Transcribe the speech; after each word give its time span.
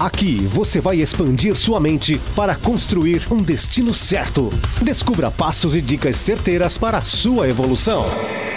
Aqui 0.00 0.46
você 0.46 0.80
vai 0.80 0.96
expandir 0.96 1.54
sua 1.54 1.78
mente 1.78 2.18
para 2.34 2.54
construir 2.54 3.30
um 3.30 3.36
destino 3.36 3.92
certo. 3.92 4.48
Descubra 4.80 5.30
passos 5.30 5.74
e 5.74 5.82
dicas 5.82 6.16
certeiras 6.16 6.78
para 6.78 6.96
a 6.96 7.02
sua 7.02 7.46
evolução. 7.46 8.06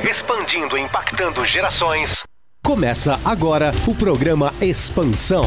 Expandindo 0.10 0.78
e 0.78 0.82
impactando 0.82 1.46
gerações. 1.46 2.24
Começa 2.64 3.20
agora 3.26 3.74
o 3.86 3.94
programa 3.94 4.54
Expansão. 4.62 5.44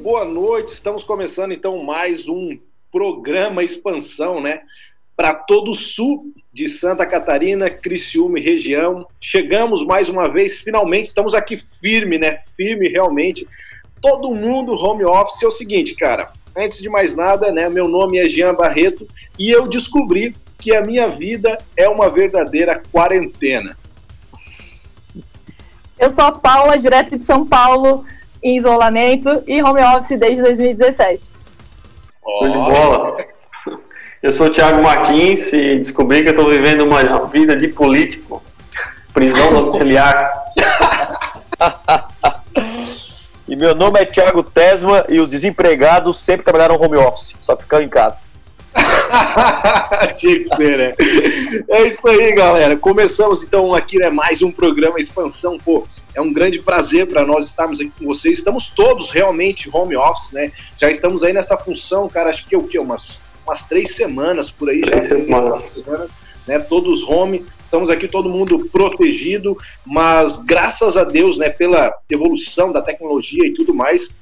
Boa 0.00 0.24
noite. 0.24 0.72
Estamos 0.72 1.04
começando 1.04 1.52
então 1.52 1.84
mais 1.84 2.26
um 2.26 2.58
programa 2.90 3.62
Expansão, 3.62 4.40
né? 4.40 4.62
Para 5.14 5.34
todo 5.34 5.72
o 5.72 5.74
sul 5.74 6.32
de 6.50 6.70
Santa 6.70 7.04
Catarina, 7.04 7.68
Criciúma 7.68 8.38
e 8.38 8.42
região. 8.42 9.06
Chegamos 9.20 9.84
mais 9.84 10.08
uma 10.08 10.26
vez, 10.26 10.58
finalmente, 10.58 11.08
estamos 11.08 11.34
aqui 11.34 11.62
firme, 11.82 12.18
né? 12.18 12.38
Firme 12.56 12.88
realmente. 12.88 13.46
Todo 14.00 14.34
mundo 14.34 14.72
home 14.72 15.04
office. 15.04 15.42
É 15.42 15.46
o 15.46 15.50
seguinte, 15.50 15.94
cara, 15.94 16.32
antes 16.56 16.78
de 16.80 16.88
mais 16.88 17.14
nada, 17.14 17.52
né? 17.52 17.68
Meu 17.68 17.86
nome 17.86 18.18
é 18.18 18.26
Jean 18.26 18.54
Barreto 18.54 19.06
e 19.38 19.50
eu 19.50 19.68
descobri 19.68 20.34
que 20.58 20.74
a 20.74 20.80
minha 20.80 21.08
vida 21.08 21.58
é 21.76 21.86
uma 21.90 22.08
verdadeira 22.08 22.82
quarentena. 22.90 23.76
Eu 25.98 26.10
sou 26.10 26.24
a 26.24 26.32
Paula, 26.32 26.78
direto 26.78 27.18
de 27.18 27.24
São 27.24 27.46
Paulo 27.46 28.06
em 28.42 28.56
isolamento 28.56 29.42
e 29.46 29.62
home 29.62 29.80
office 29.82 30.18
desde 30.18 30.42
2017. 30.42 31.30
Oh. 32.22 32.46
de 32.46 32.52
bola. 32.52 33.16
Eu 34.22 34.32
sou 34.32 34.46
o 34.46 34.50
Thiago 34.50 34.82
Martins 34.82 35.50
e 35.52 35.76
descobri 35.76 36.22
que 36.22 36.28
eu 36.28 36.32
estou 36.32 36.50
vivendo 36.50 36.84
uma 36.84 37.26
vida 37.26 37.56
de 37.56 37.68
político. 37.68 38.42
Prisão 39.14 39.52
domiciliar. 39.64 40.32
e 43.48 43.56
meu 43.56 43.74
nome 43.74 44.00
é 44.00 44.04
Thiago 44.04 44.42
Tesma 44.42 45.04
e 45.08 45.20
os 45.20 45.30
desempregados 45.30 46.18
sempre 46.18 46.44
trabalharam 46.44 46.80
home 46.80 46.98
office, 46.98 47.34
só 47.40 47.56
ficando 47.56 47.84
em 47.84 47.88
casa. 47.88 48.24
Tinha 50.18 50.38
que 50.38 50.54
ser, 50.54 50.78
né? 50.78 50.94
É 51.68 51.82
isso 51.82 52.06
aí, 52.06 52.32
galera. 52.32 52.76
Começamos 52.76 53.42
então 53.42 53.74
aqui, 53.74 53.98
né? 53.98 54.10
Mais 54.10 54.42
um 54.42 54.52
programa 54.52 55.00
Expansão, 55.00 55.58
pô 55.58 55.86
é 56.14 56.20
um 56.20 56.32
grande 56.32 56.60
prazer 56.60 57.06
para 57.06 57.24
nós 57.24 57.46
estarmos 57.46 57.80
aqui 57.80 57.92
com 57.98 58.06
vocês. 58.06 58.38
Estamos 58.38 58.68
todos 58.68 59.10
realmente 59.10 59.68
home 59.72 59.96
office, 59.96 60.32
né? 60.32 60.52
Já 60.78 60.90
estamos 60.90 61.22
aí 61.22 61.32
nessa 61.32 61.56
função, 61.56 62.08
cara, 62.08 62.30
acho 62.30 62.46
que 62.46 62.54
é 62.54 62.58
o 62.58 62.64
quê? 62.64 62.78
Umas, 62.78 63.20
umas 63.46 63.62
três 63.64 63.94
semanas 63.94 64.50
por 64.50 64.68
aí 64.68 64.80
já. 64.80 65.08
Semanas. 65.08 65.68
Semanas, 65.70 66.10
né? 66.46 66.58
Todos 66.58 67.02
home. 67.02 67.44
Estamos 67.62 67.88
aqui 67.88 68.08
todo 68.08 68.28
mundo 68.28 68.68
protegido, 68.72 69.56
mas 69.86 70.38
graças 70.38 70.96
a 70.96 71.04
Deus, 71.04 71.38
né, 71.38 71.50
pela 71.50 71.96
evolução 72.10 72.72
da 72.72 72.82
tecnologia 72.82 73.46
e 73.46 73.54
tudo 73.54 73.72
mais, 73.72 74.12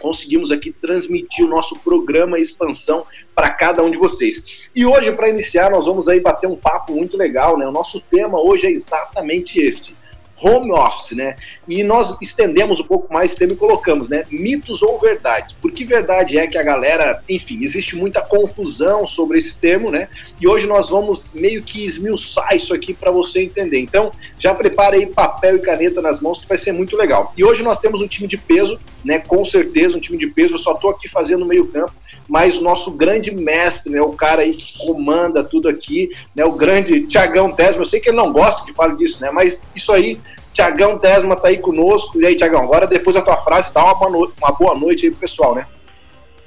conseguimos 0.00 0.50
aqui 0.50 0.72
transmitir 0.72 1.46
o 1.46 1.48
nosso 1.48 1.78
programa 1.78 2.40
Expansão 2.40 3.06
para 3.36 3.50
cada 3.50 3.84
um 3.84 3.90
de 3.90 3.96
vocês. 3.96 4.42
E 4.74 4.84
hoje, 4.84 5.12
para 5.12 5.28
iniciar, 5.28 5.70
nós 5.70 5.86
vamos 5.86 6.08
aí 6.08 6.18
bater 6.18 6.48
um 6.48 6.56
papo 6.56 6.92
muito 6.92 7.16
legal, 7.16 7.56
né? 7.56 7.68
O 7.68 7.72
nosso 7.72 8.00
tema 8.00 8.40
hoje 8.40 8.66
é 8.66 8.70
exatamente 8.72 9.60
este 9.60 9.94
home 10.40 10.72
office, 10.72 11.16
né? 11.16 11.36
E 11.66 11.82
nós 11.82 12.16
estendemos 12.20 12.80
um 12.80 12.84
pouco 12.84 13.12
mais 13.12 13.30
esse 13.30 13.38
tema 13.38 13.52
e 13.52 13.56
colocamos, 13.56 14.08
né? 14.08 14.24
Mitos 14.30 14.82
ou 14.82 14.98
verdades. 14.98 15.54
Porque 15.60 15.84
verdade 15.84 16.38
é 16.38 16.46
que 16.46 16.56
a 16.56 16.62
galera, 16.62 17.22
enfim, 17.28 17.62
existe 17.62 17.96
muita 17.96 18.20
confusão 18.20 19.06
sobre 19.06 19.38
esse 19.38 19.56
termo, 19.56 19.90
né? 19.90 20.08
E 20.40 20.46
hoje 20.46 20.66
nós 20.66 20.88
vamos 20.88 21.30
meio 21.34 21.62
que 21.62 21.84
esmiuçar 21.84 22.56
isso 22.56 22.74
aqui 22.74 22.94
para 22.94 23.10
você 23.10 23.42
entender. 23.42 23.80
Então, 23.80 24.10
já 24.38 24.54
prepare 24.54 24.96
aí 24.96 25.06
papel 25.06 25.56
e 25.56 25.60
caneta 25.60 26.00
nas 26.00 26.20
mãos 26.20 26.40
que 26.40 26.48
vai 26.48 26.58
ser 26.58 26.72
muito 26.72 26.96
legal. 26.96 27.32
E 27.36 27.44
hoje 27.44 27.62
nós 27.62 27.78
temos 27.80 28.00
um 28.00 28.08
time 28.08 28.28
de 28.28 28.36
peso, 28.36 28.78
né? 29.04 29.18
Com 29.18 29.44
certeza, 29.44 29.96
um 29.96 30.00
time 30.00 30.18
de 30.18 30.26
peso. 30.28 30.54
Eu 30.54 30.58
só 30.58 30.74
tô 30.74 30.88
aqui 30.88 31.08
fazendo 31.08 31.44
meio 31.44 31.66
campo 31.68 31.92
mas 32.28 32.60
nosso 32.60 32.90
grande 32.90 33.30
mestre, 33.30 33.90
né, 33.90 34.00
o 34.02 34.12
cara 34.12 34.42
aí 34.42 34.52
que 34.52 34.86
comanda 34.86 35.42
tudo 35.42 35.68
aqui, 35.68 36.10
né, 36.36 36.44
o 36.44 36.52
grande 36.52 37.06
Tiagão 37.06 37.50
Tesma, 37.50 37.80
eu 37.80 37.86
sei 37.86 38.00
que 38.00 38.10
ele 38.10 38.16
não 38.18 38.32
gosta 38.32 38.64
que 38.64 38.72
fale 38.74 38.94
disso, 38.96 39.20
né, 39.20 39.30
mas 39.30 39.62
isso 39.74 39.90
aí, 39.90 40.20
Tiagão 40.52 40.98
Tesma 40.98 41.34
tá 41.34 41.48
aí 41.48 41.58
conosco, 41.58 42.20
e 42.20 42.26
aí 42.26 42.36
Tiagão, 42.36 42.62
agora 42.62 42.86
depois 42.86 43.16
da 43.16 43.22
tua 43.22 43.38
frase, 43.38 43.72
dá 43.72 43.82
uma 43.82 43.94
boa 43.94 44.10
noite, 44.10 44.34
uma 44.38 44.52
boa 44.52 44.74
noite 44.74 45.06
aí 45.06 45.10
pro 45.10 45.20
pessoal, 45.20 45.54
né. 45.54 45.66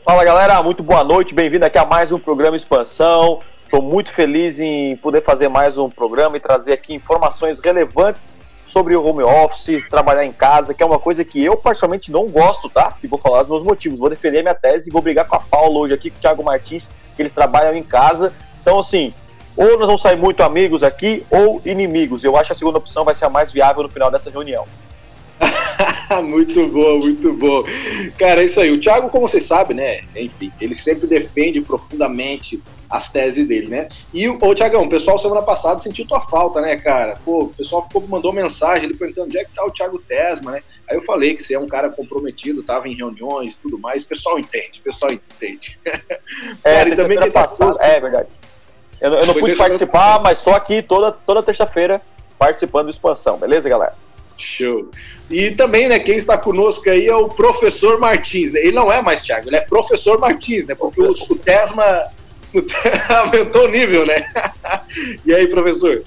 Fala 0.05 0.23
galera, 0.23 0.61
muito 0.61 0.83
boa 0.83 1.03
noite, 1.03 1.33
bem-vindo 1.33 1.65
aqui 1.65 1.77
a 1.77 1.85
mais 1.85 2.11
um 2.11 2.19
programa 2.19 2.55
Expansão, 2.55 3.39
estou 3.63 3.81
muito 3.81 4.11
feliz 4.11 4.59
em 4.59 4.95
poder 4.97 5.23
fazer 5.23 5.47
mais 5.47 5.77
um 5.77 5.89
programa 5.89 6.37
e 6.37 6.39
trazer 6.39 6.73
aqui 6.73 6.93
informações 6.93 7.59
relevantes 7.59 8.37
sobre 8.71 8.95
o 8.95 9.05
home 9.05 9.21
office, 9.21 9.85
trabalhar 9.89 10.25
em 10.25 10.31
casa, 10.31 10.73
que 10.73 10.81
é 10.81 10.85
uma 10.85 10.97
coisa 10.97 11.25
que 11.25 11.43
eu 11.43 11.57
particularmente 11.57 12.09
não 12.09 12.29
gosto, 12.29 12.69
tá? 12.69 12.95
E 13.03 13.07
vou 13.07 13.19
falar 13.19 13.41
os 13.41 13.49
meus 13.49 13.63
motivos. 13.63 13.99
Vou 13.99 14.09
defender 14.09 14.41
minha 14.41 14.55
tese 14.55 14.89
e 14.89 14.93
vou 14.93 15.01
brigar 15.01 15.27
com 15.27 15.35
a 15.35 15.39
Paula 15.39 15.79
hoje 15.79 15.93
aqui, 15.93 16.09
com 16.09 16.17
o 16.17 16.21
Thiago 16.21 16.41
Martins, 16.41 16.89
que 17.15 17.21
eles 17.21 17.33
trabalham 17.33 17.75
em 17.75 17.83
casa. 17.83 18.31
Então, 18.61 18.79
assim, 18.79 19.13
ou 19.57 19.77
nós 19.77 19.87
vamos 19.87 20.01
sair 20.01 20.15
muito 20.15 20.41
amigos 20.41 20.83
aqui, 20.83 21.25
ou 21.29 21.61
inimigos. 21.65 22.23
Eu 22.23 22.37
acho 22.37 22.47
que 22.47 22.53
a 22.53 22.55
segunda 22.55 22.77
opção 22.77 23.03
vai 23.03 23.13
ser 23.13 23.25
a 23.25 23.29
mais 23.29 23.51
viável 23.51 23.83
no 23.83 23.89
final 23.89 24.09
dessa 24.09 24.29
reunião. 24.29 24.65
muito 26.23 26.65
bom, 26.69 26.99
muito 26.99 27.33
bom. 27.33 27.63
Cara, 28.17 28.41
é 28.41 28.45
isso 28.45 28.61
aí. 28.61 28.71
O 28.71 28.79
Thiago, 28.79 29.09
como 29.09 29.27
vocês 29.27 29.43
sabem, 29.43 29.75
né? 29.75 30.01
Enfim, 30.15 30.49
ele 30.61 30.75
sempre 30.75 31.07
defende 31.07 31.59
profundamente 31.59 32.61
as 32.91 33.09
teses 33.09 33.47
dele, 33.47 33.69
né? 33.69 33.87
E, 34.13 34.27
ô, 34.27 34.53
Tiagão, 34.53 34.83
o 34.83 34.89
pessoal 34.89 35.17
semana 35.17 35.41
passada 35.41 35.79
sentiu 35.79 36.05
tua 36.05 36.19
falta, 36.19 36.59
né, 36.59 36.75
cara? 36.75 37.17
Pô, 37.23 37.45
o 37.45 37.49
pessoal 37.49 37.83
ficou, 37.83 38.05
mandou 38.05 38.33
mensagem 38.33 38.83
ele 38.83 38.97
perguntando 38.97 39.27
onde 39.27 39.39
é 39.39 39.45
que 39.45 39.55
tá 39.55 39.65
o 39.65 39.71
Thiago 39.71 39.97
Tesma, 39.99 40.51
né? 40.51 40.61
Aí 40.89 40.97
eu 40.97 41.03
falei 41.03 41.35
que 41.35 41.41
você 41.41 41.53
é 41.53 41.59
um 41.59 41.67
cara 41.67 41.89
comprometido, 41.89 42.61
tava 42.61 42.89
em 42.89 42.95
reuniões 42.95 43.53
e 43.53 43.57
tudo 43.57 43.79
mais. 43.79 44.03
O 44.03 44.07
pessoal 44.07 44.37
entende, 44.37 44.79
o 44.81 44.83
pessoal 44.83 45.11
entende. 45.11 45.79
É, 46.63 46.75
cara, 46.75 46.89
e 46.89 46.95
também 46.95 47.17
que 47.17 47.29
tá 47.31 47.47
passada, 47.47 47.77
é 47.81 47.99
verdade. 47.99 48.27
Eu, 48.99 49.13
eu 49.13 49.25
não 49.25 49.33
pude 49.33 49.55
participar, 49.55 50.21
mas 50.21 50.39
só 50.39 50.53
aqui 50.53 50.81
toda, 50.81 51.11
toda 51.11 51.41
terça-feira 51.41 52.01
participando 52.37 52.85
do 52.85 52.91
Expansão, 52.91 53.37
beleza, 53.37 53.69
galera? 53.69 53.93
Show. 54.37 54.89
E 55.29 55.51
também, 55.51 55.87
né, 55.87 55.99
quem 55.99 56.17
está 56.17 56.37
conosco 56.37 56.89
aí 56.89 57.07
é 57.07 57.15
o 57.15 57.29
professor 57.29 57.99
Martins, 57.99 58.51
né? 58.51 58.59
Ele 58.59 58.73
não 58.73 58.91
é 58.91 59.01
mais 59.01 59.21
Thiago, 59.21 59.47
ele 59.47 59.55
é 59.55 59.61
professor 59.61 60.19
Martins, 60.19 60.65
né? 60.65 60.75
Porque 60.75 61.01
o, 61.01 61.11
o 61.29 61.35
Tesma 61.35 62.03
aumentou 63.09 63.65
o 63.65 63.71
nível, 63.71 64.05
né? 64.05 64.15
e 65.25 65.33
aí, 65.33 65.47
professor? 65.47 66.01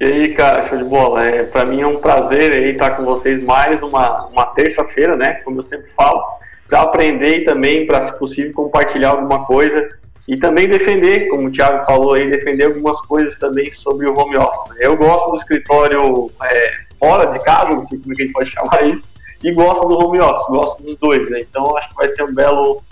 E 0.00 0.04
aí, 0.04 0.34
cara, 0.34 0.66
show 0.66 0.78
de 0.78 0.84
bola. 0.84 1.24
É, 1.24 1.44
para 1.44 1.66
mim 1.66 1.80
é 1.80 1.86
um 1.86 1.96
prazer 1.96 2.52
aí 2.52 2.70
estar 2.70 2.90
com 2.90 3.04
vocês 3.04 3.42
mais 3.42 3.82
uma, 3.82 4.26
uma 4.26 4.46
terça-feira, 4.46 5.16
né? 5.16 5.34
Como 5.44 5.58
eu 5.58 5.62
sempre 5.62 5.90
falo, 5.96 6.22
para 6.68 6.82
aprender 6.82 7.38
e 7.38 7.44
também, 7.44 7.86
para, 7.86 8.02
se 8.02 8.18
possível, 8.18 8.52
compartilhar 8.52 9.10
alguma 9.10 9.44
coisa 9.44 9.88
e 10.26 10.36
também 10.38 10.66
defender, 10.66 11.28
como 11.28 11.48
o 11.48 11.52
Thiago 11.52 11.84
falou 11.84 12.14
aí, 12.14 12.30
defender 12.30 12.64
algumas 12.64 13.00
coisas 13.02 13.38
também 13.38 13.72
sobre 13.72 14.08
o 14.08 14.18
home 14.18 14.36
office. 14.36 14.70
Né? 14.70 14.76
Eu 14.80 14.96
gosto 14.96 15.30
do 15.30 15.36
escritório 15.36 16.30
é, 16.42 16.72
fora 16.98 17.26
de 17.26 17.44
casa, 17.44 17.74
não 17.74 17.84
sei 17.84 17.98
como 17.98 18.12
é 18.12 18.16
que 18.16 18.22
a 18.22 18.24
gente 18.24 18.34
pode 18.34 18.50
chamar 18.50 18.88
isso, 18.88 19.12
e 19.42 19.52
gosto 19.52 19.86
do 19.86 19.98
home 19.98 20.20
office, 20.20 20.46
gosto 20.48 20.82
dos 20.82 20.96
dois, 20.96 21.30
né? 21.30 21.40
Então 21.40 21.76
acho 21.76 21.90
que 21.90 21.96
vai 21.96 22.08
ser 22.08 22.22
um 22.22 22.34
belo, 22.34 22.82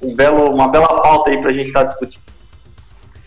um 0.00 0.14
belo, 0.14 0.54
uma 0.54 0.68
bela 0.68 0.88
pauta 1.00 1.30
aí 1.30 1.38
para 1.38 1.50
a 1.50 1.52
gente 1.52 1.68
estar 1.68 1.80
tá 1.80 1.86
discutindo. 1.86 2.26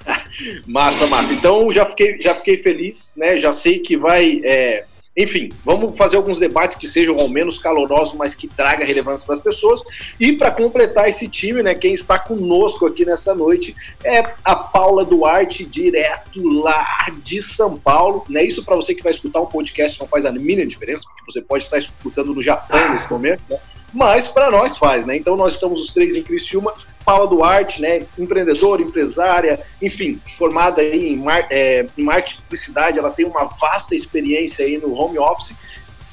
massa, 0.65 1.07
massa. 1.07 1.33
Então 1.33 1.71
já 1.71 1.85
fiquei, 1.85 2.19
já 2.19 2.35
fiquei 2.35 2.57
feliz, 2.57 3.13
né? 3.15 3.37
Já 3.37 3.53
sei 3.53 3.79
que 3.79 3.97
vai. 3.97 4.41
É... 4.43 4.85
Enfim, 5.17 5.49
vamos 5.65 5.97
fazer 5.97 6.15
alguns 6.15 6.37
debates 6.37 6.77
que 6.77 6.87
sejam 6.87 7.19
ao 7.19 7.27
menos 7.27 7.57
calorosos, 7.57 8.13
mas 8.13 8.35
que 8.35 8.47
traga 8.47 8.85
relevância 8.85 9.25
para 9.25 9.35
as 9.35 9.41
pessoas. 9.41 9.81
E 10.17 10.31
para 10.31 10.49
completar 10.49 11.09
esse 11.09 11.27
time, 11.27 11.61
né, 11.61 11.75
quem 11.75 11.93
está 11.93 12.17
conosco 12.17 12.85
aqui 12.85 13.03
nessa 13.03 13.35
noite 13.35 13.75
é 14.01 14.19
a 14.45 14.55
Paula 14.55 15.03
Duarte, 15.03 15.65
direto 15.65 16.41
lá 16.61 17.07
de 17.21 17.41
São 17.41 17.75
Paulo. 17.75 18.23
Né? 18.29 18.45
Isso 18.45 18.63
para 18.63 18.77
você 18.77 18.95
que 18.95 19.03
vai 19.03 19.11
escutar 19.11 19.41
um 19.41 19.47
podcast 19.47 19.99
não 19.99 20.07
faz 20.07 20.25
a 20.25 20.31
mínima 20.31 20.65
diferença, 20.65 21.03
porque 21.05 21.31
você 21.33 21.41
pode 21.41 21.65
estar 21.65 21.79
escutando 21.79 22.33
no 22.33 22.41
Japão 22.41 22.93
nesse 22.93 23.11
momento, 23.11 23.41
né? 23.49 23.59
Mas 23.93 24.27
para 24.27 24.51
nós 24.51 24.77
faz, 24.77 25.05
né? 25.05 25.17
Então 25.17 25.35
nós 25.35 25.55
estamos 25.55 25.81
os 25.81 25.93
três 25.93 26.15
em 26.15 26.23
Criciúma 26.23 26.73
Paula 27.03 27.27
Duarte, 27.27 27.81
né, 27.81 28.05
empreendedora, 28.19 28.81
empresária, 28.81 29.59
enfim, 29.81 30.21
formada 30.37 30.83
em, 30.83 31.15
mar, 31.15 31.47
é, 31.49 31.87
em 31.97 32.03
marketing 32.03 32.37
e 32.37 32.41
publicidade, 32.43 32.99
ela 32.99 33.09
tem 33.09 33.25
uma 33.25 33.45
vasta 33.45 33.95
experiência 33.95 34.63
aí 34.63 34.77
no 34.77 34.93
home 34.93 35.17
office. 35.17 35.55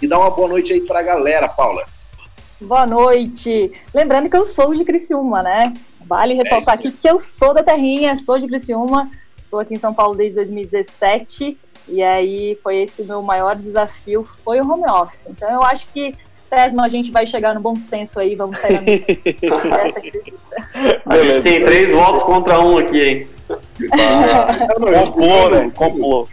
E 0.00 0.06
dá 0.06 0.19
uma 0.19 0.31
boa 0.31 0.49
noite 0.49 0.73
aí 0.73 0.81
para 0.81 1.00
a 1.00 1.02
galera, 1.02 1.49
Paula. 1.49 1.84
Boa 2.61 2.87
noite. 2.87 3.73
Lembrando 3.93 4.31
que 4.31 4.37
eu 4.37 4.46
sou 4.46 4.75
de 4.75 4.84
Criciúma, 4.84 5.43
né? 5.43 5.75
Vale 6.00 6.32
é 6.32 6.37
ressaltar 6.43 6.76
é 6.76 6.78
aqui 6.78 6.93
que 6.93 7.08
eu 7.08 7.20
sou 7.20 7.52
da 7.52 7.62
terrinha, 7.62 8.17
sou 8.17 8.38
de 8.38 8.46
Criciúma, 8.46 9.11
Estou 9.46 9.61
aqui 9.61 9.75
em 9.75 9.78
São 9.78 9.94
Paulo 9.94 10.17
desde 10.17 10.34
2017 10.34 11.56
e 11.88 12.02
aí 12.02 12.58
foi 12.64 12.78
esse 12.78 13.02
o 13.02 13.05
meu 13.05 13.23
maior 13.23 13.55
desafio, 13.55 14.28
foi 14.44 14.61
o 14.61 14.69
home 14.69 14.90
office. 14.90 15.25
Então 15.31 15.49
eu 15.49 15.62
acho 15.62 15.87
que 15.93 16.12
Tesma, 16.49 16.85
a 16.85 16.89
gente 16.89 17.11
vai 17.11 17.27
chegar 17.27 17.55
no 17.55 17.61
bom 17.61 17.77
senso 17.77 18.19
aí, 18.19 18.35
vamos 18.35 18.59
sair 18.59 18.81
dessa 18.85 19.11
entrevista. 20.01 20.57
A 21.07 21.19
gente 21.19 21.43
tem 21.43 21.65
três 21.65 21.93
votos 21.93 22.23
contra 22.23 22.61
um 22.61 22.79
aqui, 22.79 23.01
hein? 23.01 23.27
Ah, 23.93 24.67
complô, 24.77 25.51
né? 25.51 25.71
Complô. 25.75 26.29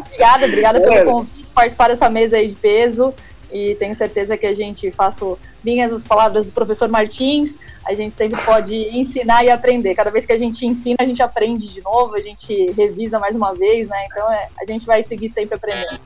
obrigada, 0.00 0.46
obrigada 0.46 0.80
pelo 0.80 1.04
convite, 1.04 1.46
participar 1.54 1.88
dessa 1.88 2.08
mesa 2.08 2.36
aí 2.36 2.48
de 2.48 2.54
peso. 2.54 3.12
E 3.52 3.74
tenho 3.76 3.94
certeza 3.94 4.36
que 4.36 4.46
a 4.46 4.54
gente 4.54 4.90
faço 4.90 5.38
minhas 5.62 5.92
as 5.92 6.06
palavras 6.06 6.46
do 6.46 6.52
professor 6.52 6.88
Martins. 6.88 7.54
A 7.86 7.94
gente 7.94 8.16
sempre 8.16 8.40
pode 8.42 8.74
ensinar 8.74 9.44
e 9.44 9.50
aprender. 9.50 9.94
Cada 9.94 10.10
vez 10.10 10.26
que 10.26 10.32
a 10.32 10.38
gente 10.38 10.66
ensina, 10.66 10.96
a 11.00 11.04
gente 11.04 11.22
aprende 11.22 11.68
de 11.72 11.80
novo, 11.80 12.14
a 12.16 12.20
gente 12.20 12.72
revisa 12.72 13.18
mais 13.18 13.36
uma 13.36 13.54
vez, 13.54 13.88
né? 13.88 14.04
Então 14.10 14.30
é, 14.32 14.48
a 14.60 14.64
gente 14.64 14.84
vai 14.84 15.02
seguir 15.02 15.28
sempre 15.28 15.54
aprendendo. 15.54 16.00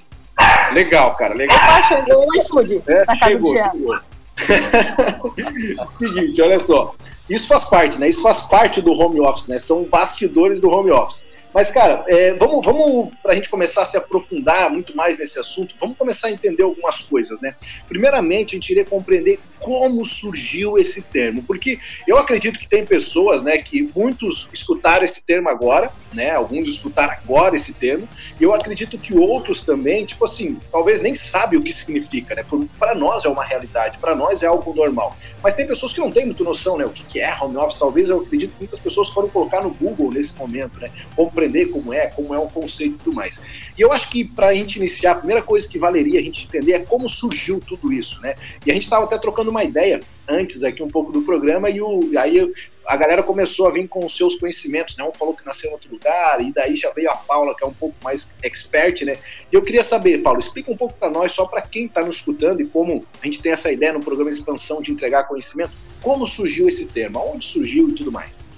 Legal, 0.73 1.15
cara, 1.15 1.35
legal. 1.35 1.57
Opa, 1.57 1.83
chegou 1.83 2.27
o 2.27 2.37
iFood 2.37 2.83
é, 2.87 2.99
na 3.05 3.19
casa 3.19 3.33
chegou, 3.33 3.53
do 3.53 3.59
Jean. 3.59 4.01
Seguinte, 5.95 6.41
olha 6.41 6.59
só. 6.61 6.95
Isso 7.29 7.47
faz 7.47 7.65
parte, 7.65 7.99
né? 7.99 8.09
Isso 8.09 8.23
faz 8.23 8.41
parte 8.41 8.81
do 8.81 8.93
home 8.93 9.21
office, 9.21 9.47
né? 9.47 9.59
São 9.59 9.85
bastidores 9.85 10.61
do 10.61 10.69
home 10.69 10.91
office. 10.91 11.25
Mas, 11.53 11.71
cara, 11.71 12.05
é, 12.07 12.33
vamos, 12.33 12.65
vamos 12.65 13.13
para 13.23 13.33
a 13.33 13.35
gente 13.35 13.49
começar 13.49 13.83
a 13.83 13.85
se 13.85 13.97
aprofundar 13.97 14.71
muito 14.71 14.97
mais 14.97 15.19
nesse 15.19 15.39
assunto, 15.39 15.75
vamos 15.81 15.97
começar 15.99 16.29
a 16.29 16.31
entender 16.31 16.63
algumas 16.63 17.01
coisas, 17.01 17.41
né? 17.41 17.57
Primeiramente, 17.89 18.55
a 18.55 18.59
gente 18.59 18.71
iria 18.71 18.85
compreender 18.85 19.41
como 19.59 20.05
surgiu 20.07 20.79
esse 20.79 21.03
termo, 21.03 21.43
porque 21.43 21.79
eu 22.07 22.17
acredito 22.17 22.59
que 22.59 22.67
tem 22.67 22.85
pessoas, 22.85 23.43
né, 23.43 23.59
que 23.59 23.91
muitos 23.95 24.49
escutaram 24.53 25.05
esse 25.05 25.23
termo 25.23 25.49
agora, 25.49 25.91
né? 26.13 26.31
Alguns 26.31 26.69
escutaram 26.69 27.13
agora 27.13 27.57
esse 27.57 27.73
termo, 27.73 28.09
e 28.41 28.43
eu 28.43 28.55
acredito 28.55 28.97
que 28.97 29.15
outros 29.17 29.63
também, 29.63 30.07
tipo 30.07 30.25
assim, 30.25 30.59
talvez 30.73 31.03
nem 31.03 31.15
sabem 31.15 31.59
o 31.59 31.63
que 31.63 31.73
significa, 31.73 32.35
né? 32.35 32.45
Para 32.79 32.95
nós 32.95 33.25
é 33.25 33.29
uma 33.29 33.45
realidade, 33.45 33.99
para 33.99 34.15
nós 34.15 34.43
é 34.43 34.47
algo 34.47 34.75
normal. 34.75 35.17
Mas 35.43 35.55
tem 35.55 35.67
pessoas 35.67 35.93
que 35.93 36.01
não 36.01 36.11
têm 36.11 36.27
muita 36.27 36.45
noção, 36.45 36.77
né? 36.77 36.85
O 36.85 36.91
que, 36.91 37.21
é 37.21 37.35
home 37.41 37.57
office? 37.57 37.79
Talvez 37.79 38.09
eu 38.09 38.21
acredito 38.21 38.53
que 38.53 38.59
muitas 38.61 38.79
pessoas 38.79 39.09
foram 39.11 39.29
colocar 39.29 39.63
no 39.63 39.71
Google 39.71 40.11
nesse 40.11 40.35
momento, 40.37 40.79
né? 40.81 40.91
Compreender 41.41 41.71
como 41.71 41.95
é, 41.95 42.07
como 42.09 42.35
é 42.35 42.39
o 42.39 42.47
conceito 42.47 42.97
e 42.97 42.99
tudo 42.99 43.15
mais. 43.15 43.41
E 43.79 43.81
eu 43.81 43.93
acho 43.93 44.11
que 44.11 44.25
para 44.25 44.49
a 44.49 44.55
gente 44.55 44.77
iniciar, 44.77 45.13
a 45.13 45.15
primeira 45.15 45.41
coisa 45.41 45.67
que 45.67 45.79
valeria 45.79 46.21
a 46.21 46.23
gente 46.23 46.45
entender 46.45 46.73
é 46.73 46.79
como 46.81 47.09
surgiu 47.09 47.61
tudo 47.67 47.91
isso, 47.91 48.21
né? 48.21 48.35
E 48.67 48.71
a 48.71 48.75
gente 48.75 48.83
estava 48.83 49.05
até 49.05 49.17
trocando 49.17 49.51
uma 49.51 49.65
ideia 49.65 50.01
antes 50.29 50.63
aqui 50.63 50.83
um 50.83 50.89
pouco 50.89 51.11
do 51.11 51.23
programa 51.23 51.71
e, 51.71 51.81
o, 51.81 52.01
e 52.13 52.19
aí 52.19 52.53
a 52.87 52.97
galera 52.97 53.23
começou 53.23 53.67
a 53.67 53.71
vir 53.71 53.89
com 53.89 54.05
os 54.05 54.15
seus 54.15 54.35
conhecimentos, 54.35 54.97
né? 54.97 55.05
Um 55.05 55.13
falou 55.13 55.35
que 55.35 55.47
nasceu 55.47 55.71
em 55.71 55.73
outro 55.73 55.91
lugar, 55.91 56.43
e 56.43 56.53
daí 56.53 56.77
já 56.77 56.91
veio 56.91 57.11
a 57.11 57.17
Paula, 57.17 57.55
que 57.57 57.65
é 57.65 57.67
um 57.67 57.73
pouco 57.73 57.95
mais 58.05 58.29
expert, 58.43 59.03
né? 59.03 59.17
E 59.51 59.55
eu 59.55 59.63
queria 59.63 59.83
saber, 59.83 60.19
Paulo, 60.19 60.41
explica 60.41 60.71
um 60.71 60.77
pouco 60.77 60.95
para 60.95 61.09
nós, 61.09 61.33
só 61.33 61.47
para 61.47 61.63
quem 61.63 61.87
está 61.87 62.03
nos 62.03 62.17
escutando 62.17 62.61
e 62.61 62.67
como 62.67 63.07
a 63.23 63.25
gente 63.25 63.41
tem 63.41 63.53
essa 63.53 63.73
ideia 63.73 63.95
no 63.95 64.01
programa 64.01 64.31
expansão 64.31 64.83
de 64.83 64.93
entregar 64.93 65.25
conhecimento, 65.25 65.71
como 66.03 66.27
surgiu 66.27 66.69
esse 66.69 66.85
termo, 66.85 67.19
aonde 67.19 67.47
surgiu 67.47 67.89
e 67.89 67.93
tudo 67.93 68.13
mais. 68.13 68.50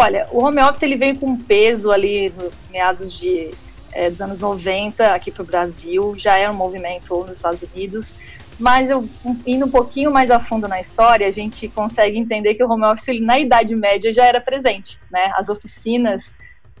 Olha, 0.00 0.28
o 0.30 0.44
home 0.44 0.62
office 0.62 0.84
ele 0.84 0.94
veio 0.94 1.18
com 1.18 1.36
peso 1.36 1.90
ali 1.90 2.32
no 2.38 2.52
meados 2.70 3.12
de, 3.12 3.50
é, 3.90 4.08
dos 4.08 4.20
anos 4.20 4.38
90 4.38 5.12
aqui 5.12 5.32
para 5.32 5.42
o 5.42 5.44
Brasil, 5.44 6.14
já 6.16 6.38
é 6.38 6.48
um 6.48 6.54
movimento 6.54 7.18
nos 7.26 7.38
Estados 7.38 7.62
Unidos, 7.62 8.14
mas 8.60 8.88
eu 8.88 9.08
indo 9.44 9.66
um 9.66 9.68
pouquinho 9.68 10.12
mais 10.12 10.30
a 10.30 10.38
fundo 10.38 10.68
na 10.68 10.80
história, 10.80 11.26
a 11.26 11.32
gente 11.32 11.66
consegue 11.66 12.16
entender 12.16 12.54
que 12.54 12.62
o 12.62 12.70
home 12.70 12.86
office 12.86 13.20
na 13.20 13.40
Idade 13.40 13.74
Média 13.74 14.12
já 14.12 14.24
era 14.24 14.40
presente, 14.40 15.00
né? 15.10 15.32
As 15.34 15.48
oficinas 15.48 16.36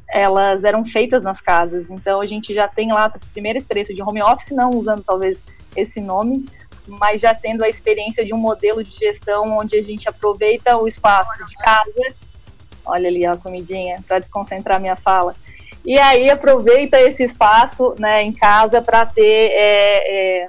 elas 0.08 0.62
eram 0.62 0.84
feitas 0.84 1.20
nas 1.20 1.40
casas, 1.40 1.90
então 1.90 2.20
a 2.20 2.26
gente 2.26 2.54
já 2.54 2.68
tem 2.68 2.92
lá 2.92 3.06
a 3.06 3.18
primeira 3.32 3.58
experiência 3.58 3.92
de 3.92 4.00
home 4.00 4.22
office, 4.22 4.50
não 4.52 4.70
usando 4.70 5.02
talvez 5.02 5.42
esse 5.74 6.00
nome, 6.00 6.46
mas 6.86 7.20
já 7.20 7.34
tendo 7.34 7.64
a 7.64 7.68
experiência 7.68 8.24
de 8.24 8.32
um 8.32 8.38
modelo 8.38 8.84
de 8.84 8.96
gestão 8.96 9.58
onde 9.58 9.76
a 9.76 9.82
gente 9.82 10.08
aproveita 10.08 10.76
o 10.76 10.86
espaço 10.86 11.44
de 11.48 11.56
casa, 11.56 12.14
olha 12.88 13.08
ali 13.08 13.24
a 13.24 13.36
comidinha 13.36 13.96
para 14.06 14.18
desconcentrar 14.18 14.80
minha 14.80 14.96
fala, 14.96 15.34
e 15.84 15.98
aí 15.98 16.28
aproveita 16.28 17.00
esse 17.00 17.22
espaço, 17.22 17.94
né, 17.98 18.22
em 18.22 18.32
casa 18.32 18.82
para 18.82 19.06
ter 19.06 19.50
é, 19.52 20.42
é, 20.44 20.48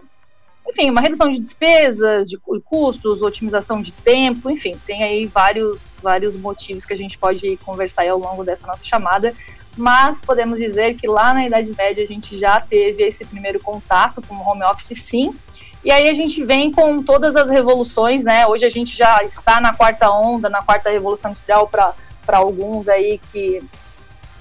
enfim, 0.68 0.90
uma 0.90 1.02
redução 1.02 1.32
de 1.32 1.40
despesas, 1.40 2.30
de 2.30 2.38
custos, 2.38 3.22
otimização 3.22 3.82
de 3.82 3.92
tempo, 3.92 4.50
enfim, 4.50 4.76
tem 4.86 5.04
aí 5.04 5.26
vários, 5.26 5.96
vários 6.02 6.36
motivos 6.36 6.86
que 6.86 6.94
a 6.94 6.98
gente 6.98 7.18
pode 7.18 7.58
conversar 7.58 8.08
ao 8.08 8.20
longo 8.20 8.44
dessa 8.44 8.68
nossa 8.68 8.84
chamada, 8.84 9.34
mas 9.78 10.22
podemos 10.22 10.60
dizer 10.60 10.96
que 10.96 11.08
lá 11.08 11.34
na 11.34 11.46
Idade 11.46 11.72
Média 11.78 12.04
a 12.04 12.08
gente 12.08 12.38
já 12.38 12.60
teve 12.60 13.04
esse 13.04 13.26
primeiro 13.26 13.60
contato 13.60 14.22
com 14.28 14.36
o 14.36 14.48
home 14.48 14.64
office, 14.64 15.02
sim, 15.02 15.34
e 15.84 15.92
aí 15.92 16.10
a 16.10 16.14
gente 16.14 16.44
vem 16.44 16.72
com 16.72 17.02
todas 17.02 17.36
as 17.38 17.50
revoluções, 17.50 18.26
né? 18.26 18.46
Hoje 18.46 18.66
a 18.66 18.70
gente 18.70 18.98
já 18.98 19.24
está 19.24 19.62
na 19.62 19.74
quarta 19.74 20.12
onda, 20.12 20.50
na 20.50 20.62
quarta 20.62 20.90
revolução 20.90 21.32
industrial 21.32 21.70
para 21.70 21.94
alguns 22.38 22.88
aí 22.88 23.20
que 23.32 23.62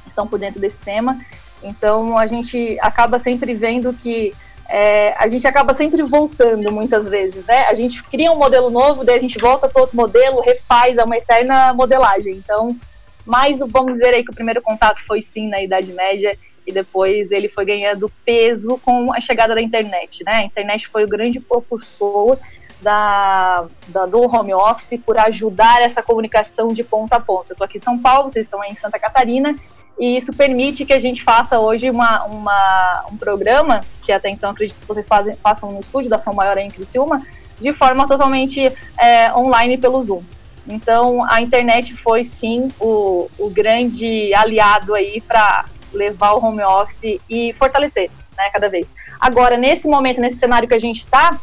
estão 0.06 0.26
por 0.26 0.38
dentro 0.38 0.60
desse 0.60 0.78
tema. 0.78 1.18
Então 1.62 2.16
a 2.16 2.26
gente 2.26 2.78
acaba 2.80 3.18
sempre 3.18 3.54
vendo 3.54 3.92
que 3.92 4.32
é, 4.68 5.14
a 5.16 5.26
gente 5.28 5.46
acaba 5.46 5.72
sempre 5.72 6.02
voltando 6.02 6.70
muitas 6.70 7.08
vezes, 7.08 7.44
né? 7.46 7.62
A 7.62 7.74
gente 7.74 8.02
cria 8.02 8.30
um 8.30 8.36
modelo 8.36 8.68
novo, 8.68 9.02
daí 9.02 9.16
a 9.16 9.20
gente 9.20 9.38
volta 9.38 9.66
para 9.66 9.80
outro 9.80 9.96
modelo, 9.96 10.42
refaz, 10.42 10.98
é 10.98 11.04
uma 11.04 11.16
eterna 11.16 11.72
modelagem. 11.72 12.34
Então, 12.34 12.76
mas 13.24 13.60
vamos 13.60 13.92
dizer 13.92 14.14
aí 14.14 14.22
que 14.22 14.30
o 14.30 14.34
primeiro 14.34 14.60
contato 14.60 15.00
foi 15.06 15.22
sim 15.22 15.48
na 15.48 15.62
Idade 15.62 15.92
Média 15.92 16.36
e 16.66 16.72
depois 16.72 17.32
ele 17.32 17.48
foi 17.48 17.64
ganhando 17.64 18.12
peso 18.26 18.78
com 18.84 19.10
a 19.14 19.20
chegada 19.20 19.54
da 19.54 19.62
internet, 19.62 20.22
né? 20.22 20.32
A 20.32 20.44
internet 20.44 20.86
foi 20.88 21.04
o 21.04 21.08
grande 21.08 21.40
propulsor 21.40 22.36
da, 22.80 23.66
da, 23.88 24.06
do 24.06 24.20
home 24.20 24.54
office 24.54 25.00
por 25.04 25.18
ajudar 25.18 25.82
essa 25.82 26.02
comunicação 26.02 26.68
de 26.68 26.84
ponta 26.84 27.16
a 27.16 27.20
ponta. 27.20 27.50
Eu 27.50 27.54
estou 27.54 27.64
aqui 27.64 27.78
em 27.78 27.82
São 27.82 27.98
Paulo, 27.98 28.30
vocês 28.30 28.46
estão 28.46 28.62
em 28.64 28.74
Santa 28.76 28.98
Catarina, 28.98 29.54
e 29.98 30.16
isso 30.16 30.32
permite 30.32 30.84
que 30.84 30.92
a 30.92 30.98
gente 30.98 31.22
faça 31.24 31.58
hoje 31.58 31.90
uma, 31.90 32.24
uma, 32.24 33.06
um 33.10 33.16
programa, 33.16 33.80
que 34.02 34.12
até 34.12 34.30
então 34.30 34.50
acredito 34.50 34.78
que 34.78 34.86
vocês 34.86 35.08
fazem, 35.08 35.34
façam 35.36 35.72
no 35.72 35.80
estúdio 35.80 36.08
da 36.08 36.18
São 36.18 36.32
Maior 36.32 36.56
em 36.58 36.70
Criciúma, 36.70 37.20
de 37.60 37.72
forma 37.72 38.06
totalmente 38.06 38.72
é, 39.00 39.34
online 39.34 39.76
pelo 39.76 40.02
Zoom. 40.04 40.22
Então, 40.68 41.24
a 41.24 41.40
internet 41.40 41.94
foi 41.96 42.24
sim 42.24 42.70
o, 42.78 43.28
o 43.38 43.50
grande 43.50 44.32
aliado 44.34 44.94
aí 44.94 45.20
para 45.20 45.64
levar 45.92 46.32
o 46.32 46.44
home 46.44 46.62
office 46.62 47.18
e 47.28 47.52
fortalecer, 47.54 48.10
né, 48.36 48.50
cada 48.52 48.68
vez. 48.68 48.86
Agora, 49.18 49.56
nesse 49.56 49.88
momento, 49.88 50.20
nesse 50.20 50.36
cenário 50.36 50.68
que 50.68 50.74
a 50.74 50.78
gente 50.78 51.00
está, 51.00 51.36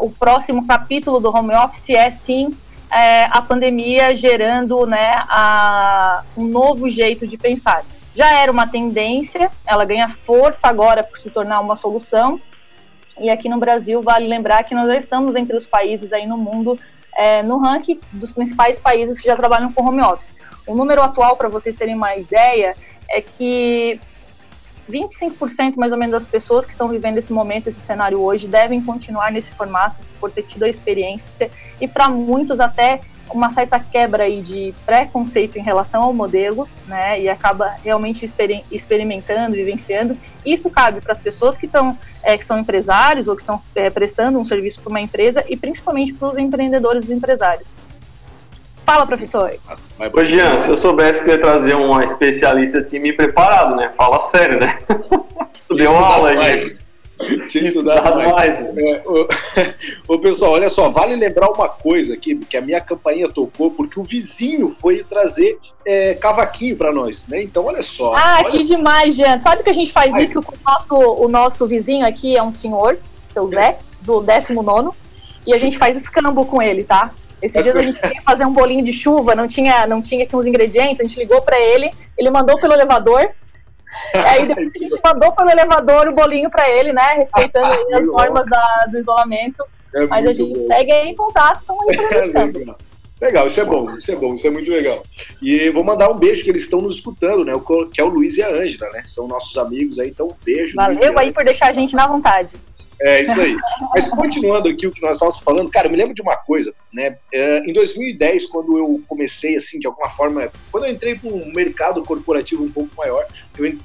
o 0.00 0.10
próximo 0.10 0.66
capítulo 0.66 1.20
do 1.20 1.34
home 1.34 1.54
office 1.54 1.90
é 1.90 2.10
sim 2.10 2.56
é, 2.90 3.24
a 3.24 3.42
pandemia 3.42 4.14
gerando 4.14 4.86
né, 4.86 5.24
a, 5.28 6.22
um 6.36 6.44
novo 6.44 6.88
jeito 6.88 7.26
de 7.26 7.36
pensar. 7.36 7.84
Já 8.14 8.36
era 8.36 8.50
uma 8.50 8.66
tendência, 8.66 9.50
ela 9.66 9.84
ganha 9.84 10.16
força 10.24 10.66
agora 10.66 11.04
por 11.04 11.18
se 11.18 11.30
tornar 11.30 11.60
uma 11.60 11.76
solução. 11.76 12.40
E 13.20 13.30
aqui 13.30 13.48
no 13.48 13.58
Brasil, 13.58 14.02
vale 14.02 14.26
lembrar 14.26 14.64
que 14.64 14.74
nós 14.74 14.88
já 14.88 14.96
estamos 14.96 15.36
entre 15.36 15.56
os 15.56 15.66
países 15.66 16.12
aí 16.12 16.26
no 16.26 16.36
mundo, 16.36 16.78
é, 17.16 17.42
no 17.42 17.58
ranking 17.58 18.00
dos 18.12 18.32
principais 18.32 18.80
países 18.80 19.20
que 19.20 19.26
já 19.26 19.36
trabalham 19.36 19.72
com 19.72 19.84
home 19.84 20.02
office. 20.02 20.34
O 20.66 20.74
número 20.74 21.02
atual, 21.02 21.36
para 21.36 21.48
vocês 21.48 21.76
terem 21.76 21.94
uma 21.94 22.16
ideia, 22.16 22.76
é 23.10 23.20
que 23.20 24.00
25% 24.88 25.76
mais 25.76 25.92
ou 25.92 25.98
menos 25.98 26.12
das 26.12 26.26
pessoas 26.26 26.64
que 26.64 26.72
estão 26.72 26.88
vivendo 26.88 27.18
esse 27.18 27.32
momento, 27.32 27.68
esse 27.68 27.80
cenário 27.80 28.20
hoje, 28.20 28.46
devem 28.46 28.82
continuar 28.82 29.30
nesse 29.30 29.50
formato 29.50 30.00
por 30.20 30.30
ter 30.30 30.42
tido 30.42 30.64
a 30.64 30.68
experiência 30.68 31.50
e 31.80 31.86
para 31.86 32.08
muitos 32.08 32.58
até 32.58 33.00
uma 33.30 33.52
certa 33.52 33.78
quebra 33.78 34.24
aí 34.24 34.40
de 34.40 34.74
preconceito 34.86 35.58
em 35.58 35.62
relação 35.62 36.02
ao 36.02 36.12
modelo, 36.12 36.68
né, 36.86 37.20
e 37.20 37.28
acaba 37.28 37.74
realmente 37.84 38.24
exper 38.24 38.64
experimentando, 38.70 39.54
vivenciando. 39.54 40.16
Isso 40.44 40.70
cabe 40.70 41.00
para 41.00 41.12
as 41.12 41.20
pessoas 41.20 41.56
que 41.56 41.66
estão, 41.66 41.96
é, 42.22 42.38
que 42.38 42.44
são 42.44 42.58
empresários 42.58 43.28
ou 43.28 43.36
que 43.36 43.42
estão 43.42 43.60
é, 43.74 43.90
prestando 43.90 44.38
um 44.38 44.44
serviço 44.44 44.80
para 44.80 44.90
uma 44.90 45.00
empresa 45.00 45.44
e 45.48 45.56
principalmente 45.56 46.14
para 46.14 46.28
os 46.28 46.38
empreendedores 46.38 47.08
e 47.08 47.12
empresários. 47.12 47.68
Fala, 48.86 49.06
professor. 49.06 49.54
Ô, 50.12 50.24
Jean, 50.24 50.62
se 50.62 50.68
eu 50.68 50.76
soubesse 50.76 51.22
que 51.22 51.30
eu 51.30 51.34
ia 51.34 51.40
trazer 51.40 51.74
uma 51.74 52.04
especialista, 52.04 52.78
eu 52.78 52.86
tinha 52.86 53.00
me 53.00 53.12
preparado, 53.12 53.76
né? 53.76 53.92
Fala 53.96 54.20
sério, 54.30 54.60
né? 54.60 54.78
Deu 55.74 55.96
aula 55.96 56.30
aí. 56.30 56.76
Tinha 57.48 57.64
estudado 57.64 58.16
mais. 58.16 58.32
mais. 58.32 58.78
É, 58.78 59.02
o, 59.04 59.26
o, 60.14 60.18
pessoal, 60.20 60.52
olha 60.52 60.70
só, 60.70 60.88
vale 60.88 61.16
lembrar 61.16 61.50
uma 61.50 61.68
coisa 61.68 62.14
aqui, 62.14 62.36
que 62.36 62.56
a 62.56 62.60
minha 62.60 62.80
campainha 62.80 63.28
tocou, 63.28 63.72
porque 63.72 63.98
o 63.98 64.04
vizinho 64.04 64.72
foi 64.80 65.02
trazer 65.02 65.58
é, 65.84 66.14
cavaquinho 66.14 66.76
para 66.76 66.92
nós, 66.92 67.26
né? 67.26 67.42
Então, 67.42 67.64
olha 67.64 67.82
só. 67.82 68.14
Ah, 68.14 68.42
olha... 68.44 68.50
que 68.52 68.64
demais, 68.64 69.16
Jean. 69.16 69.40
Sabe 69.40 69.64
que 69.64 69.70
a 69.70 69.74
gente 69.74 69.92
faz 69.92 70.14
Ai, 70.14 70.24
isso 70.24 70.40
com 70.40 70.54
o 70.54 70.58
nosso, 70.64 70.96
o 70.96 71.28
nosso 71.28 71.66
vizinho 71.66 72.06
aqui, 72.06 72.36
é 72.36 72.42
um 72.42 72.52
senhor, 72.52 72.98
seu 73.30 73.48
Zé, 73.48 73.78
do 74.00 74.20
19 74.20 74.90
e 75.48 75.54
a 75.54 75.58
gente 75.58 75.78
faz 75.78 75.96
escambo 75.96 76.44
com 76.44 76.60
ele, 76.60 76.84
tá? 76.84 77.10
Esses 77.40 77.62
dias 77.62 77.76
a 77.76 77.82
gente 77.82 78.00
queria 78.00 78.22
fazer 78.22 78.44
um 78.44 78.52
bolinho 78.52 78.84
de 78.84 78.92
chuva, 78.92 79.34
não 79.34 79.46
tinha, 79.46 79.86
não 79.86 80.02
tinha 80.02 80.24
aqui 80.24 80.34
uns 80.34 80.46
ingredientes, 80.46 81.00
a 81.00 81.04
gente 81.04 81.18
ligou 81.18 81.40
para 81.40 81.58
ele, 81.58 81.90
ele 82.16 82.30
mandou 82.30 82.58
pelo 82.58 82.72
elevador. 82.72 83.30
aí 84.14 84.46
depois 84.46 84.70
a 84.74 84.78
gente 84.78 85.00
mandou 85.04 85.32
pelo 85.32 85.50
elevador 85.50 86.08
o 86.08 86.14
bolinho 86.14 86.50
para 86.50 86.68
ele, 86.68 86.92
né? 86.92 87.14
Respeitando 87.16 87.66
as 87.94 88.04
normas 88.04 88.46
da, 88.46 88.86
do 88.90 88.98
isolamento. 88.98 89.64
É 89.94 90.06
Mas 90.06 90.26
a 90.26 90.32
gente 90.32 90.58
bom. 90.58 90.66
segue 90.66 90.92
aí 90.92 91.08
em 91.08 91.14
contato, 91.14 91.60
estão 91.60 91.76
aí 91.88 91.96
conversando. 91.96 92.76
Legal, 93.20 93.48
isso 93.48 93.60
é 93.60 93.64
bom, 93.64 93.96
isso 93.96 94.12
é 94.12 94.16
bom, 94.16 94.34
isso 94.34 94.46
é 94.46 94.50
muito 94.50 94.70
legal. 94.70 95.02
E 95.42 95.70
vou 95.70 95.82
mandar 95.82 96.08
um 96.08 96.16
beijo 96.16 96.44
que 96.44 96.50
eles 96.50 96.62
estão 96.62 96.80
nos 96.80 96.96
escutando, 96.96 97.44
né? 97.44 97.52
Que 97.92 98.00
é 98.00 98.04
o 98.04 98.08
Luiz 98.08 98.36
e 98.36 98.42
a 98.42 98.48
Ângela, 98.48 98.90
né? 98.92 99.02
São 99.06 99.26
nossos 99.26 99.56
amigos 99.58 99.98
aí, 99.98 100.10
então 100.10 100.28
um 100.28 100.44
beijo. 100.44 100.76
Valeu 100.76 101.18
aí 101.18 101.32
por 101.32 101.44
deixar 101.44 101.70
a 101.70 101.72
gente 101.72 101.96
na 101.96 102.06
vontade. 102.06 102.54
É 103.00 103.22
isso 103.22 103.40
aí. 103.40 103.54
Mas 103.94 104.08
continuando 104.08 104.68
aqui 104.68 104.86
o 104.86 104.90
que 104.90 105.00
nós 105.00 105.12
estávamos 105.12 105.38
falando, 105.40 105.70
cara, 105.70 105.86
eu 105.86 105.90
me 105.90 105.96
lembro 105.96 106.14
de 106.14 106.22
uma 106.22 106.36
coisa, 106.36 106.74
né? 106.92 107.16
É, 107.32 107.58
em 107.60 107.72
2010, 107.72 108.46
quando 108.46 108.76
eu 108.76 109.00
comecei, 109.06 109.56
assim, 109.56 109.78
de 109.78 109.86
alguma 109.86 110.10
forma, 110.10 110.50
quando 110.70 110.84
eu 110.84 110.90
entrei 110.90 111.14
para 111.14 111.30
um 111.30 111.52
mercado 111.52 112.02
corporativo 112.02 112.64
um 112.64 112.70
pouco 112.70 112.90
maior, 112.96 113.24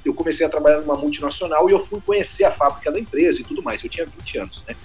eu, 0.05 0.13
comecei 0.13 0.45
a 0.45 0.49
trabalhar 0.49 0.81
numa 0.81 0.95
multinacional 0.95 1.69
e 1.69 1.73
eu 1.73 1.85
fui 1.85 1.99
conhecer 2.01 2.43
a 2.43 2.51
fábrica 2.51 2.91
da 2.91 2.99
empresa 2.99 3.41
e 3.41 3.43
tudo 3.43 3.61
mais. 3.61 3.83
Eu 3.83 3.89
tinha 3.89 4.05
20 4.05 4.37
anos, 4.39 4.63
né? 4.67 4.75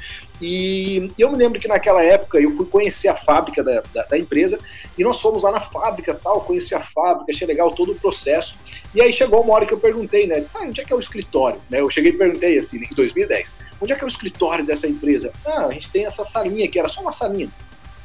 E 0.40 1.10
eu 1.18 1.30
me 1.30 1.36
lembro 1.36 1.58
que 1.58 1.66
naquela 1.66 2.02
época 2.02 2.38
eu 2.38 2.54
fui 2.56 2.66
conhecer 2.66 3.08
a 3.08 3.16
fábrica 3.16 3.62
da, 3.62 3.82
da, 3.92 4.04
da, 4.04 4.18
empresa 4.18 4.56
e 4.96 5.02
nós 5.02 5.20
fomos 5.20 5.42
lá 5.42 5.50
na 5.50 5.60
fábrica 5.60 6.14
tal, 6.14 6.42
conheci 6.42 6.74
a 6.74 6.80
fábrica, 6.80 7.32
achei 7.32 7.46
legal 7.46 7.74
todo 7.74 7.92
o 7.92 7.94
processo. 7.96 8.54
E 8.94 9.00
aí 9.00 9.12
chegou 9.12 9.42
uma 9.42 9.54
hora 9.54 9.66
que 9.66 9.74
eu 9.74 9.80
perguntei, 9.80 10.26
né? 10.26 10.44
Ah, 10.54 10.60
onde 10.62 10.80
é 10.80 10.84
que 10.84 10.92
é 10.92 10.96
o 10.96 11.00
escritório? 11.00 11.60
Né, 11.68 11.80
eu 11.80 11.90
cheguei 11.90 12.12
e 12.12 12.16
perguntei 12.16 12.58
assim, 12.58 12.78
em 12.78 12.94
2010, 12.94 13.52
onde 13.80 13.92
é 13.92 13.96
que 13.96 14.02
é 14.02 14.06
o 14.06 14.08
escritório 14.08 14.64
dessa 14.64 14.86
empresa? 14.86 15.32
Ah, 15.44 15.66
a 15.66 15.72
gente 15.72 15.90
tem 15.90 16.06
essa 16.06 16.24
salinha 16.24 16.68
que 16.68 16.78
era 16.78 16.88
só 16.88 17.00
uma 17.00 17.12
salinha. 17.12 17.48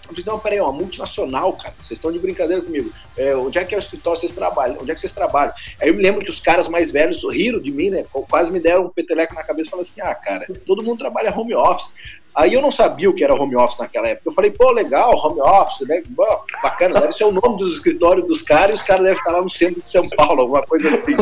Eu 0.03 0.09
falei, 0.09 0.23
não, 0.25 0.39
peraí, 0.39 0.59
uma 0.59 0.71
multinacional, 0.71 1.53
cara. 1.53 1.73
Vocês 1.77 1.91
estão 1.91 2.11
de 2.11 2.19
brincadeira 2.19 2.61
comigo. 2.61 2.91
É, 3.15 3.35
onde 3.35 3.57
é 3.57 3.63
que 3.63 3.73
é 3.73 3.77
o 3.77 3.79
escritório 3.79 4.19
vocês 4.19 4.31
trabalham? 4.33 4.77
Onde 4.81 4.91
é 4.91 4.93
que 4.93 4.99
vocês 4.99 5.13
trabalham? 5.13 5.53
Aí 5.81 5.87
eu 5.87 5.93
me 5.93 6.03
lembro 6.03 6.23
que 6.23 6.29
os 6.29 6.41
caras 6.41 6.67
mais 6.67 6.91
velhos 6.91 7.23
riram 7.23 7.59
de 7.59 7.71
mim, 7.71 7.89
né? 7.89 8.05
Quase 8.29 8.51
me 8.51 8.59
deram 8.59 8.85
um 8.85 8.89
peteleco 8.89 9.33
na 9.33 9.43
cabeça 9.43 9.67
e 9.67 9.71
falaram 9.71 9.89
assim: 9.89 10.01
ah, 10.01 10.13
cara, 10.13 10.45
todo 10.65 10.83
mundo 10.83 10.99
trabalha 10.99 11.33
home 11.35 11.55
office. 11.55 11.89
Aí 12.35 12.53
eu 12.53 12.61
não 12.61 12.71
sabia 12.71 13.09
o 13.09 13.13
que 13.13 13.23
era 13.23 13.33
home 13.33 13.55
office 13.55 13.79
naquela 13.79 14.07
época. 14.07 14.29
Eu 14.29 14.33
falei, 14.33 14.51
pô, 14.51 14.71
legal, 14.71 15.15
home 15.15 15.39
office, 15.39 15.87
né? 15.87 16.01
bacana, 16.61 16.99
deve 16.99 17.13
ser 17.13 17.25
o 17.25 17.31
nome 17.31 17.57
dos 17.57 17.75
escritórios 17.75 18.27
dos 18.27 18.41
caras 18.41 18.71
e 18.71 18.81
os 18.81 18.83
caras 18.83 19.03
devem 19.03 19.19
estar 19.19 19.31
lá 19.31 19.41
no 19.41 19.49
centro 19.49 19.81
de 19.81 19.89
São 19.89 20.07
Paulo, 20.09 20.41
alguma 20.41 20.63
coisa 20.63 20.89
assim. 20.89 21.15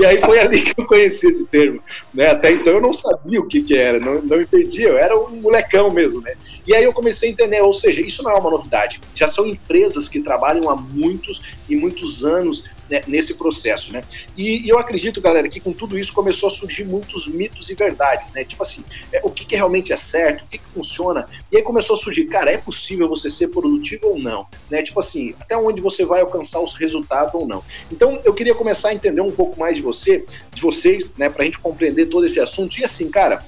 e 0.00 0.06
aí 0.06 0.20
foi 0.20 0.38
ali 0.38 0.62
que 0.62 0.80
eu 0.80 0.86
conheci 0.86 1.26
esse 1.28 1.44
termo. 1.46 1.80
Né? 2.14 2.30
Até 2.30 2.52
então 2.52 2.74
eu 2.74 2.80
não 2.80 2.94
sabia 2.94 3.40
o 3.40 3.46
que, 3.46 3.62
que 3.62 3.76
era, 3.76 4.00
não, 4.00 4.22
não 4.22 4.40
entendia, 4.40 4.88
eu 4.88 4.98
era 4.98 5.18
um 5.18 5.40
molecão 5.40 5.90
mesmo, 5.90 6.20
né? 6.20 6.34
E 6.66 6.74
aí 6.74 6.82
eu 6.82 6.92
comecei 6.92 7.28
a 7.28 7.32
entender, 7.32 7.60
ou 7.60 7.74
seja, 7.74 8.00
isso 8.00 8.22
não 8.22 8.30
é 8.32 8.34
uma 8.34 8.50
novidade. 8.50 9.00
Já 9.14 9.28
são 9.28 9.46
empresas 9.46 10.08
que 10.08 10.20
trabalham 10.20 10.68
há 10.68 10.76
muitos 10.76 11.40
e 11.68 11.76
muitos 11.76 12.24
anos 12.24 12.64
né, 12.90 13.02
nesse 13.06 13.34
processo, 13.34 13.92
né? 13.92 14.02
E, 14.36 14.66
e, 14.66 14.68
eu 14.68 14.78
acredito, 14.78 15.20
galera, 15.20 15.48
que 15.48 15.60
com 15.60 15.72
tudo 15.72 15.98
isso 15.98 16.12
começou 16.12 16.48
a 16.48 16.50
surgir 16.50 16.84
muitos 16.84 17.26
mitos 17.26 17.68
e 17.68 17.74
verdades, 17.74 18.32
né? 18.32 18.44
Tipo 18.44 18.62
assim, 18.62 18.84
é, 19.12 19.20
o 19.22 19.30
que, 19.30 19.44
que, 19.44 19.56
realmente 19.56 19.92
é 19.92 19.96
certo, 19.96 20.44
o 20.44 20.46
que, 20.48 20.58
que, 20.58 20.64
funciona, 20.74 21.28
e 21.50 21.56
aí 21.56 21.62
começou 21.62 21.96
a 21.96 21.98
surgir, 21.98 22.26
cara, 22.26 22.50
é 22.50 22.58
possível 22.58 23.08
você 23.08 23.30
ser 23.30 23.48
produtivo 23.48 24.08
ou 24.08 24.18
não, 24.18 24.46
né? 24.70 24.82
Tipo 24.82 25.00
assim, 25.00 25.34
até 25.40 25.56
onde 25.56 25.80
você 25.80 26.04
vai 26.04 26.20
alcançar 26.20 26.60
os 26.60 26.74
resultados 26.74 27.34
ou 27.34 27.46
não. 27.46 27.62
Então, 27.90 28.20
eu 28.24 28.34
queria 28.34 28.54
começar 28.54 28.90
a 28.90 28.94
entender 28.94 29.20
um 29.20 29.32
pouco 29.32 29.58
mais 29.58 29.76
de 29.76 29.82
você, 29.82 30.24
de 30.54 30.62
vocês, 30.62 31.12
né, 31.16 31.28
pra 31.28 31.44
gente 31.44 31.58
compreender 31.58 32.06
todo 32.06 32.26
esse 32.26 32.40
assunto, 32.40 32.78
e 32.78 32.84
assim, 32.84 33.10
cara, 33.10 33.44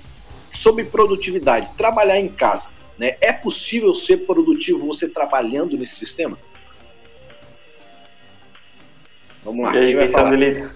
sobre 0.53 0.85
produtividade, 0.85 1.73
trabalhar 1.77 2.19
em 2.19 2.29
casa, 2.29 2.69
né? 2.99 3.17
É 3.21 3.33
possível 3.33 3.95
ser 3.95 4.27
produtivo 4.27 4.87
você 4.87 5.09
trabalhando 5.09 5.77
nesse 5.77 5.95
sistema? 5.95 6.37
Vamos 9.49 9.65
lá. 9.65 9.75
E 9.75 9.79
aí, 9.79 9.87
quem 9.87 9.97
vai 9.97 10.09
falar? 10.09 10.35
Eu, 10.35 10.69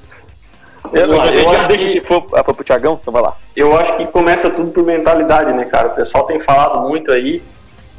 eu, 0.94 1.14
eu 1.14 1.50
acho 1.50 1.68
deixa 1.68 1.92
que 1.92 2.00
for, 2.00 2.26
ah, 2.32 2.42
pro 2.42 2.64
Thiagão, 2.64 2.98
então 3.00 3.12
vai 3.12 3.22
lá. 3.22 3.36
Eu 3.54 3.76
acho 3.76 3.96
que 3.98 4.06
começa 4.06 4.48
tudo 4.48 4.70
por 4.70 4.82
mentalidade, 4.82 5.52
né, 5.52 5.66
cara? 5.66 5.88
O 5.88 5.94
pessoal 5.94 6.24
tem 6.24 6.40
falado 6.40 6.88
muito 6.88 7.12
aí 7.12 7.42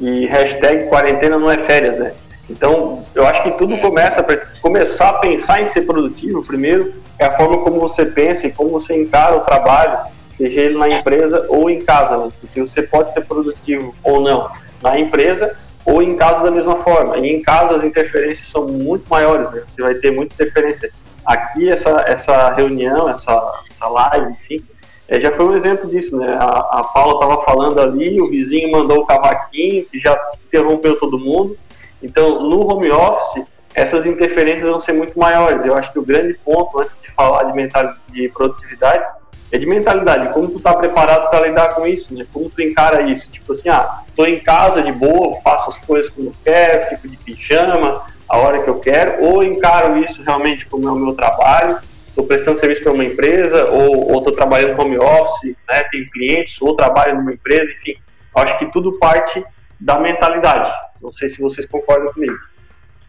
e 0.00 0.26
hashtag 0.26 0.86
quarentena 0.88 1.38
não 1.38 1.50
é 1.50 1.58
férias, 1.58 1.96
né? 1.98 2.12
Então, 2.50 3.04
eu 3.14 3.26
acho 3.26 3.42
que 3.44 3.52
tudo 3.52 3.78
começa 3.78 4.22
para 4.22 4.36
começar 4.60 5.10
a 5.10 5.12
pensar 5.14 5.62
em 5.62 5.66
ser 5.66 5.82
produtivo. 5.82 6.44
Primeiro, 6.44 6.92
é 7.18 7.24
a 7.24 7.30
forma 7.30 7.58
como 7.58 7.78
você 7.80 8.04
pensa 8.04 8.48
e 8.48 8.52
como 8.52 8.70
você 8.70 8.94
encara 8.94 9.36
o 9.36 9.40
trabalho, 9.40 9.96
seja 10.36 10.60
ele 10.60 10.76
na 10.76 10.88
empresa 10.88 11.46
ou 11.48 11.70
em 11.70 11.82
casa, 11.82 12.18
né? 12.18 12.28
Porque 12.40 12.60
você 12.60 12.82
pode 12.82 13.12
ser 13.12 13.22
produtivo 13.22 13.94
ou 14.02 14.20
não 14.20 14.50
na 14.82 14.98
empresa 14.98 15.56
ou 15.84 16.02
em 16.02 16.16
casa 16.16 16.44
da 16.44 16.50
mesma 16.50 16.76
forma. 16.76 17.18
E 17.18 17.28
em 17.28 17.42
casa 17.42 17.76
as 17.76 17.84
interferências 17.84 18.48
são 18.48 18.66
muito 18.66 19.06
maiores, 19.08 19.50
né? 19.50 19.62
Você 19.66 19.82
vai 19.82 19.94
ter 19.94 20.10
muita 20.10 20.34
interferência. 20.34 20.90
Aqui, 21.24 21.70
essa, 21.70 22.04
essa 22.06 22.50
reunião, 22.52 23.08
essa, 23.08 23.62
essa 23.70 23.88
live, 23.88 24.32
enfim, 24.32 24.64
é, 25.08 25.20
já 25.20 25.32
foi 25.32 25.44
um 25.44 25.54
exemplo 25.54 25.88
disso, 25.88 26.16
né? 26.16 26.36
A, 26.38 26.80
a 26.80 26.84
Paula 26.84 27.14
estava 27.14 27.42
falando 27.44 27.80
ali, 27.80 28.20
o 28.20 28.28
vizinho 28.28 28.70
mandou 28.70 28.98
o 28.98 29.06
cavaquinho, 29.06 29.84
que 29.86 29.98
já 29.98 30.18
interrompeu 30.46 30.98
todo 30.98 31.18
mundo. 31.18 31.56
Então, 32.02 32.42
no 32.42 32.70
home 32.70 32.90
office, 32.90 33.44
essas 33.74 34.06
interferências 34.06 34.68
vão 34.68 34.80
ser 34.80 34.92
muito 34.92 35.18
maiores. 35.18 35.64
Eu 35.64 35.74
acho 35.74 35.92
que 35.92 35.98
o 35.98 36.04
grande 36.04 36.34
ponto, 36.44 36.78
antes 36.78 36.96
de 37.02 37.10
falar 37.12 37.44
de, 37.44 37.52
mental, 37.54 37.94
de 38.10 38.28
produtividade, 38.28 39.04
é 39.54 39.58
de 39.58 39.66
mentalidade, 39.66 40.32
como 40.34 40.48
tu 40.48 40.58
tá 40.58 40.74
preparado 40.74 41.30
para 41.30 41.46
lidar 41.46 41.74
com 41.74 41.86
isso, 41.86 42.12
né? 42.12 42.26
Como 42.32 42.50
tu 42.50 42.60
encara 42.60 43.02
isso? 43.02 43.30
Tipo 43.30 43.52
assim, 43.52 43.68
ah, 43.68 44.00
tô 44.16 44.26
em 44.26 44.40
casa 44.40 44.82
de 44.82 44.90
boa, 44.90 45.40
faço 45.42 45.70
as 45.70 45.78
coisas 45.78 46.10
como 46.10 46.32
quero, 46.42 46.88
fico 46.88 47.08
de 47.08 47.16
pijama 47.18 48.02
a 48.28 48.36
hora 48.36 48.60
que 48.60 48.68
eu 48.68 48.80
quero, 48.80 49.24
ou 49.24 49.44
encaro 49.44 49.96
isso 49.98 50.20
realmente 50.24 50.66
como 50.66 50.88
é 50.88 50.90
o 50.90 50.96
meu 50.96 51.14
trabalho, 51.14 51.78
estou 52.08 52.26
prestando 52.26 52.58
serviço 52.58 52.82
para 52.82 52.92
uma 52.92 53.04
empresa, 53.04 53.66
ou 53.66 54.18
estou 54.18 54.32
trabalhando 54.32 54.80
home 54.80 54.98
office, 54.98 55.54
né, 55.70 55.84
tenho 55.88 56.10
clientes, 56.10 56.60
ou 56.60 56.74
trabalho 56.74 57.14
numa 57.14 57.32
empresa, 57.32 57.70
enfim. 57.80 57.94
Acho 58.34 58.58
que 58.58 58.66
tudo 58.72 58.98
parte 58.98 59.44
da 59.78 60.00
mentalidade. 60.00 60.68
Não 61.00 61.12
sei 61.12 61.28
se 61.28 61.40
vocês 61.40 61.64
concordam 61.64 62.12
comigo. 62.12 62.36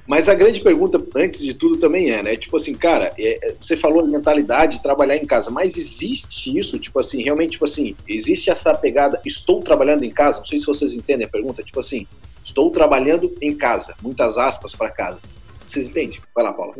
Mas 0.07 0.29
a 0.29 0.35
grande 0.35 0.61
pergunta, 0.61 0.99
antes 1.15 1.41
de 1.41 1.53
tudo, 1.53 1.77
também 1.77 2.11
é, 2.11 2.21
né? 2.21 2.35
Tipo 2.35 2.57
assim, 2.57 2.73
cara, 2.73 3.11
é, 3.17 3.49
é 3.49 3.55
você 3.59 3.75
falou 3.75 4.03
de 4.03 4.11
mentalidade, 4.11 4.81
trabalhar 4.81 5.17
em 5.17 5.25
casa, 5.25 5.49
mas 5.49 5.77
existe 5.77 6.55
isso? 6.55 6.77
Tipo 6.77 6.99
assim, 6.99 7.23
realmente, 7.23 7.51
tipo 7.51 7.65
assim, 7.65 7.95
existe 8.07 8.51
essa 8.51 8.73
pegada, 8.75 9.19
estou 9.25 9.61
trabalhando 9.61 10.03
em 10.03 10.11
casa? 10.11 10.39
Não 10.39 10.45
sei 10.45 10.59
se 10.59 10.65
vocês 10.67 10.93
entendem 10.93 11.25
a 11.25 11.29
pergunta, 11.29 11.63
tipo 11.63 11.79
assim, 11.79 12.05
estou 12.43 12.69
trabalhando 12.69 13.35
em 13.41 13.55
casa, 13.55 13.95
muitas 14.01 14.37
aspas 14.37 14.75
para 14.75 14.91
casa. 14.91 15.19
Vocês 15.67 15.87
entendem? 15.87 16.19
Vai 16.35 16.43
lá, 16.43 16.53
Paula. 16.53 16.75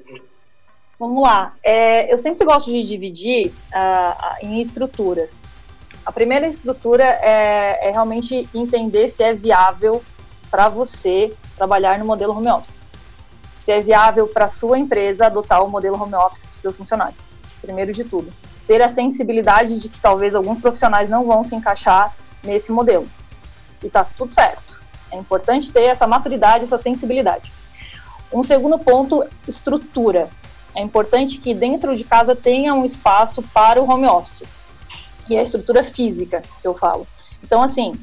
Vamos 1.00 1.24
lá. 1.24 1.55
É, 1.63 2.13
eu 2.13 2.20
sempre 2.20 2.46
gosto 2.46 2.72
de 2.72 2.84
dividir 2.84 3.48
uh, 3.48 4.46
em 4.46 4.62
estruturas. 4.62 5.41
A 6.05 6.12
primeira 6.12 6.48
estrutura 6.48 7.03
é, 7.03 7.89
é 7.89 7.91
realmente 7.91 8.48
entender 8.53 9.10
se 9.10 9.24
é 9.24 9.34
viável 9.34 10.03
para 10.51 10.70
você 10.70 11.34
trabalhar 11.58 11.98
no 11.98 12.05
modelo 12.05 12.32
home 12.32 12.50
office 12.50 12.85
se 13.65 13.72
é 13.72 13.81
viável 13.81 14.27
para 14.27 14.48
sua 14.48 14.77
empresa 14.77 15.25
adotar 15.25 15.63
o 15.63 15.67
modelo 15.67 16.00
home 16.00 16.13
office 16.13 16.43
para 16.43 16.53
seus 16.53 16.77
funcionários. 16.77 17.29
Primeiro 17.60 17.91
de 17.91 18.03
tudo, 18.03 18.31
ter 18.67 18.79
a 18.79 18.88
sensibilidade 18.88 19.79
de 19.79 19.89
que 19.89 20.00
talvez 20.00 20.36
alguns 20.36 20.62
profissionais 20.62 21.10
não 21.10 21.25
vão 21.25 21.43
se 21.43 21.55
encaixar 21.55 22.15
nesse 22.43 22.72
modelo. 22.72 23.10
E 23.81 23.89
tá 23.89 24.03
tudo 24.03 24.31
certo. 24.31 24.79
É 25.12 25.17
importante 25.17 25.72
ter 25.72 25.86
essa 25.86 26.05
maturidade, 26.05 26.65
essa 26.65 26.77
sensibilidade. 26.77 27.51
Um 28.31 28.43
segundo 28.43 28.77
ponto, 28.77 29.25
estrutura. 29.48 30.29
É 30.75 30.81
importante 30.81 31.39
que 31.39 31.51
dentro 31.55 31.98
de 31.98 32.03
casa 32.03 32.36
tenha 32.36 32.72
um 32.75 32.86
espaço 32.86 33.41
para 33.51 33.81
o 33.81 33.89
home 33.89 34.05
office. 34.05 34.43
E 35.27 35.36
a 35.36 35.41
estrutura 35.41 35.84
física, 35.84 36.43
que 36.62 36.67
eu 36.67 36.75
falo. 36.75 37.07
Então, 37.43 37.63
assim, 37.63 37.95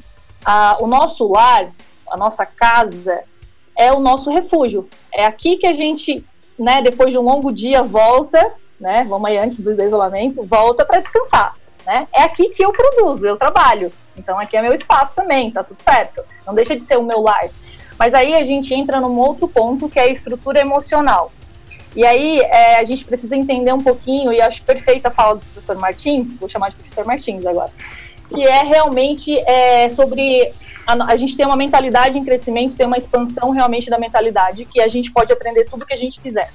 a, 0.43 0.75
o 0.81 0.87
nosso 0.87 1.25
lar, 1.25 1.69
a 2.11 2.17
nossa 2.17 2.45
casa, 2.45 3.23
é 3.77 3.91
o 3.91 3.99
nosso 3.99 4.29
refúgio. 4.29 4.87
É 5.13 5.25
aqui 5.25 5.57
que 5.57 5.67
a 5.67 5.73
gente, 5.73 6.23
né, 6.57 6.81
depois 6.81 7.11
de 7.11 7.17
um 7.17 7.21
longo 7.21 7.51
dia, 7.51 7.83
volta, 7.83 8.53
né, 8.79 9.05
vamos 9.07 9.29
aí 9.29 9.37
antes 9.37 9.59
do 9.59 9.71
isolamento, 9.71 10.43
volta 10.43 10.85
para 10.85 10.99
descansar. 10.99 11.55
Né? 11.85 12.07
É 12.13 12.23
aqui 12.23 12.49
que 12.49 12.63
eu 12.63 12.71
produzo, 12.71 13.25
eu 13.25 13.37
trabalho. 13.37 13.91
Então 14.17 14.39
aqui 14.39 14.55
é 14.55 14.61
meu 14.61 14.73
espaço 14.73 15.15
também, 15.15 15.51
tá 15.51 15.63
tudo 15.63 15.79
certo. 15.79 16.23
Não 16.45 16.53
deixa 16.53 16.75
de 16.75 16.83
ser 16.83 16.97
o 16.97 17.03
meu 17.03 17.21
lar. 17.21 17.49
Mas 17.97 18.13
aí 18.13 18.33
a 18.33 18.43
gente 18.43 18.73
entra 18.73 18.99
num 18.99 19.17
outro 19.17 19.47
ponto 19.47 19.89
que 19.89 19.99
é 19.99 20.03
a 20.03 20.11
estrutura 20.11 20.59
emocional. 20.59 21.31
E 21.95 22.05
aí 22.05 22.39
é, 22.39 22.79
a 22.79 22.83
gente 22.83 23.05
precisa 23.05 23.35
entender 23.35 23.71
um 23.71 23.81
pouquinho, 23.81 24.33
e 24.33 24.41
acho 24.41 24.63
perfeita 24.63 25.09
a 25.09 25.11
fala 25.11 25.35
do 25.35 25.41
professor 25.41 25.75
Martins, 25.77 26.37
vou 26.37 26.49
chamar 26.49 26.69
de 26.69 26.75
professor 26.75 27.05
Martins 27.05 27.45
agora, 27.45 27.71
que 28.33 28.43
é 28.43 28.63
realmente 28.63 29.37
é, 29.47 29.89
sobre 29.89 30.51
a, 30.87 30.93
a, 31.11 31.15
gente 31.15 31.37
tem 31.37 31.45
uma 31.45 31.55
mentalidade 31.55 32.17
em 32.17 32.25
crescimento, 32.25 32.75
tem 32.75 32.87
uma 32.87 32.97
expansão 32.97 33.51
realmente 33.51 33.89
da 33.89 33.99
mentalidade, 33.99 34.65
que 34.65 34.81
a 34.81 34.87
gente 34.87 35.11
pode 35.11 35.31
aprender 35.31 35.65
tudo 35.65 35.85
que 35.85 35.93
a 35.93 35.97
gente 35.97 36.19
quiser. 36.19 36.51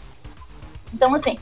Então, 0.92 1.14
assim, 1.14 1.38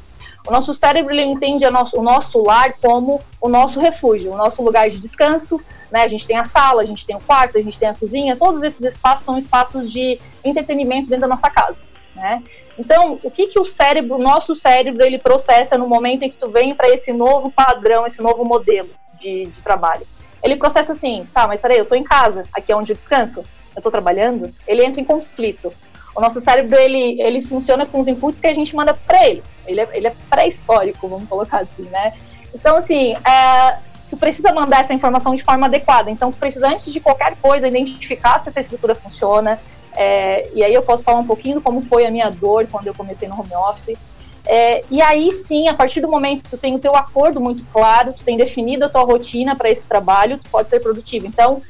O 0.46 0.52
nosso 0.52 0.72
cérebro 0.72 1.12
ele 1.12 1.24
entende 1.24 1.68
nosso, 1.68 1.98
o 1.98 2.02
nosso 2.02 2.40
lar 2.40 2.74
como 2.74 3.20
o 3.40 3.48
nosso 3.48 3.80
refúgio, 3.80 4.32
o 4.32 4.36
nosso 4.36 4.62
lugar 4.62 4.88
de 4.88 4.98
descanso. 4.98 5.60
Né? 5.90 6.02
A 6.02 6.08
gente 6.08 6.26
tem 6.26 6.36
a 6.36 6.44
sala, 6.44 6.82
a 6.82 6.84
gente 6.84 7.04
tem 7.04 7.16
o 7.16 7.20
quarto, 7.20 7.58
a 7.58 7.62
gente 7.62 7.78
tem 7.78 7.88
a 7.88 7.94
cozinha. 7.94 8.36
Todos 8.36 8.62
esses 8.62 8.80
espaços 8.80 9.24
são 9.24 9.36
espaços 9.36 9.90
de 9.90 10.20
entretenimento 10.44 11.08
dentro 11.08 11.22
da 11.22 11.34
nossa 11.34 11.50
casa. 11.50 11.78
Né? 12.14 12.42
Então, 12.78 13.18
o 13.22 13.30
que, 13.30 13.48
que 13.48 13.58
o 13.58 13.64
cérebro, 13.64 14.18
nosso 14.18 14.54
cérebro, 14.54 15.04
ele 15.04 15.18
processa 15.18 15.76
no 15.76 15.88
momento 15.88 16.22
em 16.22 16.30
que 16.30 16.36
tu 16.36 16.48
vem 16.48 16.74
para 16.74 16.90
esse 16.90 17.12
novo 17.12 17.50
padrão, 17.50 18.06
esse 18.06 18.22
novo 18.22 18.44
modelo 18.44 18.88
de, 19.20 19.46
de, 19.46 19.62
trabalho? 19.62 20.06
Ele 20.46 20.54
processa 20.54 20.92
assim, 20.92 21.26
tá, 21.34 21.44
mas 21.48 21.60
peraí, 21.60 21.76
eu 21.76 21.82
estou 21.82 21.98
em 21.98 22.04
casa, 22.04 22.44
aqui 22.52 22.70
é 22.70 22.76
onde 22.76 22.92
eu 22.92 22.96
descanso, 22.96 23.40
eu 23.40 23.80
estou 23.80 23.90
trabalhando. 23.90 24.54
Ele 24.64 24.84
entra 24.84 25.00
em 25.00 25.04
conflito. 25.04 25.72
O 26.14 26.20
nosso 26.20 26.40
cérebro, 26.40 26.78
ele, 26.78 27.20
ele 27.20 27.42
funciona 27.42 27.84
com 27.84 27.98
os 27.98 28.06
inputs 28.06 28.38
que 28.38 28.46
a 28.46 28.54
gente 28.54 28.74
manda 28.76 28.94
para 28.94 29.26
ele. 29.26 29.42
Ele 29.66 29.80
é, 29.80 29.88
ele 29.92 30.06
é 30.06 30.14
pré-histórico, 30.30 31.08
vamos 31.08 31.28
colocar 31.28 31.58
assim, 31.58 31.82
né? 31.82 32.12
Então, 32.54 32.76
assim, 32.76 33.16
é, 33.16 33.78
tu 34.08 34.16
precisa 34.16 34.52
mandar 34.52 34.82
essa 34.82 34.94
informação 34.94 35.34
de 35.34 35.42
forma 35.42 35.66
adequada. 35.66 36.12
Então, 36.12 36.30
tu 36.30 36.38
precisa, 36.38 36.68
antes 36.68 36.92
de 36.92 37.00
qualquer 37.00 37.34
coisa, 37.42 37.66
identificar 37.66 38.38
se 38.38 38.48
essa 38.48 38.60
estrutura 38.60 38.94
funciona, 38.94 39.58
é, 39.96 40.48
e 40.54 40.62
aí 40.62 40.72
eu 40.72 40.82
posso 40.82 41.02
falar 41.02 41.18
um 41.18 41.26
pouquinho 41.26 41.60
como 41.60 41.82
foi 41.82 42.06
a 42.06 42.10
minha 42.10 42.30
dor 42.30 42.68
quando 42.70 42.86
eu 42.86 42.94
comecei 42.94 43.26
no 43.26 43.34
home 43.34 43.52
office. 43.68 43.98
É, 44.46 44.84
e 44.90 45.02
aí 45.02 45.32
sim, 45.32 45.68
a 45.68 45.74
partir 45.74 46.00
do 46.00 46.08
momento 46.08 46.44
que 46.44 46.50
tu 46.50 46.56
tem 46.56 46.74
o 46.74 46.78
teu 46.78 46.94
acordo 46.94 47.40
muito 47.40 47.64
claro, 47.72 48.12
tu 48.12 48.22
tem 48.22 48.36
definido 48.36 48.84
a 48.84 48.88
tua 48.88 49.02
rotina 49.02 49.56
para 49.56 49.68
esse 49.68 49.86
trabalho, 49.86 50.38
tu 50.38 50.48
pode 50.48 50.68
ser 50.68 50.80
produtivo. 50.80 51.26
Então, 51.26 51.60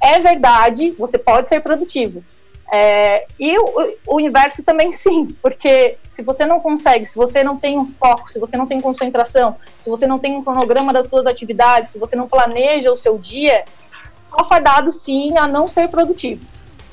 é 0.00 0.20
verdade, 0.20 0.90
você 0.92 1.16
pode 1.16 1.48
ser 1.48 1.60
produtivo. 1.60 2.22
É, 2.70 3.26
e 3.40 3.58
o, 3.58 3.94
o, 4.08 4.20
inverso 4.20 4.62
também 4.62 4.92
sim, 4.92 5.28
porque 5.40 5.96
se 6.06 6.20
você 6.20 6.44
não 6.44 6.60
consegue, 6.60 7.06
se 7.06 7.16
você 7.16 7.42
não 7.42 7.56
tem 7.56 7.78
um 7.78 7.86
foco, 7.86 8.30
se 8.30 8.38
você 8.38 8.58
não 8.58 8.66
tem 8.66 8.78
concentração, 8.78 9.56
se 9.82 9.88
você 9.88 10.06
não 10.06 10.18
tem 10.18 10.36
um 10.36 10.44
cronograma 10.44 10.92
das 10.92 11.08
suas 11.08 11.26
atividades, 11.26 11.92
se 11.92 11.98
você 11.98 12.14
não 12.14 12.28
planeja 12.28 12.92
o 12.92 12.96
seu 12.96 13.16
dia, 13.16 13.64
está 14.30 14.44
fadado 14.44 14.92
sim 14.92 15.38
a 15.38 15.46
não 15.46 15.66
ser 15.66 15.88
produtivo. 15.88 16.44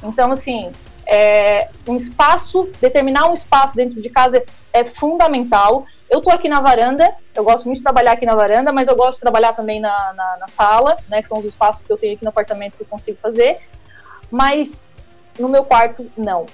Então, 0.01 0.31
assim, 0.31 0.71
é, 1.05 1.69
um 1.87 1.95
espaço, 1.95 2.69
determinar 2.81 3.29
um 3.29 3.33
espaço 3.33 3.75
dentro 3.75 4.01
de 4.01 4.09
casa 4.09 4.43
é, 4.73 4.83
fundamental. 4.83 5.85
Eu 6.09 6.19
estou 6.19 6.33
aqui 6.33 6.47
na 6.47 6.59
varanda, 6.59 7.13
eu 7.33 7.43
gosto 7.43 7.65
muito 7.65 7.77
de 7.77 7.83
trabalhar 7.83 8.13
aqui 8.13 8.25
na 8.25 8.35
varanda, 8.35 8.71
mas 8.71 8.87
eu 8.87 8.95
gosto 8.95 9.15
de 9.15 9.21
trabalhar 9.21 9.53
também 9.53 9.79
na, 9.79 10.13
na, 10.13 10.37
na, 10.37 10.47
sala, 10.47 10.97
né, 11.09 11.21
que 11.21 11.27
são 11.27 11.39
os 11.39 11.45
espaços 11.45 11.85
que 11.85 11.91
eu 11.91 11.97
tenho 11.97 12.13
aqui 12.13 12.23
no 12.23 12.29
apartamento 12.29 12.77
que 12.77 12.83
eu 12.83 12.87
consigo 12.87 13.17
fazer. 13.21 13.59
Mas 14.29 14.83
no 15.39 15.49
meu 15.49 15.63
quarto, 15.63 16.09
não. 16.17 16.45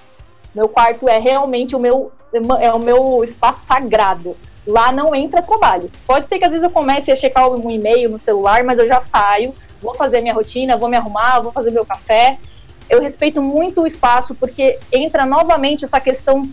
Meu 0.54 0.68
quarto 0.68 1.08
é 1.08 1.18
realmente 1.18 1.76
o 1.76 1.80
meu, 1.80 2.12
é 2.60 2.72
o 2.74 2.80
meu 2.80 3.24
espaço 3.24 3.66
sagrado. 3.66 4.36
Lá 4.68 4.92
não 4.92 5.16
entra 5.16 5.42
trabalho. 5.42 5.90
Pode 6.06 6.28
ser 6.28 6.38
que 6.38 6.46
às 6.46 6.52
vezes 6.52 6.64
eu 6.64 6.70
comece 6.70 7.12
a 7.12 7.16
checar 7.16 7.50
um 7.50 7.70
e-mail 7.70 8.10
no 8.10 8.20
celular, 8.20 8.64
mas 8.64 8.78
eu 8.78 8.88
já 8.88 9.02
saio, 9.02 9.56
vou 9.82 9.96
fazer 9.96 10.22
minha 10.22 10.34
rotina, 10.34 10.78
vou 10.78 10.88
me 10.88 10.98
arrumar, 10.98 11.40
vou 11.40 11.52
fazer 11.52 11.72
meu 11.72 11.86
café 11.86 12.38
eu 12.92 13.00
respeito 13.00 13.42
muito 13.42 13.82
o 13.82 13.88
espaço 13.88 14.36
porque 14.36 14.78
entra 14.92 15.26
novamente 15.26 15.86
essa 15.86 16.00
questão 16.00 16.44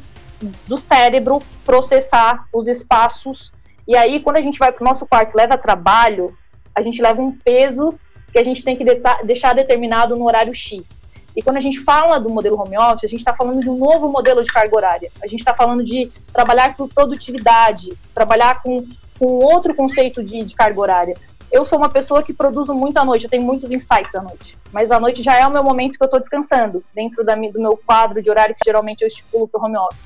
do 0.68 0.78
cérebro 0.78 1.42
processar 1.64 2.46
os 2.52 2.68
espaços. 2.68 3.52
E 3.88 3.96
aí, 3.96 4.20
quando 4.20 4.36
a 4.36 4.40
gente 4.40 4.56
vai 4.56 4.70
para 4.70 4.82
o 4.82 4.88
nosso 4.88 5.04
quarto 5.04 5.34
leva 5.34 5.58
trabalho, 5.58 6.32
a 6.72 6.80
gente 6.80 7.02
leva 7.02 7.20
um 7.20 7.32
peso 7.32 7.98
que 8.30 8.38
a 8.38 8.44
gente 8.44 8.62
tem 8.62 8.76
que 8.76 8.84
de 8.84 9.00
deixar 9.24 9.52
determinado 9.52 10.14
no 10.14 10.26
horário 10.26 10.54
X. 10.54 11.02
E 11.34 11.42
quando 11.42 11.56
a 11.56 11.60
gente 11.60 11.80
fala 11.80 12.20
do 12.20 12.30
modelo 12.30 12.60
home 12.60 12.78
office, 12.78 13.04
a 13.04 13.08
gente 13.08 13.20
está 13.20 13.34
falando 13.34 13.60
de 13.60 13.68
um 13.68 13.76
novo 13.76 14.08
modelo 14.08 14.42
de 14.42 14.52
carga 14.52 14.76
horária. 14.76 15.10
A 15.20 15.26
gente 15.26 15.40
está 15.40 15.54
falando 15.54 15.82
de 15.82 16.10
trabalhar 16.32 16.76
com 16.76 16.86
produtividade, 16.86 17.92
trabalhar 18.14 18.62
com, 18.62 18.86
com 19.18 19.26
outro 19.26 19.74
conceito 19.74 20.22
de, 20.22 20.44
de 20.44 20.54
carga 20.54 20.80
horária. 20.80 21.16
Eu 21.50 21.64
sou 21.64 21.78
uma 21.78 21.88
pessoa 21.88 22.22
que 22.22 22.32
produzo 22.32 22.74
muito 22.74 22.98
à 22.98 23.04
noite, 23.04 23.24
eu 23.24 23.30
tenho 23.30 23.42
muitos 23.42 23.70
insights 23.70 24.14
à 24.14 24.22
noite. 24.22 24.56
Mas 24.70 24.90
à 24.90 25.00
noite 25.00 25.22
já 25.22 25.34
é 25.34 25.46
o 25.46 25.50
meu 25.50 25.64
momento 25.64 25.96
que 25.96 26.02
eu 26.02 26.06
estou 26.06 26.20
descansando, 26.20 26.84
dentro 26.94 27.24
da, 27.24 27.34
do 27.34 27.60
meu 27.60 27.76
quadro 27.86 28.22
de 28.22 28.28
horário 28.28 28.54
que 28.54 28.64
geralmente 28.64 29.00
eu 29.00 29.08
estipulo 29.08 29.48
para 29.48 29.60
o 29.60 29.64
home 29.64 29.78
office. 29.78 30.04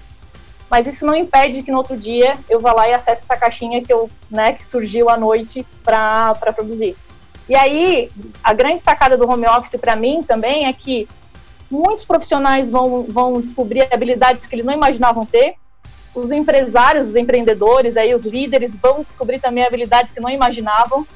Mas 0.71 0.87
isso 0.87 1.05
não 1.05 1.15
impede 1.15 1.63
que 1.63 1.73
no 1.73 1.79
outro 1.79 1.97
dia 1.97 2.35
eu 2.49 2.61
vá 2.61 2.73
lá 2.73 2.89
e 2.89 2.95
acesse 2.95 3.25
essa 3.25 3.37
caixinha 3.37 3.83
que, 3.83 3.93
eu, 3.93 4.09
né, 4.31 4.53
que 4.53 4.65
surgiu 4.65 5.11
à 5.11 5.17
noite 5.17 5.67
para 5.85 6.35
produzir. 6.55 6.97
E 7.49 7.55
aí, 7.55 8.09
a 8.43 8.55
grande 8.55 8.83
sacada 8.83 9.17
do 9.17 9.29
home 9.29 9.47
office 9.47 9.79
para 9.79 9.97
mim 9.97 10.23
também 10.23 10.67
é 10.67 10.73
que 10.73 11.09
muitos 11.69 12.05
profissionais 12.05 12.71
vão, 12.71 13.03
vão 13.09 13.41
descobrir 13.41 13.87
habilidades 13.93 14.47
que 14.47 14.55
eles 14.55 14.65
não 14.65 14.73
imaginavam 14.73 15.27
ter, 15.27 15.57
os 16.15 16.31
empresários, 16.31 17.09
os 17.09 17.17
empreendedores, 17.17 17.97
aí 17.97 18.15
os 18.15 18.23
líderes 18.23 18.75
vão 18.75 19.03
descobrir 19.03 19.41
também 19.41 19.65
habilidades 19.65 20.13
que 20.13 20.21
não 20.21 20.31
imaginavam 20.31 21.07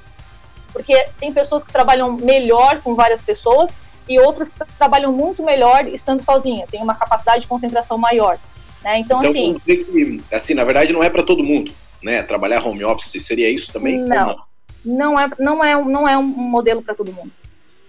porque 0.76 1.08
tem 1.18 1.32
pessoas 1.32 1.64
que 1.64 1.72
trabalham 1.72 2.12
melhor 2.12 2.82
com 2.82 2.94
várias 2.94 3.22
pessoas 3.22 3.70
e 4.06 4.20
outras 4.20 4.50
que 4.50 4.54
trabalham 4.76 5.10
muito 5.10 5.42
melhor 5.42 5.88
estando 5.88 6.22
sozinha, 6.22 6.66
tem 6.70 6.82
uma 6.82 6.94
capacidade 6.94 7.40
de 7.40 7.46
concentração 7.46 7.96
maior. 7.96 8.38
Né? 8.84 8.98
Então, 8.98 9.24
então 9.24 9.30
assim. 9.30 9.58
Que, 9.64 10.22
assim, 10.30 10.52
na 10.52 10.64
verdade, 10.64 10.92
não 10.92 11.02
é 11.02 11.08
para 11.08 11.22
todo 11.22 11.42
mundo, 11.42 11.72
né? 12.02 12.22
Trabalhar 12.22 12.62
home 12.62 12.84
office 12.84 13.24
seria 13.24 13.48
isso 13.48 13.72
também? 13.72 13.96
Não, 13.96 14.36
não? 14.84 15.16
não? 15.16 15.18
é, 15.18 15.30
não 15.38 15.64
é, 15.64 15.82
não 15.82 16.08
é 16.08 16.18
um 16.18 16.22
modelo 16.22 16.82
para 16.82 16.94
todo 16.94 17.10
mundo. 17.10 17.32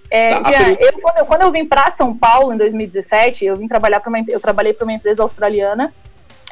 É, 0.10 0.40
tá, 0.40 0.50
Jean, 0.50 0.78
eu, 0.80 0.94
quando, 1.02 1.18
eu, 1.18 1.26
quando 1.26 1.42
eu 1.42 1.52
vim 1.52 1.66
para 1.66 1.92
São 1.92 2.18
Paulo 2.18 2.54
em 2.54 2.58
2017, 2.58 3.44
eu 3.44 3.58
vim 3.58 3.68
trabalhar 3.68 4.00
para 4.00 4.08
uma 4.08 4.24
eu 4.30 4.40
trabalhei 4.40 4.72
para 4.72 4.86
uma 4.86 4.94
empresa 4.94 5.22
australiana. 5.22 5.94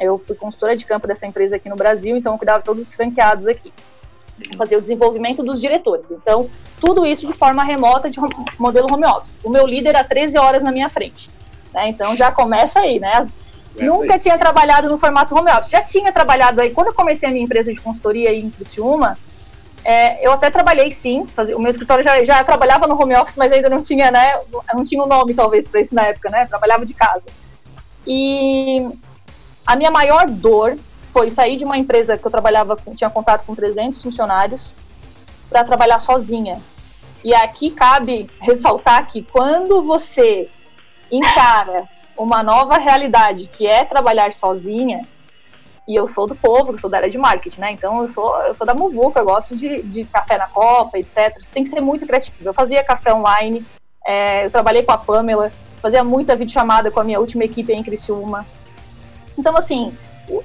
Eu 0.02 0.22
fui 0.28 0.36
consultora 0.36 0.76
de 0.76 0.84
campo 0.86 1.08
dessa 1.08 1.26
empresa 1.26 1.56
aqui 1.56 1.70
no 1.70 1.78
Brasil, 1.78 2.18
então 2.18 2.34
eu 2.34 2.38
cuidava 2.38 2.60
de 2.60 2.66
todos 2.66 2.86
os 2.86 2.94
franqueados 2.94 3.48
aqui 3.48 3.72
fazer 4.58 4.76
o 4.76 4.82
desenvolvimento 4.82 5.44
dos 5.44 5.62
diretores. 5.62 6.06
Então, 6.12 6.50
tudo 6.80 7.06
isso 7.06 7.26
de 7.26 7.34
forma 7.34 7.64
remota, 7.64 8.10
de 8.10 8.20
modelo 8.60 8.94
home 8.94 9.06
office. 9.06 9.38
O 9.44 9.50
meu 9.50 9.66
líder 9.66 9.96
há 9.96 10.04
13 10.04 10.38
horas 10.38 10.64
na 10.64 10.72
minha 10.72 10.90
frente. 10.90 11.30
Né? 11.74 11.90
Então, 11.90 12.16
já 12.16 12.32
começa 12.32 12.80
aí, 12.80 13.00
né? 13.00 13.26
Nunca 13.78 14.14
aí. 14.14 14.20
tinha 14.20 14.38
trabalhado 14.38 14.90
no 14.90 14.98
formato 14.98 15.36
home 15.36 15.52
office. 15.52 15.70
Já 15.70 15.82
tinha 15.82 16.12
trabalhado 16.12 16.62
aí. 16.62 16.70
Quando 16.70 16.88
eu 16.88 16.94
comecei 16.94 17.28
a 17.28 17.32
minha 17.32 17.44
empresa 17.44 17.74
de 17.74 17.80
consultoria 17.80 18.34
em 18.34 18.50
Criciúma, 18.50 19.18
é, 19.84 20.26
eu 20.26 20.32
até 20.32 20.50
trabalhei 20.50 20.92
sim. 20.92 21.26
Fazia, 21.28 21.56
o 21.56 21.62
meu 21.62 21.72
escritório 21.72 22.04
já, 22.04 22.24
já 22.24 22.44
trabalhava 22.44 22.88
no 22.88 23.00
home 23.00 23.16
office, 23.16 23.36
mas 23.36 23.52
ainda 23.52 23.70
não 23.70 23.82
tinha, 23.82 24.10
né? 24.12 24.40
Não 24.74 24.84
tinha 24.84 25.02
um 25.04 25.08
nome, 25.08 25.34
talvez, 25.34 25.68
para 25.68 25.82
isso 25.82 25.94
na 25.94 26.08
época, 26.08 26.30
né? 26.30 26.46
Trabalhava 26.46 26.86
de 26.86 26.94
casa. 26.94 27.24
E 28.08 28.88
a 29.66 29.76
minha 29.76 29.92
maior 29.92 30.30
dor 30.30 30.78
foi 31.16 31.32
sair 31.32 31.56
de 31.56 31.64
uma 31.64 31.78
empresa 31.78 32.18
que 32.18 32.28
eu 32.28 32.30
trabalhava, 32.30 32.78
tinha 32.94 33.10
contato 33.10 33.46
com 33.46 33.56
300 33.56 34.02
funcionários, 34.02 34.70
para 35.50 35.64
trabalhar 35.64 36.00
sozinha. 36.00 36.62
E 37.24 37.34
aqui 37.34 37.72
cabe 37.72 38.30
ressaltar 38.42 39.08
que 39.08 39.22
quando 39.24 39.82
você 39.82 40.50
encara 41.10 41.88
uma 42.18 42.44
nova 42.44 42.78
realidade, 42.78 43.50
que 43.56 43.66
é 43.66 43.86
trabalhar 43.86 44.34
sozinha, 44.34 45.08
e 45.88 45.96
eu 45.96 46.06
sou 46.06 46.28
do 46.28 46.36
povo, 46.36 46.74
eu 46.74 46.80
sou 46.80 46.90
da 46.90 46.98
área 46.98 47.10
de 47.10 47.18
marketing, 47.18 47.62
né? 47.62 47.72
Então 47.72 48.02
eu 48.02 48.10
sou, 48.10 48.36
eu 48.42 48.54
sou 48.54 48.68
da 48.68 48.74
Muvuca, 48.74 49.22
eu 49.22 49.26
gosto 49.26 49.56
de, 49.56 49.84
de 49.84 50.04
café 50.04 50.38
na 50.38 50.48
copa, 50.48 51.00
etc. 51.00 51.34
Tem 51.54 51.64
que 51.64 51.70
ser 51.70 51.80
muito 51.80 52.06
criativo. 52.06 52.36
Eu 52.44 52.54
fazia 52.54 52.84
café 52.84 53.14
online, 53.14 53.66
é, 54.06 54.48
eu 54.48 54.52
trabalhei 54.52 54.84
com 54.84 54.92
a 54.92 54.98
Pamela, 54.98 55.50
fazia 55.82 56.04
muita 56.04 56.36
videochamada 56.36 56.92
com 56.92 57.00
a 57.00 57.06
minha 57.06 57.22
última 57.22 57.46
equipe 57.46 57.72
em 57.72 57.84
Criciúma. 57.84 58.46
Então, 59.38 59.56
assim, 59.56 59.96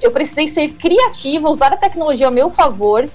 eu 0.01 0.11
precisei 0.11 0.49
ser 0.49 0.73
criativa, 0.73 1.49
usar 1.49 1.73
a 1.73 1.77
tecnologia 1.77 2.27
ao 2.27 2.33
meu 2.33 2.51
favor, 2.51 3.09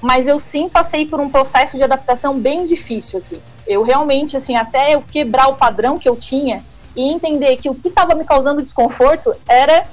mas 0.00 0.26
eu 0.26 0.38
sim 0.38 0.68
passei 0.68 1.06
por 1.06 1.20
um 1.20 1.28
processo 1.28 1.76
de 1.76 1.82
adaptação 1.82 2.38
bem 2.38 2.66
difícil 2.66 3.18
aqui. 3.18 3.40
Eu 3.66 3.82
realmente, 3.82 4.36
assim, 4.36 4.56
até 4.56 4.94
eu 4.94 5.02
quebrar 5.02 5.48
o 5.48 5.56
padrão 5.56 5.98
que 5.98 6.08
eu 6.08 6.16
tinha 6.16 6.64
e 6.94 7.12
entender 7.12 7.56
que 7.56 7.68
o 7.68 7.74
que 7.74 7.88
estava 7.88 8.14
me 8.14 8.24
causando 8.24 8.62
desconforto 8.62 9.34
era, 9.48 9.86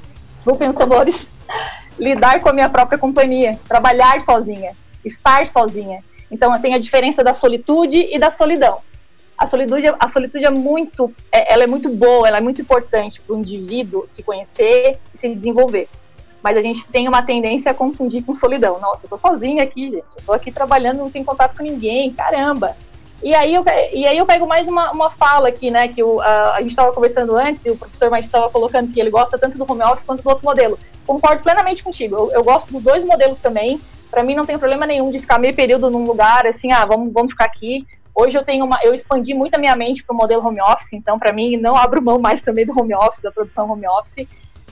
vou 0.46 0.56
pensar 0.56 0.80
tambores, 0.80 1.16
lidar 1.98 2.40
com 2.42 2.50
a 2.50 2.54
minha 2.54 2.70
própria 2.70 2.98
companhia, 2.98 3.60
trabalhar 3.68 4.22
sozinha, 4.22 4.76
estar 5.04 5.48
sozinha. 5.48 6.04
Então, 6.30 6.60
tem 6.62 6.74
a 6.74 6.80
diferença 6.80 7.24
da 7.24 7.34
solitude 7.34 7.98
e 7.98 8.20
da 8.20 8.30
solidão. 8.30 8.80
A 9.38 9.48
solitude, 9.48 9.88
a 10.00 10.08
solitude 10.08 10.46
é 10.46 10.50
muito, 10.50 11.12
é, 11.32 11.54
ela 11.54 11.64
é 11.64 11.68
muito 11.68 11.90
boa, 11.90 12.28
ela 12.28 12.38
é 12.38 12.42
muito 12.42 12.62
importante 12.62 13.20
para 13.20 13.36
o 13.36 13.40
indivíduo 13.40 14.04
se 14.08 14.22
conhecer 14.22 15.00
e 15.14 15.18
se 15.18 15.34
desenvolver 15.34 15.90
mas 16.44 16.58
a 16.58 16.62
gente 16.62 16.86
tem 16.88 17.08
uma 17.08 17.24
tendência 17.24 17.72
a 17.72 17.74
confundir 17.74 18.24
com 18.24 18.34
solidão. 18.34 18.80
Nossa, 18.80 19.06
eu 19.06 19.10
tô 19.10 19.18
sozinha 19.18 19.64
aqui, 19.64 19.90
gente. 19.90 20.06
Eu 20.18 20.24
tô 20.26 20.34
aqui 20.34 20.52
trabalhando, 20.52 20.98
não 20.98 21.10
tenho 21.10 21.24
contato 21.24 21.56
com 21.56 21.64
ninguém, 21.64 22.12
caramba. 22.12 22.76
E 23.24 23.34
aí 23.34 23.56
eu, 23.56 23.64
e 23.94 24.06
aí 24.06 24.18
eu 24.18 24.26
pego 24.26 24.46
mais 24.46 24.68
uma, 24.68 24.92
uma 24.92 25.10
fala 25.10 25.48
aqui, 25.48 25.72
né, 25.72 25.88
que 25.88 26.04
o, 26.04 26.20
a, 26.20 26.56
a 26.56 26.62
gente 26.62 26.72
estava 26.72 26.92
conversando 26.92 27.38
antes, 27.38 27.66
e 27.66 27.72
o 27.72 27.78
professor 27.78 28.10
mais 28.10 28.26
estava 28.26 28.50
colocando 28.50 28.92
que 28.92 29.00
ele 29.00 29.10
gosta 29.10 29.38
tanto 29.40 29.58
do 29.58 29.72
home 29.72 29.82
office 29.84 30.04
quanto 30.04 30.22
do 30.22 30.30
outro 30.30 30.44
modelo. 30.44 30.78
Concordo 31.08 31.42
plenamente 31.42 31.82
contigo. 31.82 32.18
Eu, 32.18 32.32
eu 32.34 32.44
gosto 32.44 32.74
dos 32.74 32.84
dois 32.84 33.06
modelos 33.06 33.40
também. 33.40 33.80
Para 34.12 34.24
mim 34.24 34.36
não 34.36 34.46
tem 34.46 34.60
problema 34.60 34.86
nenhum 34.86 35.10
de 35.10 35.20
ficar 35.20 35.40
meio 35.40 35.56
período 35.56 35.90
num 35.90 36.06
lugar, 36.06 36.46
assim, 36.46 36.74
ah, 36.74 36.86
vamos, 36.86 37.14
vamos 37.14 37.32
ficar 37.32 37.46
aqui. 37.46 37.88
Hoje 38.14 38.38
eu 38.38 38.44
tenho 38.44 38.66
uma, 38.66 38.78
eu 38.84 38.94
expandi 38.94 39.34
muito 39.34 39.56
a 39.56 39.58
minha 39.58 39.76
mente 39.76 40.04
para 40.04 40.14
o 40.14 40.18
modelo 40.18 40.46
home 40.46 40.62
office, 40.62 40.94
então 40.94 41.18
para 41.18 41.34
mim 41.34 41.58
não 41.58 41.76
abro 41.76 42.02
mão 42.02 42.20
mais 42.20 42.42
também 42.42 42.66
do 42.66 42.78
home 42.78 42.94
office, 42.94 43.22
da 43.22 43.32
produção 43.32 43.72
home 43.72 43.88
office. 43.88 44.28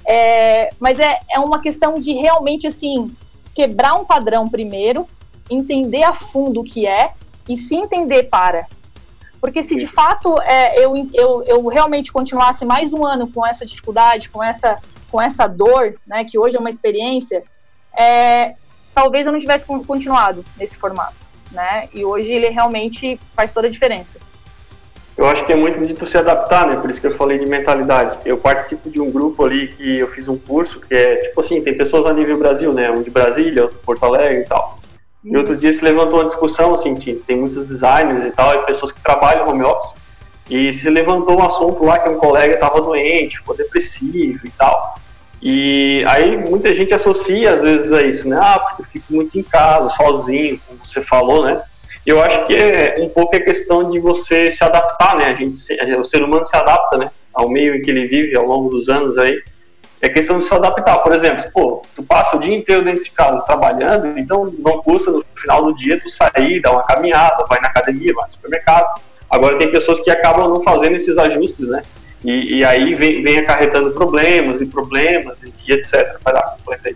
É, 0.05 0.69
mas 0.79 0.99
é, 0.99 1.19
é 1.31 1.39
uma 1.39 1.61
questão 1.61 1.95
de 1.95 2.13
realmente, 2.13 2.67
assim, 2.67 3.15
quebrar 3.53 3.93
um 3.93 4.05
padrão 4.05 4.47
primeiro, 4.47 5.07
entender 5.49 6.03
a 6.03 6.13
fundo 6.13 6.61
o 6.61 6.63
que 6.63 6.87
é 6.87 7.11
e 7.47 7.57
se 7.57 7.75
entender 7.75 8.23
para. 8.23 8.67
Porque 9.39 9.63
se 9.63 9.75
de 9.75 9.87
fato 9.87 10.39
é, 10.41 10.77
eu, 10.79 10.93
eu, 11.13 11.43
eu 11.47 11.67
realmente 11.67 12.11
continuasse 12.11 12.63
mais 12.63 12.93
um 12.93 13.05
ano 13.05 13.27
com 13.31 13.45
essa 13.45 13.65
dificuldade, 13.65 14.29
com 14.29 14.43
essa, 14.43 14.77
com 15.09 15.19
essa 15.19 15.47
dor, 15.47 15.95
né, 16.05 16.23
que 16.23 16.37
hoje 16.37 16.55
é 16.55 16.59
uma 16.59 16.69
experiência, 16.69 17.43
é, 17.97 18.53
talvez 18.93 19.25
eu 19.25 19.31
não 19.33 19.39
tivesse 19.39 19.65
continuado 19.65 20.45
nesse 20.57 20.77
formato. 20.77 21.15
Né? 21.51 21.89
E 21.93 22.05
hoje 22.05 22.31
ele 22.31 22.49
realmente 22.49 23.19
faz 23.33 23.51
toda 23.51 23.67
a 23.67 23.71
diferença. 23.71 24.19
Eu 25.21 25.27
acho 25.27 25.45
que 25.45 25.53
é 25.53 25.55
muito 25.55 25.79
de 25.85 25.93
tu 25.93 26.07
se 26.07 26.17
adaptar, 26.17 26.65
né? 26.65 26.77
Por 26.77 26.89
isso 26.89 26.99
que 26.99 27.05
eu 27.05 27.15
falei 27.15 27.37
de 27.37 27.45
mentalidade. 27.45 28.17
Eu 28.25 28.37
participo 28.37 28.89
de 28.89 28.99
um 28.99 29.11
grupo 29.11 29.45
ali 29.45 29.67
que 29.67 29.99
eu 29.99 30.07
fiz 30.07 30.27
um 30.27 30.35
curso 30.35 30.81
que 30.81 30.95
é, 30.95 31.17
tipo 31.17 31.39
assim, 31.41 31.61
tem 31.61 31.77
pessoas 31.77 32.07
a 32.07 32.13
nível 32.13 32.39
Brasil, 32.39 32.73
né? 32.73 32.89
Um 32.89 33.03
de 33.03 33.11
Brasília, 33.11 33.61
outro 33.61 33.77
de 33.77 33.85
Porto 33.85 34.03
Alegre 34.03 34.39
e 34.39 34.45
tal. 34.45 34.79
E 35.23 35.37
outro 35.37 35.55
dia 35.55 35.71
se 35.71 35.85
levantou 35.85 36.15
uma 36.15 36.25
discussão, 36.25 36.73
assim, 36.73 36.95
tem 36.95 37.37
muitos 37.37 37.67
designers 37.67 38.25
e 38.25 38.31
tal, 38.31 38.55
e 38.55 38.65
pessoas 38.65 38.91
que 38.91 38.99
trabalham 38.99 39.47
home 39.47 39.61
office, 39.61 39.93
e 40.49 40.73
se 40.73 40.89
levantou 40.89 41.39
um 41.39 41.45
assunto 41.45 41.85
lá 41.85 41.99
que 41.99 42.09
um 42.09 42.17
colega 42.17 42.55
estava 42.55 42.81
doente, 42.81 43.37
ficou 43.37 43.55
depressivo 43.55 44.39
e 44.43 44.49
tal. 44.49 44.95
E 45.39 46.03
aí 46.07 46.35
muita 46.35 46.73
gente 46.73 46.95
associa 46.95 47.53
às 47.53 47.61
vezes 47.61 47.93
a 47.93 48.01
isso, 48.01 48.27
né? 48.27 48.39
Ah, 48.41 48.57
porque 48.57 48.81
eu 48.81 48.85
fico 48.87 49.13
muito 49.13 49.37
em 49.37 49.43
casa, 49.43 49.89
sozinho, 49.89 50.59
como 50.67 50.79
você 50.83 51.01
falou, 51.01 51.45
né? 51.45 51.61
Eu 52.05 52.21
acho 52.21 52.45
que 52.45 52.55
é 52.55 52.95
um 52.99 53.09
pouco 53.09 53.35
a 53.35 53.39
questão 53.39 53.89
de 53.89 53.99
você 53.99 54.51
se 54.51 54.63
adaptar, 54.63 55.15
né? 55.17 55.25
A 55.25 55.33
gente, 55.33 55.57
o 55.99 56.03
ser 56.03 56.23
humano 56.23 56.45
se 56.45 56.55
adapta, 56.55 56.97
né? 56.97 57.11
Ao 57.33 57.49
meio 57.49 57.75
em 57.75 57.81
que 57.81 57.91
ele 57.91 58.07
vive 58.07 58.35
ao 58.35 58.45
longo 58.45 58.69
dos 58.69 58.89
anos 58.89 59.17
aí. 59.17 59.41
É 60.01 60.09
questão 60.09 60.39
de 60.39 60.43
se 60.43 60.53
adaptar. 60.53 60.97
Por 60.99 61.13
exemplo, 61.13 61.45
pô, 61.53 61.83
tu 61.95 62.01
passa 62.01 62.35
o 62.35 62.39
dia 62.39 62.55
inteiro 62.55 62.83
dentro 62.83 63.03
de 63.03 63.11
casa 63.11 63.39
trabalhando, 63.41 64.17
então 64.17 64.51
não 64.57 64.81
custa 64.81 65.11
no 65.11 65.23
final 65.35 65.63
do 65.63 65.75
dia 65.75 66.01
tu 66.01 66.09
sair, 66.09 66.59
dar 66.59 66.71
uma 66.71 66.83
caminhada, 66.83 67.45
vai 67.47 67.59
na 67.61 67.67
academia, 67.67 68.11
vai 68.15 68.25
no 68.25 68.31
supermercado. 68.31 68.99
Agora 69.29 69.59
tem 69.59 69.71
pessoas 69.71 69.99
que 69.99 70.09
acabam 70.09 70.49
não 70.49 70.63
fazendo 70.63 70.95
esses 70.95 71.17
ajustes, 71.19 71.67
né? 71.67 71.83
E, 72.23 72.57
e 72.57 72.65
aí 72.65 72.95
vem, 72.95 73.21
vem, 73.21 73.37
acarretando 73.37 73.91
problemas 73.91 74.59
e 74.59 74.65
problemas 74.65 75.41
e, 75.43 75.53
e 75.67 75.73
etc. 75.73 76.17
Vai 76.23 76.33
lá, 76.33 76.41
completa 76.41 76.89
aí. 76.89 76.95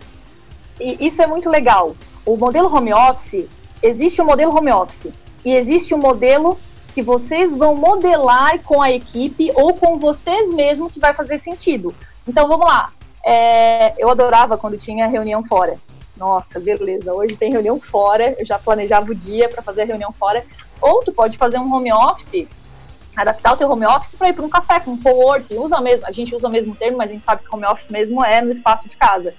E 0.80 1.06
isso 1.06 1.22
é 1.22 1.26
muito 1.26 1.48
legal. 1.48 1.94
O 2.24 2.36
modelo 2.36 2.72
home 2.74 2.92
office, 2.92 3.46
existe 3.82 4.20
o 4.20 4.24
modelo 4.24 4.54
home 4.56 4.72
office 4.72 5.12
e 5.44 5.54
existe 5.54 5.94
o 5.94 5.98
modelo 5.98 6.58
que 6.92 7.02
vocês 7.02 7.56
vão 7.56 7.74
modelar 7.74 8.58
com 8.62 8.80
a 8.80 8.90
equipe 8.90 9.50
ou 9.54 9.74
com 9.74 9.98
vocês 9.98 10.52
mesmos 10.54 10.90
que 10.90 10.98
vai 10.98 11.12
fazer 11.12 11.38
sentido. 11.38 11.94
Então 12.26 12.48
vamos 12.48 12.66
lá. 12.66 12.90
É, 13.24 13.94
eu 13.98 14.08
adorava 14.08 14.56
quando 14.56 14.78
tinha 14.78 15.06
reunião 15.06 15.44
fora. 15.44 15.76
Nossa, 16.16 16.58
beleza. 16.58 17.12
Hoje 17.12 17.36
tem 17.36 17.52
reunião 17.52 17.78
fora. 17.78 18.34
Eu 18.38 18.46
já 18.46 18.58
planejava 18.58 19.10
o 19.12 19.14
dia 19.14 19.48
para 19.48 19.62
fazer 19.62 19.82
a 19.82 19.84
reunião 19.84 20.12
fora. 20.12 20.44
Ou 20.80 21.00
tu 21.00 21.12
pode 21.12 21.36
fazer 21.36 21.58
um 21.58 21.72
home 21.72 21.92
office, 21.92 22.48
adaptar 23.14 23.52
o 23.52 23.56
teu 23.56 23.70
home 23.70 23.86
office 23.86 24.14
para 24.14 24.30
ir 24.30 24.32
para 24.32 24.44
um 24.44 24.48
café, 24.48 24.80
com 24.80 24.92
um 24.92 25.02
co-work. 25.02 25.54
Usa 25.54 25.80
mesmo. 25.80 26.06
A 26.06 26.12
gente 26.12 26.34
usa 26.34 26.48
o 26.48 26.50
mesmo 26.50 26.74
termo, 26.74 26.96
mas 26.96 27.10
a 27.10 27.12
gente 27.12 27.24
sabe 27.24 27.42
que 27.42 27.54
home 27.54 27.66
office 27.66 27.88
mesmo 27.90 28.24
é 28.24 28.40
no 28.40 28.52
espaço 28.52 28.88
de 28.88 28.96
casa. 28.96 29.34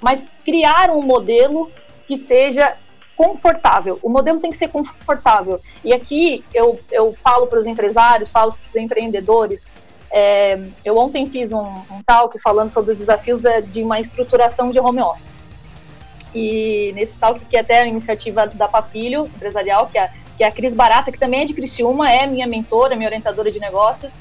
Mas 0.00 0.26
criar 0.44 0.90
um 0.90 1.02
modelo 1.02 1.70
que 2.06 2.16
seja 2.16 2.74
confortável. 3.16 3.98
O 4.02 4.08
modelo 4.08 4.40
tem 4.40 4.50
que 4.50 4.58
ser 4.58 4.68
confortável. 4.68 5.60
E 5.84 5.92
aqui 5.92 6.44
eu, 6.52 6.78
eu 6.92 7.14
falo 7.14 7.46
para 7.46 7.58
os 7.58 7.66
empresários, 7.66 8.30
falo 8.30 8.52
para 8.52 8.66
os 8.66 8.76
empreendedores. 8.76 9.70
É, 10.10 10.60
eu 10.84 10.96
ontem 10.96 11.28
fiz 11.28 11.52
um, 11.52 11.64
um 11.64 12.02
talk 12.06 12.38
falando 12.40 12.70
sobre 12.70 12.92
os 12.92 12.98
desafios 12.98 13.40
de, 13.40 13.62
de, 13.62 13.82
uma 13.82 13.98
estruturação 13.98 14.70
de 14.70 14.78
home 14.78 15.00
office. 15.00 15.34
E 16.34 16.92
nesse 16.94 17.16
talk, 17.16 17.42
que 17.44 17.56
é 17.56 17.60
até 17.60 17.80
a 17.80 17.86
iniciativa 17.86 18.46
da 18.46 18.68
Papilho 18.68 19.24
Empresarial, 19.34 19.88
que 19.88 19.98
é, 19.98 20.10
que 20.36 20.44
é 20.44 20.46
a 20.46 20.52
Cris 20.52 20.74
Barata, 20.74 21.10
que 21.10 21.18
também 21.18 21.42
é 21.42 21.44
de 21.46 21.54
Criciúma, 21.54 22.12
é 22.12 22.26
minha 22.26 22.46
mentora, 22.46 22.94
minha 22.94 23.08
orientadora 23.08 23.50
de 23.50 23.58
negócios, 23.58 24.12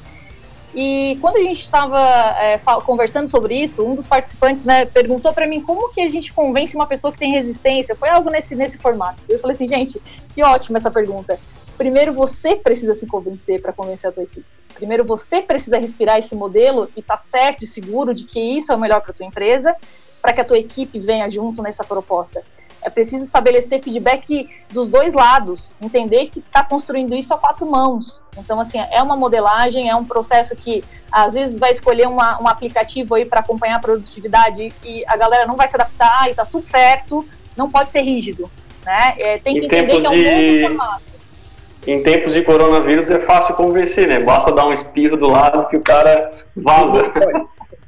e 0.76 1.18
quando 1.22 1.38
a 1.38 1.42
gente 1.42 1.62
estava 1.62 1.98
é, 2.38 2.60
conversando 2.84 3.30
sobre 3.30 3.56
isso, 3.56 3.82
um 3.82 3.96
dos 3.96 4.06
participantes 4.06 4.66
né, 4.66 4.86
perguntou 4.86 5.32
para 5.32 5.48
mim 5.48 5.62
como 5.62 5.94
que 5.94 6.02
a 6.02 6.10
gente 6.10 6.34
convence 6.34 6.76
uma 6.76 6.86
pessoa 6.86 7.14
que 7.14 7.20
tem 7.20 7.32
resistência. 7.32 7.96
Foi 7.96 8.10
algo 8.10 8.30
nesse, 8.30 8.56
nesse 8.56 8.78
formato. 8.78 9.18
Eu 9.30 9.40
falei 9.40 9.56
assim, 9.56 9.70
gente, 9.70 10.02
que 10.34 10.44
ótima 10.44 10.78
essa 10.78 10.92
pergunta. 10.92 11.40
Primeiro 11.78 12.12
você 12.12 12.58
precisa 12.58 12.94
se 12.94 13.08
convencer 13.08 13.62
para 13.62 13.72
convencer 13.72 14.10
a 14.10 14.14
tua 14.14 14.24
equipe. 14.24 14.46
Primeiro 14.74 15.06
você 15.06 15.42
precisa 15.42 15.78
respirar 15.78 16.20
esse 16.20 16.36
modelo 16.36 16.90
e 16.94 17.00
estar 17.00 17.16
tá 17.16 17.24
certo 17.24 17.64
e 17.64 17.68
seguro 17.68 18.14
de 18.14 18.26
que 18.26 18.40
isso 18.40 18.70
é 18.70 18.76
o 18.76 18.80
melhor 18.80 19.00
para 19.00 19.14
tua 19.14 19.26
empresa, 19.26 19.74
para 20.22 20.34
que 20.34 20.42
a 20.42 20.46
tua 20.46 20.60
equipe 20.60 21.00
venha 21.00 21.30
junto 21.30 21.62
nessa 21.62 21.86
proposta. 21.86 22.44
É 22.86 22.90
preciso 22.90 23.24
estabelecer 23.24 23.82
feedback 23.82 24.48
dos 24.72 24.88
dois 24.88 25.16
lados, 25.16 25.74
entender 25.82 26.28
que 26.28 26.38
está 26.38 26.64
construindo 26.64 27.16
isso 27.16 27.34
a 27.34 27.38
quatro 27.38 27.66
mãos. 27.66 28.22
Então, 28.38 28.60
assim, 28.60 28.80
é 28.92 29.02
uma 29.02 29.16
modelagem, 29.16 29.90
é 29.90 29.96
um 29.96 30.06
processo 30.06 30.56
que 30.56 30.84
às 31.12 31.34
vezes 31.34 31.58
vai 31.58 31.72
escolher 31.72 32.08
uma, 32.08 32.40
um 32.40 32.48
aplicativo 32.48 33.16
aí 33.16 33.26
para 33.26 33.40
acompanhar 33.40 33.78
a 33.78 33.80
produtividade 33.80 34.72
e 34.84 35.04
a 35.08 35.18
galera 35.18 35.48
não 35.48 35.56
vai 35.56 35.68
se 35.68 35.76
adaptar 35.76 36.28
e 36.28 36.32
está 36.32 36.46
tudo 36.46 36.64
certo. 36.64 37.28
Não 37.58 37.72
pode 37.72 37.90
ser 37.90 38.02
rígido, 38.02 38.52
né? 38.86 39.16
É, 39.18 39.38
tem 39.40 39.56
que 39.56 39.62
em 39.62 39.66
entender 39.66 40.02
que 40.02 40.06
é 40.06 40.10
um 40.10 40.14
de... 40.14 40.60
novo 40.62 40.78
formato. 40.78 41.04
Em 41.88 42.04
tempos 42.04 42.34
de 42.34 42.44
coronavírus 42.44 43.10
é 43.10 43.20
fácil 43.20 43.56
convencer, 43.56 44.08
né? 44.08 44.20
Basta 44.20 44.52
dar 44.52 44.68
um 44.68 44.74
espirro 44.74 45.18
do 45.18 45.28
lado 45.28 45.68
que 45.70 45.78
o 45.78 45.82
cara 45.82 46.34
vaza. 46.56 47.12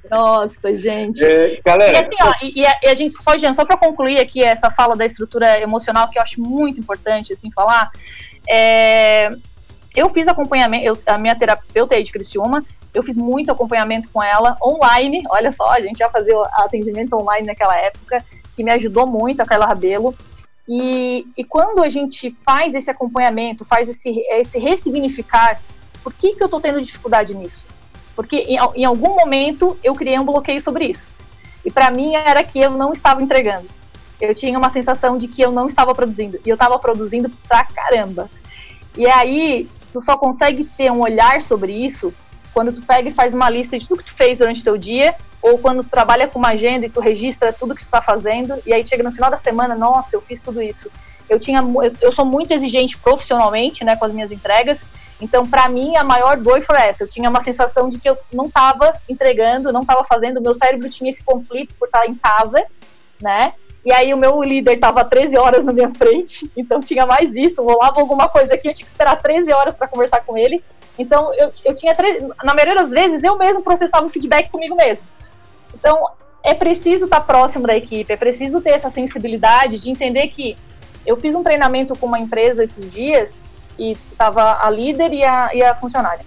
Nossa, 0.09 0.77
gente. 0.77 1.23
É, 1.23 1.59
galera. 1.63 1.93
E 1.93 1.97
assim, 1.97 2.17
ó, 2.21 2.33
e, 2.41 2.61
e, 2.61 2.89
a, 2.89 2.95
gente, 2.95 3.21
só, 3.21 3.37
Jean, 3.37 3.53
só 3.53 3.65
para 3.65 3.77
concluir 3.77 4.19
aqui 4.19 4.43
essa 4.43 4.69
fala 4.69 4.95
da 4.95 5.05
estrutura 5.05 5.59
emocional, 5.59 6.09
que 6.09 6.17
eu 6.17 6.23
acho 6.23 6.39
muito 6.41 6.79
importante, 6.79 7.33
assim, 7.33 7.51
falar. 7.51 7.91
É, 8.49 9.29
eu 9.95 10.09
fiz 10.09 10.27
acompanhamento, 10.27 10.85
eu, 10.85 10.97
a 11.07 11.17
minha 11.17 11.35
terapeuta 11.35 11.95
aí 11.95 12.03
de 12.03 12.11
Criciúma, 12.11 12.63
eu 12.93 13.03
fiz 13.03 13.15
muito 13.15 13.51
acompanhamento 13.51 14.09
com 14.09 14.23
ela 14.23 14.55
online. 14.61 15.23
Olha 15.29 15.51
só, 15.51 15.69
a 15.71 15.81
gente 15.81 15.97
já 15.97 16.09
fazia 16.09 16.35
atendimento 16.53 17.13
online 17.13 17.47
naquela 17.47 17.75
época, 17.77 18.17
que 18.55 18.63
me 18.63 18.71
ajudou 18.71 19.05
muito, 19.05 19.41
a 19.41 19.45
Carla 19.45 19.65
Rabelo. 19.65 20.15
E, 20.67 21.25
e 21.37 21.43
quando 21.43 21.81
a 21.81 21.89
gente 21.89 22.35
faz 22.45 22.75
esse 22.75 22.91
acompanhamento, 22.91 23.63
faz 23.63 23.87
esse, 23.87 24.09
esse 24.31 24.59
ressignificar, 24.59 25.61
por 26.03 26.13
que, 26.13 26.33
que 26.33 26.43
eu 26.43 26.45
estou 26.45 26.59
tendo 26.59 26.81
dificuldade 26.81 27.33
nisso? 27.33 27.65
Porque 28.17 28.37
em, 28.37 28.57
em 28.75 28.83
algum 28.83 29.15
momento 29.15 29.77
eu 29.83 29.93
criei 29.93 30.17
um 30.17 30.25
bloqueio 30.25 30.59
sobre 30.59 30.85
isso. 30.85 31.07
E 31.63 31.69
para 31.69 31.91
mim 31.91 32.15
era 32.15 32.43
que 32.43 32.59
eu 32.59 32.71
não 32.71 32.91
estava 32.91 33.21
entregando. 33.21 33.67
Eu 34.19 34.33
tinha 34.33 34.57
uma 34.57 34.71
sensação 34.71 35.19
de 35.19 35.27
que 35.27 35.39
eu 35.39 35.51
não 35.51 35.67
estava 35.67 35.93
produzindo. 35.93 36.39
E 36.43 36.49
eu 36.49 36.55
estava 36.55 36.79
produzindo 36.79 37.29
pra 37.47 37.63
caramba. 37.63 38.27
E 38.97 39.05
aí, 39.05 39.69
tu 39.93 40.01
só 40.01 40.17
consegue 40.17 40.63
ter 40.63 40.91
um 40.91 41.01
olhar 41.01 41.43
sobre 41.43 41.71
isso 41.71 42.11
quando 42.51 42.73
tu 42.73 42.81
pega 42.81 43.09
e 43.09 43.13
faz 43.13 43.35
uma 43.35 43.47
lista 43.51 43.77
de 43.77 43.87
tudo 43.87 44.01
que 44.03 44.09
tu 44.09 44.15
fez 44.15 44.39
durante 44.39 44.61
o 44.61 44.63
teu 44.63 44.77
dia, 44.79 45.13
ou 45.39 45.59
quando 45.59 45.83
tu 45.83 45.89
trabalha 45.89 46.27
com 46.27 46.39
uma 46.39 46.49
agenda 46.49 46.87
e 46.87 46.89
tu 46.89 46.99
registra 46.99 47.53
tudo 47.53 47.75
que 47.75 47.83
tu 47.83 47.85
está 47.85 48.01
fazendo, 48.01 48.55
e 48.65 48.73
aí 48.73 48.85
chega 48.85 49.03
no 49.03 49.11
final 49.11 49.29
da 49.29 49.37
semana, 49.37 49.75
nossa, 49.75 50.15
eu 50.15 50.21
fiz 50.21 50.41
tudo 50.41 50.59
isso. 50.59 50.89
Eu 51.29 51.37
tinha, 51.39 51.59
eu, 51.59 51.93
eu 52.01 52.11
sou 52.11 52.25
muito 52.25 52.51
exigente 52.51 52.97
profissionalmente, 52.97 53.83
né, 53.83 53.95
com 53.95 54.05
as 54.05 54.11
minhas 54.11 54.31
entregas, 54.31 54.81
então, 55.19 55.45
para 55.45 55.67
mim, 55.67 55.95
a 55.95 56.03
maior 56.03 56.37
dor 56.37 56.61
foi 56.61 56.77
essa. 56.77 57.03
Eu 57.03 57.07
tinha 57.07 57.29
uma 57.29 57.41
sensação 57.41 57.89
de 57.89 57.97
que 57.97 58.09
eu 58.09 58.17
não 58.31 58.45
estava 58.45 58.93
entregando, 59.09 59.73
não 59.73 59.81
estava 59.81 60.03
fazendo. 60.03 60.41
Meu 60.41 60.53
cérebro 60.53 60.89
tinha 60.89 61.09
esse 61.09 61.23
conflito 61.23 61.73
por 61.75 61.87
estar 61.87 62.07
em 62.07 62.15
casa, 62.15 62.63
né? 63.21 63.53
E 63.83 63.91
aí 63.91 64.13
o 64.13 64.17
meu 64.17 64.43
líder 64.43 64.75
estava 64.75 65.03
13 65.03 65.37
horas 65.37 65.63
na 65.63 65.73
minha 65.73 65.91
frente, 65.93 66.49
então 66.55 66.79
tinha 66.79 67.05
mais 67.05 67.33
isso. 67.35 67.63
Rolava 67.63 67.99
alguma 67.99 68.27
coisa 68.27 68.53
aqui, 68.53 68.67
eu 68.67 68.73
tinha 68.73 68.85
que 68.85 68.91
esperar 68.91 69.15
13 69.15 69.51
horas 69.53 69.73
para 69.73 69.87
conversar 69.87 70.23
com 70.23 70.37
ele. 70.37 70.63
Então, 70.99 71.33
eu, 71.35 71.51
eu 71.63 71.75
tinha, 71.75 71.95
na 72.43 72.53
maioria 72.53 72.75
das 72.75 72.91
vezes, 72.91 73.23
eu 73.23 73.37
mesmo 73.37 73.61
processava 73.61 74.05
o 74.05 74.09
feedback 74.09 74.49
comigo 74.49 74.75
mesmo. 74.75 75.05
Então, 75.73 76.09
é 76.43 76.53
preciso 76.53 77.05
estar 77.05 77.21
próximo 77.21 77.65
da 77.65 77.75
equipe, 77.75 78.11
é 78.11 78.17
preciso 78.17 78.61
ter 78.61 78.71
essa 78.71 78.89
sensibilidade 78.89 79.79
de 79.79 79.89
entender 79.89 80.27
que 80.27 80.57
eu 81.05 81.15
fiz 81.17 81.35
um 81.35 81.43
treinamento 81.43 81.95
com 81.95 82.07
uma 82.07 82.19
empresa 82.19 82.63
esses 82.63 82.91
dias 82.91 83.39
e 83.77 83.95
tava 84.17 84.63
a 84.63 84.69
líder 84.69 85.13
e 85.13 85.23
a, 85.23 85.53
e 85.53 85.63
a 85.63 85.75
funcionária. 85.75 86.25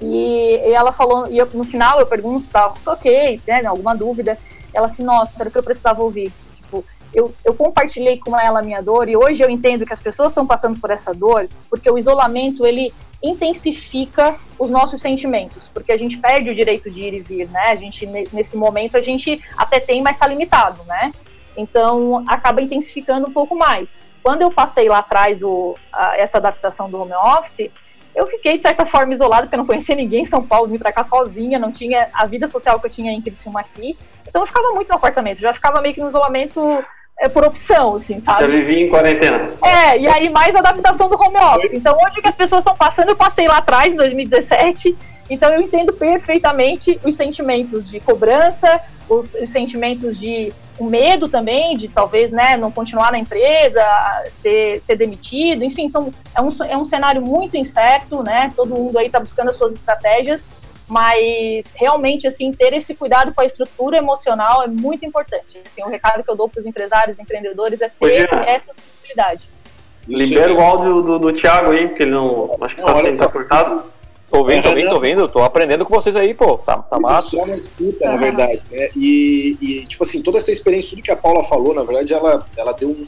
E, 0.00 0.60
e 0.64 0.72
ela 0.72 0.92
falou, 0.92 1.26
e 1.28 1.38
eu, 1.38 1.48
no 1.54 1.64
final 1.64 1.98
eu 1.98 2.06
pergunto, 2.06 2.48
tá, 2.48 2.72
ok, 2.86 3.40
né, 3.46 3.64
alguma 3.66 3.96
dúvida? 3.96 4.38
Ela 4.72 4.86
assim, 4.86 5.02
nossa, 5.02 5.32
era 5.38 5.48
o 5.48 5.52
que 5.52 5.58
eu 5.58 5.62
precisava 5.62 6.02
ouvir. 6.02 6.32
Tipo, 6.56 6.84
eu, 7.12 7.34
eu 7.44 7.54
compartilhei 7.54 8.18
com 8.18 8.38
ela 8.38 8.60
a 8.60 8.62
minha 8.62 8.82
dor 8.82 9.08
e 9.08 9.16
hoje 9.16 9.42
eu 9.42 9.50
entendo 9.50 9.84
que 9.84 9.92
as 9.92 10.00
pessoas 10.00 10.28
estão 10.28 10.46
passando 10.46 10.78
por 10.80 10.90
essa 10.90 11.12
dor 11.12 11.48
porque 11.68 11.90
o 11.90 11.98
isolamento, 11.98 12.66
ele 12.66 12.92
intensifica 13.22 14.36
os 14.58 14.70
nossos 14.70 15.00
sentimentos, 15.00 15.68
porque 15.74 15.92
a 15.92 15.96
gente 15.96 16.16
perde 16.18 16.50
o 16.50 16.54
direito 16.54 16.88
de 16.88 17.00
ir 17.00 17.14
e 17.14 17.20
vir, 17.20 17.48
né? 17.48 17.70
A 17.70 17.74
gente, 17.74 18.06
nesse 18.06 18.56
momento, 18.56 18.96
a 18.96 19.00
gente 19.00 19.42
até 19.56 19.80
tem, 19.80 20.00
mas 20.00 20.16
está 20.16 20.26
limitado, 20.26 20.82
né? 20.84 21.12
Então, 21.56 22.24
acaba 22.28 22.62
intensificando 22.62 23.26
um 23.26 23.32
pouco 23.32 23.56
mais. 23.56 24.00
Quando 24.22 24.42
eu 24.42 24.50
passei 24.50 24.88
lá 24.88 24.98
atrás 24.98 25.42
o, 25.42 25.76
a, 25.92 26.16
essa 26.16 26.38
adaptação 26.38 26.90
do 26.90 27.00
home 27.00 27.14
office, 27.14 27.70
eu 28.14 28.26
fiquei, 28.26 28.56
de 28.56 28.62
certa 28.62 28.84
forma, 28.84 29.12
isolada, 29.12 29.42
porque 29.42 29.54
eu 29.54 29.58
não 29.58 29.66
conhecia 29.66 29.94
ninguém 29.94 30.22
em 30.22 30.26
São 30.26 30.44
Paulo, 30.44 30.68
vim 30.68 30.78
pra 30.78 30.92
cá 30.92 31.04
sozinha, 31.04 31.58
não 31.58 31.70
tinha 31.70 32.08
a 32.12 32.26
vida 32.26 32.48
social 32.48 32.80
que 32.80 32.86
eu 32.86 32.90
tinha 32.90 33.12
em 33.12 33.22
Criciúma 33.22 33.60
aqui. 33.60 33.96
Então 34.26 34.42
eu 34.42 34.46
ficava 34.46 34.72
muito 34.72 34.88
no 34.88 34.96
apartamento, 34.96 35.40
já 35.40 35.54
ficava 35.54 35.80
meio 35.80 35.94
que 35.94 36.00
no 36.00 36.08
isolamento 36.08 36.84
é 37.20 37.28
por 37.28 37.44
opção, 37.44 37.96
assim, 37.96 38.20
sabe? 38.20 38.42
Já 38.42 38.46
vivi 38.46 38.82
em 38.82 38.88
quarentena. 38.88 39.50
É, 39.62 39.98
e 39.98 40.06
aí 40.06 40.28
mais 40.28 40.54
adaptação 40.54 41.08
do 41.08 41.20
home 41.20 41.36
office. 41.36 41.72
Então, 41.72 41.98
onde 42.00 42.20
que 42.22 42.28
as 42.28 42.36
pessoas 42.36 42.60
estão 42.60 42.76
passando, 42.76 43.08
eu 43.08 43.16
passei 43.16 43.48
lá 43.48 43.58
atrás, 43.58 43.92
em 43.92 43.96
2017, 43.96 44.96
então 45.28 45.52
eu 45.52 45.60
entendo 45.60 45.92
perfeitamente 45.92 46.98
os 47.04 47.16
sentimentos 47.16 47.88
de 47.88 48.00
cobrança, 48.00 48.80
os, 49.08 49.34
os 49.34 49.50
sentimentos 49.50 50.18
de 50.18 50.52
o 50.78 50.84
medo 50.84 51.28
também, 51.28 51.76
de 51.76 51.88
talvez 51.88 52.30
né, 52.30 52.56
não 52.56 52.70
continuar 52.70 53.10
na 53.10 53.18
empresa, 53.18 53.82
ser, 54.30 54.80
ser 54.80 54.96
demitido, 54.96 55.64
enfim, 55.64 55.86
então 55.86 56.12
é 56.34 56.40
um, 56.40 56.48
é 56.68 56.76
um 56.76 56.84
cenário 56.84 57.20
muito 57.20 57.56
incerto, 57.56 58.22
né? 58.22 58.52
Todo 58.54 58.76
mundo 58.76 58.96
aí 58.96 59.06
está 59.06 59.18
buscando 59.18 59.50
as 59.50 59.56
suas 59.56 59.74
estratégias, 59.74 60.46
mas 60.86 61.66
realmente 61.74 62.28
assim 62.28 62.52
ter 62.52 62.72
esse 62.72 62.94
cuidado 62.94 63.34
com 63.34 63.40
a 63.40 63.44
estrutura 63.44 63.98
emocional 63.98 64.62
é 64.62 64.68
muito 64.68 65.04
importante. 65.04 65.60
Assim, 65.66 65.82
o 65.82 65.88
recado 65.88 66.22
que 66.22 66.30
eu 66.30 66.36
dou 66.36 66.48
para 66.48 66.60
os 66.60 66.66
empresários, 66.66 67.18
empreendedores 67.18 67.80
é 67.80 67.88
ter 67.88 68.32
essa 68.46 68.72
sensibilidade. 68.72 69.42
Libera 70.06 70.54
o 70.54 70.60
áudio 70.60 71.02
do, 71.02 71.18
do 71.18 71.32
Thiago 71.32 71.72
aí, 71.72 71.88
porque 71.88 72.04
ele 72.04 72.12
não. 72.12 72.56
Acho 72.62 72.76
que 72.76 72.80
está 72.80 72.94
sendo 72.94 73.32
cortado. 73.32 73.97
Tô 74.30 74.38
ouvindo, 74.38 74.62
tô 74.62 74.68
ouvindo, 74.68 74.88
tô 74.88 74.94
ouvindo, 74.94 75.28
tô 75.28 75.42
aprendendo 75.42 75.86
com 75.86 75.94
vocês 75.94 76.14
aí, 76.14 76.34
pô, 76.34 76.58
tá, 76.58 76.78
tá 76.78 77.00
massa. 77.00 77.30
Só 77.30 77.46
na 77.46 77.56
escuta, 77.56 78.04
na 78.04 78.16
verdade, 78.16 78.62
né? 78.70 78.90
E, 78.94 79.56
e, 79.60 79.86
tipo 79.86 80.04
assim, 80.04 80.20
toda 80.20 80.36
essa 80.36 80.52
experiência, 80.52 80.90
tudo 80.90 81.02
que 81.02 81.10
a 81.10 81.16
Paula 81.16 81.44
falou, 81.44 81.74
na 81.74 81.82
verdade, 81.82 82.12
ela, 82.12 82.44
ela 82.54 82.72
deu 82.72 82.90
um, 82.90 83.06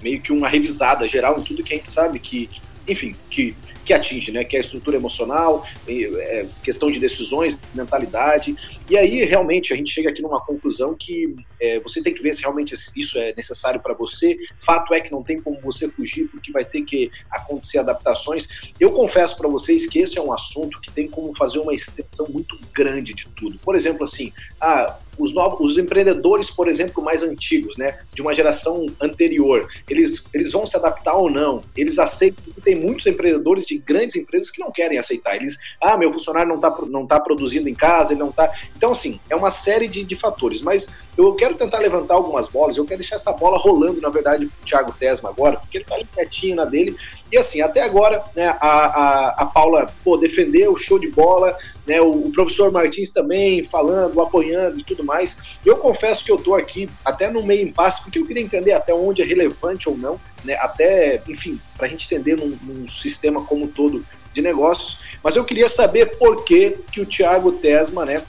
meio 0.00 0.20
que 0.20 0.32
uma 0.32 0.48
revisada 0.48 1.08
geral 1.08 1.38
em 1.38 1.42
tudo 1.42 1.64
que 1.64 1.74
a 1.74 1.76
gente 1.76 1.92
sabe 1.92 2.20
que, 2.20 2.48
enfim, 2.88 3.14
que 3.30 3.54
que 3.88 3.94
atinge, 3.94 4.30
né? 4.30 4.44
Que 4.44 4.54
é 4.54 4.58
a 4.58 4.60
estrutura 4.60 4.98
emocional, 4.98 5.66
é, 5.88 6.46
questão 6.62 6.90
de 6.90 7.00
decisões, 7.00 7.58
mentalidade. 7.74 8.54
E 8.88 8.98
aí, 8.98 9.24
realmente, 9.24 9.72
a 9.72 9.76
gente 9.76 9.90
chega 9.90 10.10
aqui 10.10 10.20
numa 10.20 10.42
conclusão 10.42 10.94
que 10.94 11.34
é, 11.58 11.80
você 11.80 12.02
tem 12.02 12.12
que 12.12 12.22
ver 12.22 12.34
se 12.34 12.42
realmente 12.42 12.74
isso 12.94 13.18
é 13.18 13.32
necessário 13.34 13.80
para 13.80 13.94
você. 13.94 14.36
Fato 14.60 14.92
é 14.92 15.00
que 15.00 15.10
não 15.10 15.22
tem 15.22 15.40
como 15.40 15.58
você 15.62 15.88
fugir, 15.88 16.28
porque 16.28 16.52
vai 16.52 16.66
ter 16.66 16.82
que 16.82 17.10
acontecer 17.30 17.78
adaptações. 17.78 18.46
Eu 18.78 18.92
confesso 18.92 19.34
para 19.38 19.48
vocês 19.48 19.86
que 19.88 20.00
esse 20.00 20.18
é 20.18 20.22
um 20.22 20.34
assunto 20.34 20.78
que 20.82 20.92
tem 20.92 21.08
como 21.08 21.34
fazer 21.34 21.58
uma 21.58 21.72
extensão 21.72 22.26
muito 22.28 22.60
grande 22.74 23.14
de 23.14 23.26
tudo. 23.30 23.58
Por 23.58 23.74
exemplo, 23.74 24.04
assim, 24.04 24.34
ah, 24.60 24.98
os, 25.18 25.34
novos, 25.34 25.72
os 25.72 25.78
empreendedores, 25.78 26.50
por 26.50 26.68
exemplo, 26.68 27.02
mais 27.02 27.22
antigos, 27.22 27.76
né, 27.76 27.98
de 28.14 28.22
uma 28.22 28.34
geração 28.34 28.86
anterior, 29.00 29.68
eles, 29.88 30.24
eles 30.32 30.52
vão 30.52 30.66
se 30.66 30.76
adaptar 30.76 31.14
ou 31.14 31.30
não? 31.30 31.62
Eles 31.76 31.98
aceitam? 31.98 32.44
Tem 32.62 32.74
muitos 32.74 33.06
empreendedores 33.06 33.66
de 33.66 33.78
grandes 33.78 34.16
empresas 34.16 34.50
que 34.50 34.60
não 34.60 34.70
querem 34.70 34.98
aceitar. 34.98 35.36
Eles, 35.36 35.56
ah, 35.80 35.96
meu 35.96 36.12
funcionário 36.12 36.48
não 36.48 36.56
está 36.56 36.78
não 36.88 37.06
tá 37.06 37.20
produzindo 37.20 37.68
em 37.68 37.74
casa, 37.74 38.12
ele 38.12 38.20
não 38.20 38.30
está. 38.30 38.52
Então, 38.76 38.92
assim, 38.92 39.18
é 39.28 39.36
uma 39.36 39.50
série 39.50 39.88
de, 39.88 40.04
de 40.04 40.16
fatores. 40.16 40.60
Mas 40.60 40.86
eu 41.16 41.34
quero 41.34 41.54
tentar 41.54 41.78
levantar 41.78 42.14
algumas 42.14 42.48
bolas, 42.48 42.76
eu 42.76 42.84
quero 42.84 43.00
deixar 43.00 43.16
essa 43.16 43.32
bola 43.32 43.58
rolando, 43.58 44.00
na 44.00 44.08
verdade, 44.08 44.46
para 44.46 44.62
o 44.62 44.66
Thiago 44.66 44.94
Tesma 44.98 45.30
agora, 45.30 45.58
porque 45.58 45.78
ele 45.78 45.84
está 45.84 45.96
ali 45.96 46.04
quietinho 46.04 46.56
na 46.56 46.64
dele. 46.64 46.96
E 47.30 47.36
assim, 47.36 47.60
até 47.60 47.82
agora, 47.82 48.22
né, 48.34 48.48
a, 48.60 48.68
a, 48.68 49.28
a 49.42 49.46
Paula 49.46 49.86
pô, 50.02 50.16
defendeu, 50.16 50.76
show 50.76 50.98
de 50.98 51.08
bola, 51.08 51.56
né, 51.88 52.00
o, 52.02 52.10
o, 52.10 52.30
professor 52.30 52.70
Martins 52.70 53.10
também 53.10 53.64
falando, 53.64 54.20
apoiando 54.20 54.78
e 54.78 54.84
tudo 54.84 55.02
mais. 55.02 55.36
Eu 55.64 55.78
confesso 55.78 56.22
que 56.22 56.30
eu 56.30 56.36
estou 56.36 56.54
aqui 56.54 56.88
até 57.02 57.30
no 57.30 57.42
meio 57.42 57.66
impasse, 57.66 58.02
porque 58.02 58.18
eu 58.18 58.26
queria 58.26 58.42
entender 58.42 58.72
até 58.72 58.92
onde 58.92 59.22
é 59.22 59.24
relevante 59.24 59.88
ou 59.88 59.96
não, 59.96 60.20
né, 60.44 60.54
até, 60.56 61.22
enfim, 61.26 61.58
para 61.76 61.86
a 61.86 61.88
gente 61.88 62.04
entender 62.04 62.36
num, 62.36 62.56
num, 62.62 62.88
sistema 62.88 63.42
como 63.42 63.66
todo 63.68 64.04
de 64.34 64.42
negócios. 64.42 64.98
Mas 65.24 65.34
eu 65.34 65.44
queria 65.44 65.68
saber 65.68 66.18
por 66.18 66.44
que, 66.44 66.76
que 66.92 67.00
o 67.00 67.06
Thiago 67.06 67.52
Tesma, 67.52 68.04
né, 68.04 68.22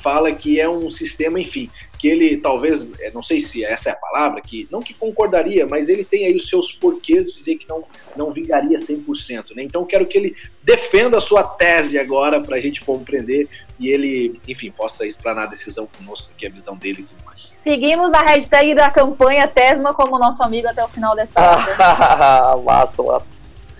fala 0.00 0.32
que 0.32 0.60
é 0.60 0.68
um 0.68 0.90
sistema, 0.90 1.40
enfim, 1.40 1.68
que 2.04 2.08
ele 2.08 2.36
talvez, 2.36 2.86
é, 3.00 3.10
não 3.12 3.22
sei 3.22 3.40
se 3.40 3.64
essa 3.64 3.88
é 3.88 3.92
a 3.92 3.96
palavra, 3.96 4.42
que 4.42 4.68
não 4.70 4.82
que 4.82 4.92
concordaria, 4.92 5.66
mas 5.66 5.88
ele 5.88 6.04
tem 6.04 6.26
aí 6.26 6.36
os 6.36 6.50
seus 6.50 6.70
porquês 6.70 7.28
de 7.28 7.32
dizer 7.32 7.56
que 7.56 7.66
não, 7.66 7.82
não 8.14 8.30
vingaria 8.30 8.76
100%. 8.76 9.56
Né? 9.56 9.62
Então 9.62 9.80
eu 9.80 9.86
quero 9.86 10.04
que 10.04 10.18
ele 10.18 10.36
defenda 10.62 11.16
a 11.16 11.20
sua 11.22 11.42
tese 11.42 11.98
agora 11.98 12.42
para 12.42 12.56
a 12.56 12.60
gente 12.60 12.84
compreender 12.84 13.48
e 13.80 13.88
ele, 13.88 14.38
enfim, 14.46 14.70
possa 14.70 15.06
explanar 15.06 15.44
a 15.44 15.46
decisão 15.46 15.88
conosco, 15.96 16.28
que 16.36 16.44
é 16.44 16.50
a 16.50 16.52
visão 16.52 16.76
dele 16.76 17.00
e 17.00 17.04
tudo 17.04 17.24
mais. 17.24 17.40
Seguimos 17.40 18.10
na 18.10 18.20
hashtag 18.20 18.74
da 18.74 18.90
campanha 18.90 19.48
Tesma 19.48 19.94
como 19.94 20.18
nosso 20.18 20.42
amigo 20.42 20.68
até 20.68 20.84
o 20.84 20.88
final 20.88 21.16
dessa 21.16 21.40
massa, 22.62 23.02
massa. 23.02 23.32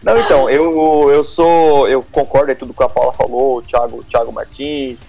Não, 0.03 0.19
então, 0.19 0.49
eu, 0.49 1.11
eu 1.11 1.23
sou, 1.23 1.87
eu 1.89 2.03
concordo 2.11 2.55
com 2.55 2.61
tudo 2.61 2.73
que 2.73 2.83
a 2.83 2.89
Paula 2.89 3.13
falou, 3.13 3.59
o 3.59 3.63
Thiago, 3.63 3.99
o 3.99 4.05
Thiago 4.05 4.33
Martins, 4.33 5.03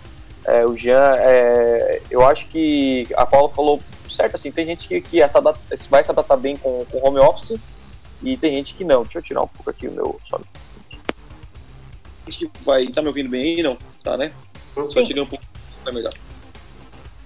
é, 0.47 0.65
o 0.65 0.75
Jean, 0.75 1.15
é, 1.19 2.01
eu 2.09 2.25
acho 2.25 2.47
que 2.47 3.07
a 3.15 3.25
Paula 3.25 3.49
falou 3.49 3.81
certo, 4.09 4.35
assim, 4.35 4.51
tem 4.51 4.65
gente 4.65 4.87
que, 4.87 5.01
que 5.01 5.21
essa 5.21 5.41
data, 5.41 5.59
vai 5.89 6.03
se 6.03 6.11
adaptar 6.11 6.37
bem 6.37 6.55
com, 6.55 6.85
com 6.85 7.07
home 7.07 7.19
office 7.19 7.59
e 8.23 8.37
tem 8.37 8.55
gente 8.55 8.73
que 8.73 8.83
não. 8.83 9.03
Deixa 9.03 9.19
eu 9.19 9.23
tirar 9.23 9.41
um 9.43 9.47
pouco 9.47 9.69
aqui 9.69 9.87
o 9.87 9.91
meu 9.91 10.19
som. 10.23 10.39
Gente 12.25 12.47
que 12.47 12.51
vai, 12.63 12.87
tá 12.87 13.01
me 13.01 13.07
ouvindo 13.07 13.29
bem 13.29 13.55
aí? 13.55 13.63
Não, 13.63 13.77
tá, 14.03 14.17
né? 14.17 14.31
Sim. 14.73 14.89
Só 14.89 15.03
tirei 15.03 15.21
um 15.21 15.27
pouco, 15.27 15.43
tá 15.83 15.91
melhor. 15.91 16.13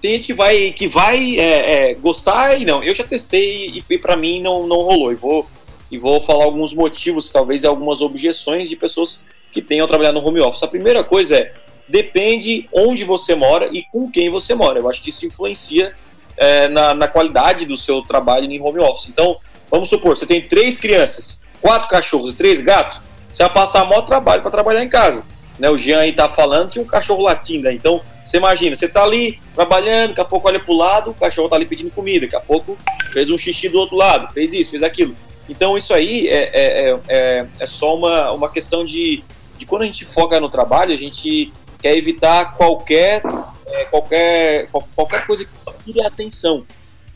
Tem 0.00 0.12
gente 0.12 0.26
que 0.26 0.34
vai, 0.34 0.72
que 0.72 0.88
vai 0.88 1.38
é, 1.38 1.90
é, 1.90 1.94
gostar 1.94 2.58
e 2.58 2.64
não. 2.64 2.82
Eu 2.82 2.94
já 2.94 3.04
testei 3.04 3.68
e, 3.68 3.84
e 3.88 3.98
para 3.98 4.16
mim 4.16 4.40
não, 4.40 4.66
não 4.66 4.78
rolou. 4.78 5.12
E 5.12 5.14
vou, 5.14 5.46
e 5.90 5.98
vou 5.98 6.20
falar 6.22 6.44
alguns 6.44 6.72
motivos, 6.72 7.30
talvez 7.30 7.64
algumas 7.64 8.00
objeções 8.00 8.68
de 8.68 8.76
pessoas 8.76 9.22
que 9.52 9.60
tenham 9.60 9.86
trabalhado 9.86 10.20
no 10.20 10.26
home 10.26 10.40
office. 10.40 10.62
A 10.62 10.68
primeira 10.68 11.04
coisa 11.04 11.36
é, 11.36 11.52
depende 11.90 12.68
onde 12.72 13.04
você 13.04 13.34
mora 13.34 13.68
e 13.72 13.82
com 13.82 14.10
quem 14.10 14.30
você 14.30 14.54
mora. 14.54 14.78
Eu 14.78 14.88
acho 14.88 15.02
que 15.02 15.10
isso 15.10 15.26
influencia 15.26 15.92
é, 16.36 16.68
na, 16.68 16.94
na, 16.94 17.08
qualidade 17.08 17.64
do 17.64 17.76
seu 17.76 18.00
trabalho 18.02 18.50
em 18.50 18.60
home 18.60 18.80
office. 18.80 19.08
Então, 19.08 19.36
vamos 19.70 19.88
supor, 19.88 20.16
você 20.16 20.24
tem 20.24 20.40
três 20.40 20.76
crianças, 20.76 21.40
quatro 21.60 21.88
cachorros 21.88 22.30
e 22.30 22.34
três 22.34 22.60
gatos, 22.60 23.00
você 23.30 23.42
vai 23.42 23.52
passar 23.52 23.84
maior 23.84 24.02
trabalho 24.02 24.42
para 24.42 24.50
trabalhar 24.50 24.82
em 24.82 24.88
casa. 24.88 25.24
Né, 25.58 25.68
o 25.68 25.76
Jean 25.76 26.00
aí 26.00 26.12
tá 26.12 26.28
falando 26.28 26.70
que 26.70 26.80
um 26.80 26.86
cachorro 26.86 27.22
latindo, 27.22 27.64
né? 27.64 27.74
então 27.74 28.00
você 28.24 28.38
imagina, 28.38 28.74
você 28.74 28.88
tá 28.88 29.02
ali 29.02 29.38
trabalhando, 29.54 30.10
daqui 30.10 30.20
a 30.20 30.24
pouco 30.24 30.48
olha 30.48 30.58
pro 30.58 30.72
lado, 30.72 31.10
o 31.10 31.14
cachorro 31.14 31.48
tá 31.50 31.56
ali 31.56 31.66
pedindo 31.66 31.90
comida, 31.90 32.26
daqui 32.26 32.36
a 32.36 32.40
pouco 32.40 32.78
fez 33.12 33.28
um 33.30 33.36
xixi 33.36 33.68
do 33.68 33.78
outro 33.78 33.96
lado, 33.96 34.32
fez 34.32 34.54
isso, 34.54 34.70
fez 34.70 34.82
aquilo. 34.82 35.14
Então 35.48 35.76
isso 35.76 35.92
aí 35.92 36.28
é, 36.28 36.50
é, 36.52 36.90
é, 36.90 37.00
é, 37.08 37.46
é 37.58 37.66
só 37.66 37.94
uma, 37.94 38.32
uma 38.32 38.48
questão 38.48 38.86
de, 38.86 39.22
de 39.58 39.66
quando 39.66 39.82
a 39.82 39.86
gente 39.86 40.06
foca 40.06 40.40
no 40.40 40.48
trabalho, 40.48 40.94
a 40.94 40.96
gente 40.96 41.52
quer 41.80 41.96
evitar 41.96 42.56
qualquer, 42.56 43.22
é, 43.66 43.84
qualquer, 43.84 44.68
qualquer 44.94 45.26
coisa 45.26 45.44
que 45.44 45.50
tire 45.84 46.02
a 46.02 46.08
atenção. 46.08 46.64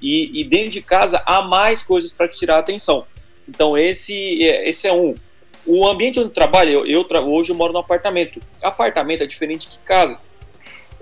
E, 0.00 0.40
e, 0.40 0.44
dentro 0.44 0.70
de 0.70 0.82
casa 0.82 1.22
há 1.24 1.42
mais 1.42 1.82
coisas 1.82 2.12
para 2.12 2.28
tirar 2.28 2.56
a 2.56 2.60
atenção. 2.60 3.06
Então 3.48 3.76
esse, 3.76 4.42
é, 4.42 4.68
esse 4.68 4.86
é 4.86 4.92
um. 4.92 5.14
O 5.66 5.88
ambiente 5.88 6.18
onde 6.18 6.28
eu 6.28 6.34
trabalho, 6.34 6.70
eu, 6.70 6.86
eu 6.86 7.04
tra 7.04 7.20
hoje 7.20 7.50
eu 7.50 7.56
moro 7.56 7.72
no 7.72 7.78
apartamento. 7.78 8.38
Apartamento 8.62 9.22
é 9.22 9.26
diferente 9.26 9.66
que 9.66 9.78
casa. 9.78 10.18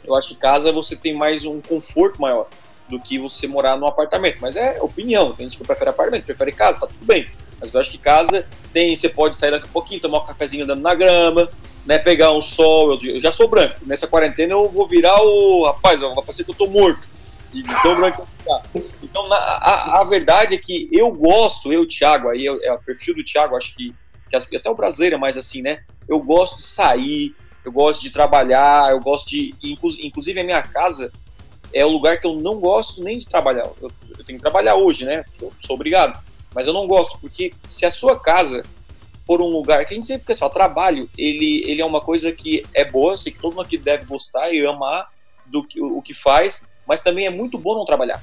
Eu 0.05 0.15
acho 0.15 0.29
que 0.29 0.37
casa 0.37 0.71
você 0.71 0.95
tem 0.95 1.15
mais 1.15 1.45
um 1.45 1.61
conforto 1.61 2.21
maior 2.21 2.49
do 2.89 3.01
que 3.01 3.19
você 3.19 3.47
morar 3.47 3.77
no 3.77 3.87
apartamento. 3.87 4.39
Mas 4.41 4.55
é 4.55 4.81
opinião. 4.81 5.33
Tem 5.33 5.47
gente 5.47 5.59
que 5.59 5.67
prefere 5.67 5.91
apartamento, 5.91 6.25
prefere 6.25 6.53
casa, 6.53 6.81
tá 6.81 6.87
tudo 6.87 7.05
bem. 7.05 7.27
Mas 7.61 7.73
eu 7.73 7.81
acho 7.81 7.91
que 7.91 7.99
casa 7.99 8.47
tem, 8.73 8.95
você 8.95 9.09
pode 9.09 9.37
sair 9.37 9.51
daqui 9.51 9.67
a 9.67 9.73
pouquinho, 9.73 10.01
tomar 10.01 10.19
um 10.19 10.27
cafezinho 10.27 10.65
andando 10.65 10.81
na 10.81 10.95
grama, 10.95 11.49
né, 11.85 11.99
pegar 11.99 12.33
um 12.33 12.41
sol. 12.41 12.99
Eu, 13.03 13.21
já 13.21 13.33
sou 13.33 13.49
branco. 13.49 13.77
Nessa 13.87 14.07
quarentena 14.07 14.53
eu 14.53 14.69
vou 14.69 14.87
virar 14.87 15.21
o. 15.23 15.67
Rapaz, 15.67 16.01
vai 16.01 16.15
parecer 16.15 16.45
que 16.45 16.51
eu 16.51 16.55
tô 16.55 16.67
morto. 16.67 17.11
De, 17.53 17.63
de 17.63 17.83
tão 17.83 17.95
branco 17.95 18.27
que 18.27 18.45
tá. 18.45 18.63
Então, 19.03 19.29
na, 19.29 19.37
a, 19.37 20.01
a, 20.01 20.05
verdade 20.05 20.55
é 20.55 20.59
que 20.59 20.89
eu 20.91 21.13
gosto, 21.13 21.71
eu, 21.71 21.87
Thiago, 21.87 22.31
aí 22.31 22.49
é, 22.49 22.67
é 22.69 22.73
o 22.73 22.79
perfil 22.79 23.15
do 23.15 23.23
Thiago, 23.23 23.57
acho 23.57 23.75
que, 23.75 23.95
que 24.49 24.57
até 24.57 24.71
o 24.71 24.75
brasileiro 24.75 25.17
é 25.17 25.19
mais 25.19 25.37
assim, 25.37 25.61
né? 25.61 25.83
Eu 26.09 26.19
gosto 26.19 26.57
de 26.57 26.63
sair, 26.63 27.37
eu 27.63 27.71
gosto 27.71 28.01
de 28.01 28.11
trabalhar, 28.11 28.91
eu 28.91 29.01
gosto 29.01 29.29
de. 29.29 29.55
Inclusive, 29.63 30.41
a 30.41 30.45
minha 30.45 30.63
casa 30.63 31.13
é 31.75 31.85
o 31.85 31.91
lugar 31.91 32.19
que 32.19 32.27
eu 32.27 32.35
não 32.35 32.59
gosto 32.59 33.03
nem 33.03 33.19
de 33.19 33.27
trabalhar. 33.27 33.67
Eu, 33.81 33.91
eu 34.19 34.25
tenho 34.25 34.39
que 34.39 34.43
trabalhar 34.43 34.77
hoje, 34.77 35.05
né? 35.05 35.25
Eu 35.41 35.53
sou 35.61 35.77
obrigado. 35.77 36.19
Mas 36.55 36.67
eu 36.67 36.73
não 36.73 36.87
gosto, 36.87 37.19
porque 37.19 37.53
se 37.67 37.85
a 37.85 37.91
sua 37.91 38.19
casa 38.19 38.63
for 39.27 39.41
um 39.41 39.47
lugar 39.47 39.85
que 39.87 39.95
a 39.95 39.97
gente 39.97 40.07
sempre 40.07 40.27
pensa, 40.27 40.45
o 40.45 40.51
trabalho, 40.51 41.09
ele, 41.17 41.63
ele 41.67 41.81
é 41.81 41.85
uma 41.87 42.01
coisa 42.01 42.33
que 42.33 42.63
é 42.75 42.85
boa, 42.85 43.17
sei 43.17 43.33
que 43.33 43.39
todo 43.39 43.53
mundo 43.53 43.63
aqui 43.63 43.79
deve 43.79 44.05
gostar 44.05 44.53
e 44.53 44.65
amar 44.67 45.09
do 45.47 45.65
que, 45.65 45.81
o, 45.81 46.01
que 46.03 46.15
faz, 46.15 46.65
mas 46.87 47.03
também 47.03 47.27
é 47.27 47.31
muito 47.31 47.57
bom 47.57 47.75
não 47.75 47.85
trabalhar. 47.85 48.21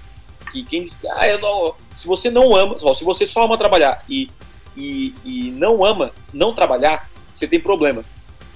E 0.54 0.64
quem 0.64 0.84
diz 0.84 0.96
que, 0.96 1.08
ah, 1.08 1.28
eu 1.28 1.40
não, 1.40 1.74
se 1.96 2.08
você 2.08 2.30
não 2.30 2.56
ama, 2.56 2.78
se 2.96 3.04
você 3.04 3.26
só 3.26 3.44
ama 3.44 3.58
trabalhar 3.58 4.04
e, 4.10 4.30
e, 4.76 5.14
e 5.24 5.52
não 5.52 5.86
ama 5.86 6.12
não 6.34 6.54
trabalhar, 6.54 7.10
você 7.34 7.48
tem 7.48 7.60
problema. 7.60 8.04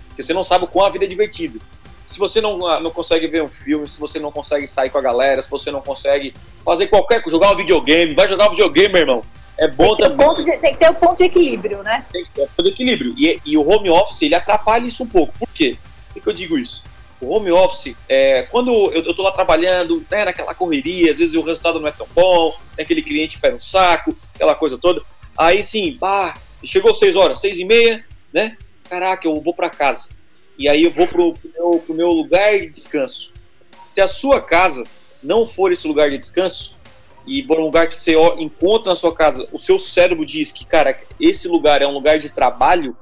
Porque 0.07 0.23
você 0.23 0.33
não 0.33 0.43
sabe 0.43 0.65
o 0.65 0.67
quão 0.67 0.85
a 0.85 0.89
vida 0.89 1.05
é 1.05 1.07
divertida. 1.07 1.59
Se 2.05 2.19
você 2.19 2.41
não, 2.41 2.67
ah, 2.67 2.79
não 2.79 2.91
consegue 2.91 3.27
ver 3.27 3.41
um 3.41 3.47
filme, 3.47 3.87
se 3.87 3.99
você 3.99 4.19
não 4.19 4.31
consegue 4.31 4.67
sair 4.67 4.89
com 4.89 4.97
a 4.97 5.01
galera, 5.01 5.41
se 5.41 5.49
você 5.49 5.71
não 5.71 5.81
consegue 5.81 6.33
fazer 6.65 6.87
qualquer 6.87 7.21
coisa, 7.21 7.37
jogar 7.37 7.51
um 7.51 7.55
videogame, 7.55 8.13
vai 8.13 8.27
jogar 8.27 8.47
um 8.47 8.51
videogame, 8.51 8.89
meu 8.89 9.01
irmão 9.01 9.23
é 9.57 9.67
bom 9.67 9.95
tem 9.95 10.05
também. 10.05 10.35
De, 10.35 10.57
tem 10.57 10.73
que 10.73 10.79
ter 10.79 10.89
o 10.89 10.91
um 10.91 10.95
ponto 10.95 11.17
de 11.17 11.23
equilíbrio, 11.23 11.83
né? 11.83 12.05
Tem 12.11 12.23
que 12.23 12.31
ter 12.31 12.41
o 12.41 12.45
um 12.45 12.47
ponto 12.47 12.63
de 12.63 12.69
equilíbrio. 12.69 13.15
E, 13.17 13.41
e, 13.45 13.57
o 13.57 13.67
home 13.67 13.89
office, 13.89 14.21
ele 14.21 14.35
atrapalha 14.35 14.85
isso 14.85 15.03
um 15.03 15.07
pouco. 15.07 15.33
Por 15.37 15.49
quê? 15.49 15.77
Por 16.13 16.21
que 16.21 16.29
eu 16.29 16.33
digo 16.33 16.57
isso? 16.57 16.81
o 17.23 17.33
home 17.33 17.51
office, 17.51 17.95
é, 18.07 18.43
quando 18.43 18.71
eu, 18.91 19.03
eu 19.03 19.13
tô 19.13 19.23
lá 19.23 19.31
trabalhando, 19.31 20.05
né, 20.11 20.25
naquela 20.25 20.53
correria, 20.53 21.11
às 21.11 21.17
vezes 21.17 21.35
o 21.35 21.41
resultado 21.41 21.79
não 21.79 21.87
é 21.87 21.91
tão 21.91 22.07
bom, 22.13 22.55
tem 22.75 22.83
aquele 22.83 23.01
cliente 23.01 23.39
pega 23.39 23.55
um 23.55 23.59
saco, 23.59 24.15
aquela 24.35 24.55
coisa 24.55 24.77
toda. 24.77 25.01
Aí 25.37 25.63
sim, 25.63 25.97
pá, 25.99 26.35
chegou 26.63 26.93
seis 26.93 27.15
horas, 27.15 27.39
seis 27.39 27.57
e 27.57 27.65
meia, 27.65 28.05
né? 28.31 28.57
Caraca, 28.89 29.27
eu 29.27 29.39
vou 29.41 29.53
para 29.53 29.69
casa. 29.69 30.09
E 30.57 30.69
aí 30.69 30.83
eu 30.83 30.91
vou 30.91 31.07
pro, 31.07 31.33
pro, 31.33 31.49
meu, 31.51 31.79
pro 31.79 31.95
meu 31.95 32.07
lugar 32.09 32.59
de 32.59 32.67
descanso. 32.67 33.31
Se 33.89 34.01
a 34.01 34.07
sua 34.07 34.41
casa 34.41 34.83
não 35.21 35.47
for 35.47 35.71
esse 35.71 35.87
lugar 35.87 36.09
de 36.09 36.17
descanso, 36.17 36.72
e 37.25 37.43
for 37.43 37.59
um 37.59 37.63
lugar 37.63 37.87
que 37.87 37.97
você 37.97 38.15
encontra 38.37 38.91
na 38.91 38.95
sua 38.95 39.13
casa, 39.13 39.47
o 39.51 39.57
seu 39.57 39.79
cérebro 39.79 40.25
diz 40.25 40.51
que, 40.51 40.65
cara, 40.65 40.99
esse 41.19 41.47
lugar 41.47 41.81
é 41.81 41.87
um 41.87 41.93
lugar 41.93 42.19
de 42.19 42.29
trabalho, 42.29 42.95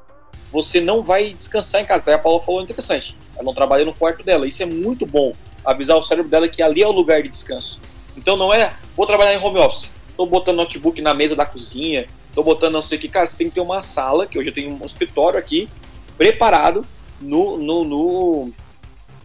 você 0.51 0.79
não 0.79 1.01
vai 1.01 1.33
descansar 1.33 1.81
em 1.81 1.85
casa. 1.85 2.11
Aí 2.11 2.15
a 2.15 2.19
Paula 2.19 2.41
falou 2.41 2.61
interessante. 2.61 3.17
Ela 3.35 3.43
não 3.43 3.53
trabalha 3.53 3.85
no 3.85 3.93
quarto 3.93 4.23
dela. 4.23 4.47
Isso 4.47 4.61
é 4.61 4.65
muito 4.65 5.05
bom. 5.05 5.33
Avisar 5.63 5.97
o 5.97 6.03
cérebro 6.03 6.29
dela 6.29 6.47
que 6.47 6.61
ali 6.61 6.81
é 6.81 6.87
o 6.87 6.91
lugar 6.91 7.23
de 7.23 7.29
descanso. 7.29 7.79
Então 8.17 8.35
não 8.35 8.53
é, 8.53 8.73
vou 8.95 9.07
trabalhar 9.07 9.33
em 9.33 9.43
home 9.43 9.59
office. 9.59 9.89
Tô 10.17 10.25
botando 10.25 10.57
notebook 10.57 11.01
na 11.01 11.13
mesa 11.13 11.35
da 11.35 11.45
cozinha, 11.45 12.05
tô 12.33 12.43
botando 12.43 12.73
não 12.73 12.81
sei 12.81 12.97
o 12.97 13.01
que. 13.01 13.07
Cara, 13.07 13.25
você 13.25 13.37
tem 13.37 13.47
que 13.47 13.55
ter 13.55 13.61
uma 13.61 13.81
sala, 13.81 14.27
que 14.27 14.37
hoje 14.37 14.49
eu 14.49 14.53
tenho 14.53 14.77
um 14.81 14.85
escritório 14.85 15.39
aqui, 15.39 15.69
preparado 16.17 16.85
no, 17.19 17.57
no, 17.57 17.83
no, 17.83 18.51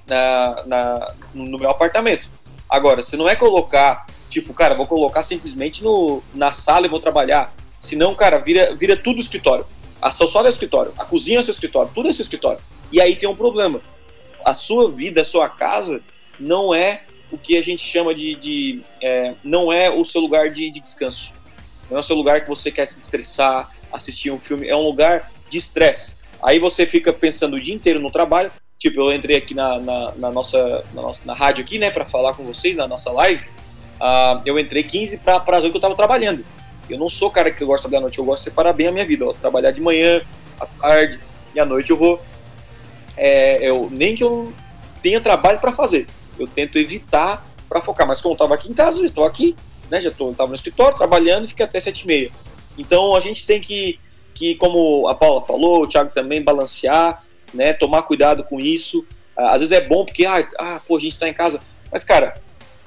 na, 0.06 0.62
na, 0.66 1.14
no 1.34 1.58
meu 1.58 1.70
apartamento. 1.70 2.28
Agora, 2.68 3.02
se 3.02 3.16
não 3.16 3.28
é 3.28 3.34
colocar, 3.34 4.06
tipo, 4.40 4.52
cara, 4.52 4.74
vou 4.74 4.86
colocar 4.86 5.22
simplesmente 5.22 5.82
no, 5.82 6.22
na 6.34 6.52
sala 6.52 6.86
e 6.86 6.90
vou 6.90 7.00
trabalhar. 7.00 7.54
Senão, 7.78 8.14
cara, 8.14 8.38
vira, 8.38 8.74
vira 8.74 8.96
tudo 8.96 9.20
escritório. 9.20 9.64
A 10.00 10.10
sala 10.10 10.48
é 10.48 10.50
escritório, 10.50 10.92
a 10.98 11.04
cozinha 11.06 11.40
é 11.40 11.42
seu 11.42 11.52
escritório, 11.52 11.90
tudo 11.94 12.08
é 12.08 12.12
seu 12.12 12.22
escritório. 12.22 12.60
E 12.92 13.00
aí 13.00 13.16
tem 13.16 13.28
um 13.28 13.34
problema. 13.34 13.80
A 14.44 14.52
sua 14.52 14.90
vida, 14.90 15.22
a 15.22 15.24
sua 15.24 15.48
casa, 15.48 16.02
não 16.38 16.74
é 16.74 17.02
o 17.32 17.38
que 17.38 17.56
a 17.56 17.62
gente 17.62 17.82
chama 17.82 18.14
de. 18.14 18.34
de 18.34 18.82
é, 19.02 19.34
não 19.42 19.72
é 19.72 19.90
o 19.90 20.04
seu 20.04 20.20
lugar 20.20 20.50
de, 20.50 20.70
de 20.70 20.80
descanso. 20.80 21.32
Não 21.90 21.96
é 21.96 22.00
o 22.00 22.02
seu 22.02 22.14
lugar 22.14 22.42
que 22.42 22.48
você 22.48 22.70
quer 22.70 22.86
se 22.86 22.98
estressar, 22.98 23.70
assistir 23.90 24.30
um 24.30 24.38
filme. 24.38 24.68
É 24.68 24.76
um 24.76 24.82
lugar 24.82 25.30
de 25.48 25.56
estresse. 25.56 26.14
Aí 26.42 26.58
você 26.58 26.86
fica 26.86 27.12
pensando 27.12 27.56
o 27.56 27.60
dia 27.60 27.74
inteiro 27.74 27.98
no 27.98 28.10
trabalho. 28.10 28.52
Tipo, 28.78 29.00
eu 29.00 29.14
entrei 29.14 29.38
aqui 29.38 29.54
na, 29.54 29.80
na, 29.80 30.12
na 30.14 30.30
nossa, 30.30 30.84
na 30.92 31.00
nossa 31.00 31.22
na 31.24 31.32
rádio 31.32 31.64
aqui, 31.64 31.78
né, 31.78 31.90
para 31.90 32.04
falar 32.04 32.34
com 32.34 32.44
vocês 32.44 32.76
na 32.76 32.86
nossa 32.86 33.10
live. 33.10 33.55
Uh, 34.00 34.42
eu 34.44 34.58
entrei 34.58 34.82
15 34.82 35.18
para 35.18 35.36
as 35.36 35.64
8 35.64 35.70
que 35.70 35.76
eu 35.76 35.78
estava 35.78 35.94
trabalhando. 35.94 36.44
Eu 36.88 36.98
não 36.98 37.08
sou 37.08 37.30
cara 37.30 37.50
que 37.50 37.64
gosta 37.64 37.88
da 37.88 38.00
noite, 38.00 38.18
eu 38.18 38.24
gosto 38.24 38.44
de 38.44 38.50
separar 38.50 38.72
bem 38.72 38.86
a 38.86 38.92
minha 38.92 39.04
vida. 39.04 39.32
Trabalhar 39.34 39.70
de 39.70 39.80
manhã, 39.80 40.20
à 40.60 40.66
tarde 40.66 41.18
e 41.54 41.60
à 41.60 41.64
noite 41.64 41.90
eu 41.90 41.96
vou. 41.96 42.20
É, 43.16 43.68
eu, 43.68 43.88
nem 43.90 44.14
que 44.14 44.22
eu 44.22 44.52
tenha 45.02 45.20
trabalho 45.20 45.58
para 45.58 45.72
fazer, 45.72 46.06
eu 46.38 46.46
tento 46.46 46.78
evitar 46.78 47.44
para 47.68 47.80
focar. 47.80 48.06
Mas 48.06 48.20
como 48.20 48.32
eu 48.32 48.36
estava 48.36 48.54
aqui 48.54 48.70
em 48.70 48.74
casa, 48.74 49.00
eu 49.00 49.06
estou 49.06 49.24
aqui, 49.24 49.56
né, 49.90 50.00
já 50.00 50.10
estava 50.10 50.48
no 50.48 50.54
escritório 50.54 50.96
trabalhando 50.96 51.46
e 51.46 51.48
fiquei 51.48 51.64
até 51.64 51.80
7 51.80 52.02
e 52.02 52.06
meia. 52.06 52.30
Então 52.78 53.16
a 53.16 53.20
gente 53.20 53.44
tem 53.44 53.60
que 53.60 53.98
que, 54.36 54.54
como 54.56 55.08
a 55.08 55.14
Paula 55.14 55.44
falou, 55.44 55.82
o 55.82 55.88
Thiago 55.88 56.12
também, 56.12 56.42
balancear, 56.42 57.24
né, 57.52 57.72
tomar 57.72 58.02
cuidado 58.02 58.44
com 58.44 58.60
isso. 58.60 59.04
Ah, 59.36 59.54
às 59.54 59.60
vezes 59.60 59.72
é 59.72 59.80
bom 59.80 60.04
porque, 60.04 60.26
ah, 60.26 60.46
ah 60.58 60.80
pô, 60.86 60.96
a 60.96 61.00
gente 61.00 61.12
está 61.12 61.28
em 61.28 61.32
casa. 61.32 61.60
Mas, 61.90 62.04
cara, 62.04 62.34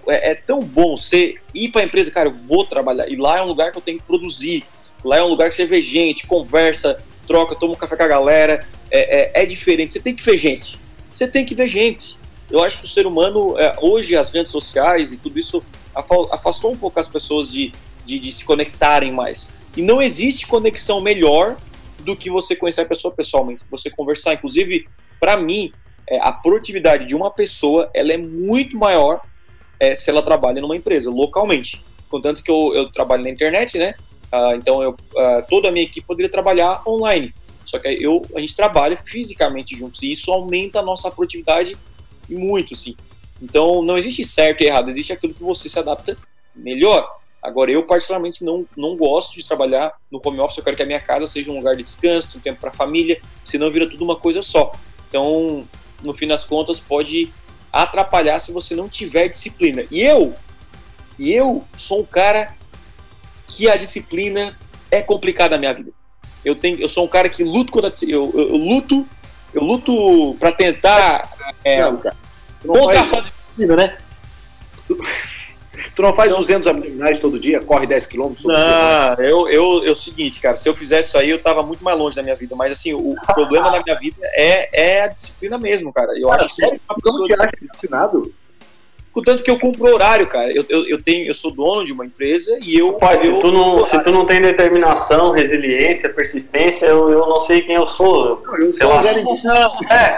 é, 0.10 0.32
é 0.32 0.36
tão 0.36 0.60
bom 0.60 0.96
você 0.98 1.36
ir 1.54 1.70
para 1.70 1.82
a 1.82 1.86
empresa, 1.86 2.12
cara, 2.12 2.30
eu 2.30 2.34
vou 2.34 2.66
trabalhar. 2.66 3.08
E 3.10 3.16
lá 3.16 3.40
é 3.40 3.42
um 3.42 3.48
lugar 3.48 3.72
que 3.72 3.78
eu 3.78 3.82
tenho 3.82 3.98
que 3.98 4.04
produzir. 4.04 4.64
Lá 5.04 5.18
é 5.18 5.24
um 5.24 5.28
lugar 5.28 5.50
que 5.50 5.56
você 5.56 5.66
vê 5.66 5.82
gente, 5.82 6.28
conversa, 6.28 7.02
troca, 7.28 7.56
toma 7.56 7.74
um 7.74 7.78
café 7.78 7.96
com 7.96 8.04
a 8.04 8.08
galera. 8.08 8.68
É, 8.92 9.40
é, 9.40 9.44
é 9.44 9.46
diferente. 9.46 9.94
Você 9.94 10.00
tem 10.00 10.16
que 10.16 10.24
ver 10.24 10.38
gente. 10.38 10.80
Você 11.14 11.28
tem 11.28 11.46
que 11.46 11.56
ver 11.56 11.68
gente. 11.68 12.18
Eu 12.50 12.64
acho 12.64 12.80
que 12.80 12.86
o 12.86 12.88
ser 12.88 13.06
humano, 13.06 13.58
é, 13.60 13.76
hoje, 13.80 14.16
as 14.16 14.30
redes 14.32 14.52
sociais 14.52 15.14
e 15.14 15.18
tudo 15.18 15.40
isso 15.40 15.64
afastou 16.32 16.72
um 16.72 16.78
pouco 16.78 17.00
as 17.00 17.08
pessoas 17.08 17.52
de, 17.52 17.72
de, 18.06 18.20
de 18.20 18.32
se 18.32 18.44
conectarem 18.44 19.12
mais. 19.12 19.50
E 19.78 19.82
não 19.82 20.02
existe 20.02 20.48
conexão 20.48 21.00
melhor 21.02 21.58
do 22.00 22.16
que 22.16 22.30
você 22.30 22.56
conhecer 22.56 22.82
a 22.82 22.86
pessoa 22.86 23.14
pessoalmente, 23.14 23.64
você 23.70 23.90
conversar. 23.90 24.34
Inclusive, 24.34 24.88
para 25.20 25.38
mim, 25.38 25.72
é, 26.08 26.20
a 26.20 26.32
produtividade 26.32 27.06
de 27.06 27.16
uma 27.16 27.30
pessoa 27.30 27.90
ela 27.94 28.12
é 28.12 28.18
muito 28.18 28.76
maior 28.78 29.22
é, 29.80 29.96
se 29.96 30.10
ela 30.10 30.22
trabalha 30.22 30.62
numa 30.62 30.76
empresa, 30.76 31.10
localmente. 31.10 31.82
Contanto 32.10 32.44
que 32.44 32.52
eu, 32.52 32.74
eu 32.74 32.90
trabalho 32.92 33.24
na 33.24 33.30
internet, 33.30 33.78
né? 33.78 33.94
Uh, 34.32 34.56
então, 34.56 34.84
eu, 34.84 34.92
uh, 34.92 35.44
toda 35.48 35.70
a 35.70 35.72
minha 35.72 35.86
equipe 35.86 36.06
poderia 36.06 36.30
trabalhar 36.30 36.82
online. 36.88 37.34
Só 37.66 37.80
que 37.80 37.88
eu, 37.88 38.22
a 38.36 38.40
gente 38.40 38.56
trabalha 38.56 38.98
fisicamente 38.98 39.76
juntos 39.78 40.02
e 40.02 40.12
isso 40.12 40.32
aumenta 40.32 40.80
a 40.80 40.84
nossa 40.84 41.10
produtividade 41.10 41.78
muito, 42.30 42.74
assim. 42.74 42.96
Então, 43.42 43.82
não 43.82 43.98
existe 43.98 44.26
certo 44.26 44.62
e 44.62 44.68
errado, 44.68 44.90
existe 44.90 45.14
aquilo 45.14 45.34
que 45.34 45.44
você 45.44 45.70
se 45.70 45.80
adapta 45.80 46.18
melhor. 46.56 47.20
Agora, 47.42 47.72
eu 47.72 47.84
particularmente 47.84 48.44
não, 48.44 48.66
não 48.76 48.98
gosto 48.98 49.36
de 49.36 49.48
trabalhar 49.48 49.94
no 50.12 50.20
home 50.24 50.40
office, 50.40 50.58
eu 50.58 50.64
quero 50.64 50.76
que 50.76 50.84
a 50.84 50.86
minha 50.86 51.00
casa 51.00 51.26
seja 51.26 51.50
um 51.52 51.56
lugar 51.56 51.76
de 51.76 51.84
descanso, 51.84 52.38
um 52.38 52.42
tempo 52.42 52.60
para 52.60 52.70
a 52.70 52.74
família, 52.74 53.22
senão 53.46 53.72
vira 53.72 53.90
tudo 53.90 54.04
uma 54.04 54.16
coisa 54.16 54.42
só. 54.42 54.74
Então, 55.08 55.66
no 56.04 56.14
fim 56.14 56.28
das 56.28 56.44
contas, 56.44 56.80
pode 56.80 57.32
atrapalhar 57.72 58.40
se 58.40 58.52
você 58.52 58.76
não 58.76 58.90
tiver 58.90 59.28
disciplina. 59.28 59.84
E 59.92 60.02
eu, 60.02 60.36
e 61.18 61.34
eu 61.34 61.64
sou 61.78 62.02
um 62.02 62.06
cara 62.06 62.56
que 63.48 63.70
a 63.70 63.76
disciplina 63.76 64.58
é 64.92 65.02
complicada 65.02 65.56
na 65.56 65.60
minha 65.60 65.74
vida. 65.74 65.92
Eu 66.44 66.56
tenho, 66.56 66.80
eu 66.80 66.88
sou 66.88 67.06
um 67.06 67.08
cara 67.08 67.30
que 67.30 67.44
luto 67.44 67.72
contra 67.72 67.94
eu, 68.04 68.32
eu, 68.34 68.50
eu 68.50 68.56
luto, 68.56 69.08
eu 69.54 69.64
luto 69.64 70.36
para 70.40 70.52
tentar 70.52 71.30
é, 71.64 71.82
não, 71.82 71.98
cara, 71.98 72.16
contra 72.66 73.00
a 73.00 73.22
disciplina, 73.22 73.76
né? 73.76 73.98
Tu 75.96 76.02
não 76.02 76.14
faz 76.14 76.32
então, 76.32 76.42
200 76.42 76.68
abdominais 76.68 77.20
todo 77.20 77.40
dia? 77.40 77.60
Corre 77.62 77.88
10 77.88 78.08
km 78.08 78.34
todo 78.42 78.48
não, 78.48 79.16
dia? 79.16 79.26
Eu, 79.26 79.48
eu, 79.48 79.84
eu, 79.84 79.88
é 79.88 79.92
o 79.92 79.96
seguinte, 79.96 80.40
cara, 80.40 80.58
se 80.58 80.68
eu 80.68 80.74
fizesse 80.74 81.10
isso 81.10 81.18
aí, 81.18 81.30
eu 81.30 81.40
tava 81.40 81.64
muito 81.64 81.84
mais 81.84 81.98
longe 81.98 82.16
da 82.16 82.24
minha 82.24 82.36
vida. 82.36 82.56
Mas, 82.56 82.72
assim, 82.72 82.94
o 82.94 83.16
problema 83.34 83.72
da 83.72 83.82
minha 83.82 83.98
vida 83.98 84.18
é, 84.34 84.98
é 84.98 85.02
a 85.04 85.08
disciplina 85.08 85.58
mesmo, 85.58 85.92
cara. 85.94 86.18
Eu 86.18 86.30
cara, 86.30 86.46
acho 86.46 86.56
que 86.56 86.62
sério? 86.62 86.82
Como 86.88 87.26
que 87.26 87.34
acha 87.34 87.50
disciplinado? 87.62 88.34
Contanto 89.12 89.44
que 89.44 89.50
eu 89.50 89.60
cumpro 89.60 89.92
horário, 89.94 90.28
cara. 90.28 90.52
Eu, 90.52 90.64
eu, 90.70 90.88
eu, 90.88 91.02
tenho, 91.02 91.26
eu 91.26 91.34
sou 91.34 91.52
dono 91.52 91.84
de 91.86 91.92
uma 91.92 92.06
empresa 92.06 92.58
e 92.62 92.78
eu. 92.78 92.94
Pai, 92.94 93.18
se, 93.18 93.28
tu 93.28 93.52
não, 93.52 93.86
se 93.86 94.00
tu 94.04 94.12
não 94.12 94.26
tem 94.26 94.40
determinação, 94.40 95.32
resiliência, 95.32 96.10
persistência, 96.10 96.86
eu, 96.86 97.10
eu 97.10 97.28
não 97.28 97.42
sei 97.42 97.62
quem 97.62 97.76
eu 97.76 97.88
sou. 97.88 98.44
Eu 98.60 98.72
sou 98.72 98.96
um 98.96 99.02
Zé 99.02 99.24
é, 99.90 100.18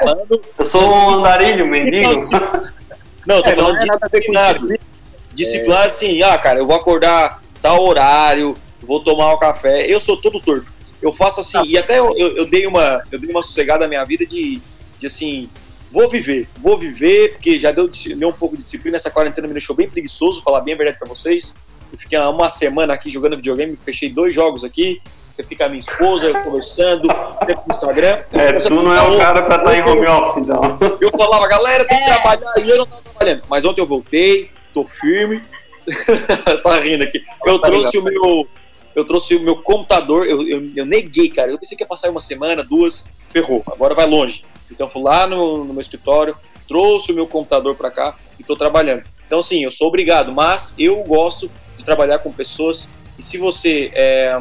Eu 0.60 0.66
sou 0.66 0.92
um 0.92 1.10
andarilho, 1.12 1.66
mendigo. 1.66 2.22
Não, 3.24 3.36
eu 3.36 3.44
tô 3.44 3.50
é, 3.50 3.56
falando 3.56 3.76
não 3.76 3.82
é 3.82 3.86
de 3.86 4.00
disciplinado. 4.00 4.68
Disciplinar, 5.34 5.84
é... 5.84 5.88
assim, 5.88 6.22
ah, 6.24 6.38
cara, 6.38 6.60
eu 6.60 6.68
vou 6.68 6.76
acordar 6.76 7.42
tal 7.62 7.84
horário, 7.84 8.56
vou 8.82 9.04
tomar 9.04 9.34
um 9.34 9.38
café. 9.38 9.86
Eu 9.86 10.02
sou 10.02 10.18
todo 10.18 10.40
torto. 10.40 10.72
Eu 11.02 11.14
faço 11.14 11.42
assim, 11.42 11.58
ah. 11.58 11.64
e 11.66 11.78
até 11.78 12.00
eu, 12.00 12.16
eu, 12.18 12.38
eu, 12.38 12.46
dei 12.46 12.68
uma, 12.68 13.04
eu 13.12 13.20
dei 13.20 13.30
uma 13.30 13.42
sossegada 13.42 13.82
na 13.82 13.88
minha 13.88 14.06
vida 14.06 14.26
de, 14.26 14.62
de 15.00 15.08
assim, 15.08 15.50
vou 15.92 16.10
viver, 16.10 16.48
vou 16.60 16.78
viver, 16.78 17.34
porque 17.34 17.60
já 17.60 17.72
deu, 17.72 17.90
deu 17.90 18.30
um 18.30 18.34
pouco 18.34 18.56
de 18.56 18.64
disciplina. 18.64 18.98
Essa 18.98 19.10
quarentena 19.10 19.48
me 19.48 19.54
deixou 19.54 19.76
bem 19.76 19.90
preguiçoso, 19.90 20.42
falar 20.42 20.62
bem 20.62 20.74
a 20.74 20.78
verdade 20.78 21.00
pra 21.00 21.08
vocês. 21.08 21.56
Eu 21.92 22.00
fiquei 22.00 22.18
uma 22.20 22.50
semana 22.50 22.94
aqui 22.94 23.10
jogando 23.10 23.36
videogame, 23.36 23.78
fechei 23.84 24.10
dois 24.10 24.34
jogos 24.34 24.64
aqui. 24.64 25.02
Eu 25.38 25.46
fico 25.46 25.58
com 25.58 25.66
a 25.66 25.70
minha 25.70 25.80
esposa 25.80 26.34
conversando, 26.42 27.08
tempo 27.46 27.64
no 27.68 27.74
Instagram. 27.74 28.20
É, 28.32 28.54
tu 28.54 28.70
não 28.70 28.94
é 28.94 29.02
o 29.02 29.18
cara 29.18 29.42
pra 29.42 29.56
estar 29.56 29.72
tá 29.72 29.78
em 29.78 29.82
home 29.82 30.08
office, 30.08 30.44
então. 30.44 30.78
Eu 31.00 31.10
falava, 31.12 31.48
galera, 31.48 31.86
tem 31.86 31.98
que 31.98 32.04
é. 32.04 32.14
trabalhar, 32.14 32.54
e 32.64 32.70
eu 32.70 32.78
não 32.78 32.86
tava 32.86 33.02
trabalhando. 33.02 33.42
Mas 33.50 33.66
ontem 33.66 33.82
eu 33.82 33.88
voltei, 33.88 34.52
tô 34.74 34.86
firme. 34.86 35.42
tá 36.64 36.80
rindo 36.80 37.04
aqui. 37.04 37.24
Eu 37.46 37.60
tá 37.60 37.68
trouxe 37.70 37.98
o 37.98 38.04
meu. 38.04 38.48
Eu 38.94 39.06
trouxe 39.06 39.36
o 39.36 39.40
meu 39.40 39.56
computador, 39.56 40.28
eu, 40.28 40.46
eu, 40.46 40.70
eu, 40.76 40.86
neguei, 40.86 41.30
cara. 41.30 41.50
Eu 41.50 41.58
pensei 41.58 41.78
que 41.78 41.84
ia 41.84 41.88
passar 41.88 42.10
uma 42.10 42.20
semana, 42.20 42.62
duas, 42.62 43.06
ferrou. 43.30 43.64
Agora 43.72 43.96
vai 43.96 44.06
longe. 44.06 44.44
Então 44.70 44.90
fui 44.90 45.02
lá 45.02 45.26
no, 45.26 45.64
no 45.64 45.74
meu 45.74 45.80
escritório, 45.80 46.36
trouxe 46.68 47.12
o 47.12 47.16
meu 47.16 47.26
computador 47.26 47.74
para 47.76 47.90
cá 47.90 48.16
e 48.38 48.44
tô 48.44 48.54
trabalhando. 48.54 49.04
Então, 49.26 49.42
sim, 49.42 49.64
eu 49.64 49.72
sou 49.72 49.88
obrigado, 49.88 50.34
mas 50.34 50.74
eu 50.78 50.98
gosto 51.04 51.50
de 51.78 51.86
trabalhar 51.86 52.20
com 52.20 52.34
pessoas. 52.34 52.90
E 53.18 53.24
se 53.24 53.38
você 53.38 53.92
é, 53.94 54.38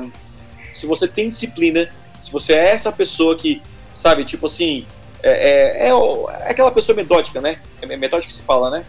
se 0.75 0.87
você 0.87 1.07
tem 1.07 1.29
disciplina, 1.29 1.89
se 2.23 2.33
você 2.33 2.55
é 2.55 2.71
essa 2.71 2.91
pessoa 2.91 3.37
que, 3.37 3.63
sabe, 3.93 4.25
tipo 4.25 4.47
assim, 4.47 4.87
é, 5.23 5.31
é, 5.31 5.89
é, 5.89 5.91
é 5.91 6.51
aquela 6.51 6.71
pessoa 6.71 6.97
metódica, 6.97 7.41
né? 7.41 7.61
É 7.83 7.97
metódica 7.97 8.29
que 8.29 8.35
se 8.35 8.43
fala, 8.43 8.71
né? 8.71 8.85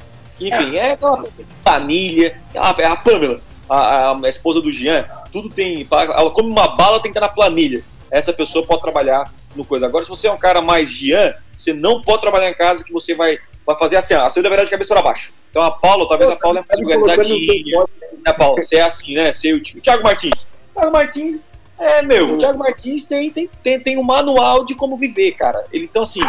Enfim, 0.47 0.77
é, 0.77 0.87
é 0.87 0.91
aquela 0.91 1.23
planilha, 1.63 2.41
é 2.53 2.59
a 2.59 2.95
Pamela, 2.95 3.41
a, 3.69 4.11
a, 4.11 4.29
esposa 4.29 4.59
do 4.61 4.71
Jean, 4.71 5.05
tudo 5.31 5.49
tem. 5.49 5.87
Ela 5.91 6.29
come 6.31 6.49
uma 6.49 6.75
bala, 6.75 6.99
tem 6.99 7.11
que 7.11 7.17
estar 7.17 7.21
na 7.21 7.33
planilha. 7.33 7.83
Essa 8.09 8.33
pessoa 8.33 8.65
pode 8.65 8.81
trabalhar 8.81 9.31
no 9.55 9.63
coisa. 9.63 9.85
Agora, 9.85 10.03
se 10.03 10.09
você 10.09 10.27
é 10.27 10.31
um 10.31 10.37
cara 10.37 10.61
mais 10.61 10.89
Jean, 10.89 11.33
você 11.55 11.73
não 11.73 12.01
pode 12.01 12.21
trabalhar 12.21 12.49
em 12.49 12.53
casa 12.53 12.83
que 12.83 12.91
você 12.91 13.13
vai, 13.13 13.39
vai 13.65 13.77
fazer 13.77 13.97
assim, 13.97 14.13
a 14.13 14.29
sua 14.29 14.41
verdade 14.41 14.65
de 14.65 14.71
cabeça 14.71 14.93
para 14.93 15.03
baixo. 15.03 15.31
Então 15.49 15.61
a 15.61 15.71
Paula, 15.71 16.07
talvez 16.07 16.29
a 16.29 16.35
Paula 16.35 16.59
é 16.59 16.63
mais 16.67 16.99
organizadinha. 16.99 17.85
Né, 18.25 18.33
Paula? 18.33 18.61
Você 18.61 18.77
é 18.77 18.81
assim, 18.81 19.15
né? 19.15 19.31
Você, 19.31 19.53
o 19.53 19.61
Thiago 19.61 20.03
Martins. 20.03 20.47
Thiago 20.73 20.91
Martins 20.91 21.50
É, 21.81 22.03
meu, 22.03 22.35
o 22.35 22.37
Thiago 22.37 22.59
Martins 22.59 23.05
tem, 23.05 23.31
tem, 23.31 23.49
tem, 23.63 23.79
tem 23.79 23.97
um 23.97 24.03
manual 24.03 24.63
de 24.63 24.75
como 24.75 24.95
viver, 24.95 25.31
cara. 25.31 25.65
Ele, 25.73 25.85
então, 25.85 26.03
assim, 26.03 26.21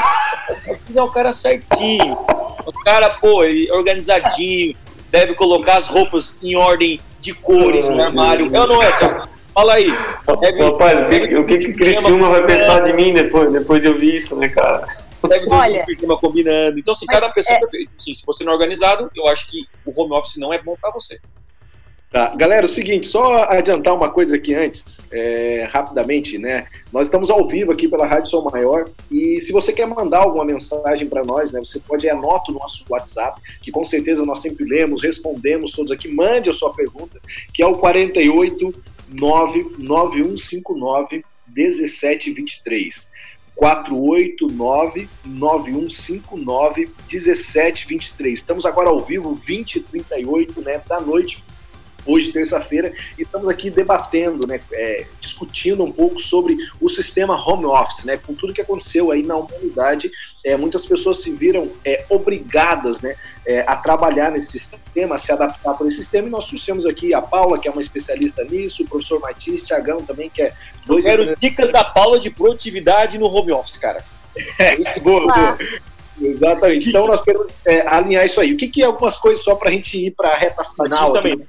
é 0.95 1.03
o 1.03 1.11
cara 1.11 1.31
certinho. 1.31 2.15
O 2.65 2.73
cara, 2.85 3.11
pô, 3.11 3.45
ele 3.45 3.69
é 3.69 3.75
organizadinho, 3.75 4.75
deve 5.11 5.35
colocar 5.35 5.77
as 5.77 5.87
roupas 5.87 6.35
em 6.43 6.57
ordem 6.57 6.99
de 7.21 7.35
cores 7.35 7.87
no 7.87 8.03
armário. 8.03 8.49
É 8.51 8.61
ou 8.61 8.67
não 8.67 8.83
é, 8.83 8.93
Thiago? 8.93 9.29
Fala 9.53 9.75
aí. 9.75 9.89
Deve, 10.41 10.63
Rapaz, 10.63 11.03
o 11.03 11.09
que, 11.11 11.35
o 11.37 11.47
que, 11.47 11.59
que 11.59 11.73
Criciúma 11.75 12.31
vai 12.31 12.47
pensar 12.47 12.81
de 12.81 12.95
mim 12.95 13.13
depois, 13.13 13.53
depois 13.53 13.83
de 13.83 13.89
ouvir 13.89 14.17
isso, 14.17 14.35
né, 14.35 14.49
cara? 14.49 14.87
Deve 15.29 15.47
ter 15.47 15.55
Olha, 15.55 15.85
um 16.03 16.17
combinando. 16.17 16.79
Então, 16.79 16.93
assim, 16.93 17.05
cada 17.05 17.29
pessoa. 17.29 17.59
É... 17.59 17.85
Assim, 17.99 18.15
se 18.15 18.25
você 18.25 18.43
não 18.43 18.53
é 18.53 18.55
organizado, 18.55 19.11
eu 19.15 19.29
acho 19.29 19.47
que 19.49 19.67
o 19.85 19.93
home 20.01 20.15
office 20.15 20.37
não 20.39 20.53
é 20.53 20.61
bom 20.61 20.75
para 20.81 20.91
você. 20.91 21.21
Tá. 22.13 22.35
Galera, 22.37 22.67
é 22.67 22.69
o 22.69 22.69
seguinte, 22.69 23.07
só 23.07 23.45
adiantar 23.45 23.95
uma 23.95 24.11
coisa 24.11 24.37
aqui 24.37 24.55
antes, 24.55 25.01
é, 25.11 25.67
rapidamente, 25.73 26.37
né? 26.37 26.67
Nós 26.93 27.07
estamos 27.07 27.31
ao 27.31 27.49
vivo 27.49 27.73
aqui 27.73 27.89
pela 27.89 28.07
Rádio 28.07 28.29
Som 28.29 28.47
Maior 28.53 28.85
e 29.11 29.41
se 29.41 29.51
você 29.51 29.73
quer 29.73 29.87
mandar 29.87 30.19
alguma 30.19 30.45
mensagem 30.45 31.09
para 31.09 31.25
nós, 31.25 31.51
né? 31.51 31.61
Você 31.61 31.81
pode 31.81 32.07
anotar 32.11 32.51
o 32.51 32.59
nosso 32.59 32.85
WhatsApp, 32.91 33.41
que 33.63 33.71
com 33.71 33.83
certeza 33.83 34.27
nós 34.27 34.41
sempre 34.41 34.67
lemos, 34.67 35.03
respondemos 35.03 35.73
todos 35.73 35.91
aqui. 35.91 36.07
Mande 36.07 36.51
a 36.51 36.53
sua 36.53 36.71
pergunta, 36.75 37.19
que 37.55 37.63
é 37.63 37.67
o 37.67 37.79
48 37.79 38.75
99159 39.09 41.25
1723. 41.49 43.11
489 43.57 45.09
9159 45.25 46.91
1723. 47.11 48.39
Estamos 48.39 48.67
agora 48.67 48.91
ao 48.91 49.01
vivo, 49.01 49.35
20 49.35 49.77
e 49.77 49.81
38 49.81 50.61
né, 50.61 50.79
da 50.87 51.01
noite 51.01 51.43
hoje, 52.07 52.33
terça-feira, 52.33 52.93
e 53.19 53.23
estamos 53.23 53.49
aqui 53.49 53.71
debatendo, 53.71 54.47
né, 54.47 54.61
é, 54.73 55.07
discutindo 55.21 55.83
um 55.83 55.93
pouco 55.93 56.21
sobre 56.21 56.57
o 56.81 56.89
sistema 56.89 57.35
home 57.35 57.67
office, 57.67 58.05
né, 58.05 58.17
com 58.17 58.35
tudo 58.35 58.53
que 58.53 58.61
aconteceu 58.61 59.11
aí 59.11 59.23
na 59.23 59.37
humanidade, 59.37 60.11
é, 60.45 60.57
muitas 60.57 60.85
pessoas 60.85 61.21
se 61.21 61.31
viram 61.31 61.71
é, 61.85 62.05
obrigadas, 62.09 63.01
né, 63.01 63.17
é, 63.47 63.61
a 63.67 63.77
trabalhar 63.77 64.31
nesse 64.31 64.59
sistema, 64.59 65.15
a 65.15 65.19
se 65.19 65.33
adaptar 65.33 65.75
para 65.75 65.87
esse 65.87 65.97
sistema, 65.97 66.29
e 66.29 66.31
nós 66.31 66.47
trouxemos 66.47 66.87
aqui 66.87 67.15
a 67.15 67.23
Paula, 67.23 67.59
que 67.59 67.69
é 67.69 67.71
uma 67.71 67.83
especialista 67.83 68.45
nisso, 68.45 68.83
o 68.83 68.89
professor 68.89 69.21
Martins, 69.21 69.63
Tiagão 69.63 70.03
também, 70.03 70.31
que 70.31 70.43
é 70.43 70.53
dois... 70.87 71.05
Eu 71.05 71.11
quero 71.11 71.37
dicas 71.37 71.73
da 71.73 71.85
Paula 71.85 72.19
de 72.19 72.31
produtividade 72.31 73.19
no 73.19 73.27
home 73.27 73.53
office, 73.53 73.77
cara. 73.77 74.05
É, 74.59 74.99
boa, 75.01 75.33
boa. 75.33 75.59
Exatamente. 76.21 76.89
Então 76.89 77.07
nós 77.07 77.23
queremos 77.23 77.55
é, 77.67 77.87
alinhar 77.87 78.25
isso 78.25 78.41
aí. 78.41 78.53
O 78.53 78.57
que, 78.57 78.69
que 78.69 78.83
é 78.83 78.87
algumas 78.87 79.17
coisas 79.17 79.45
só 79.45 79.55
para 79.55 79.71
a 79.71 79.73
gente 79.73 79.99
ir 79.99 80.13
para 80.13 80.31
a 80.31 80.37
reta 80.37 80.65
final? 80.65 81.15
Aqui, 81.15 81.31
também. 81.31 81.47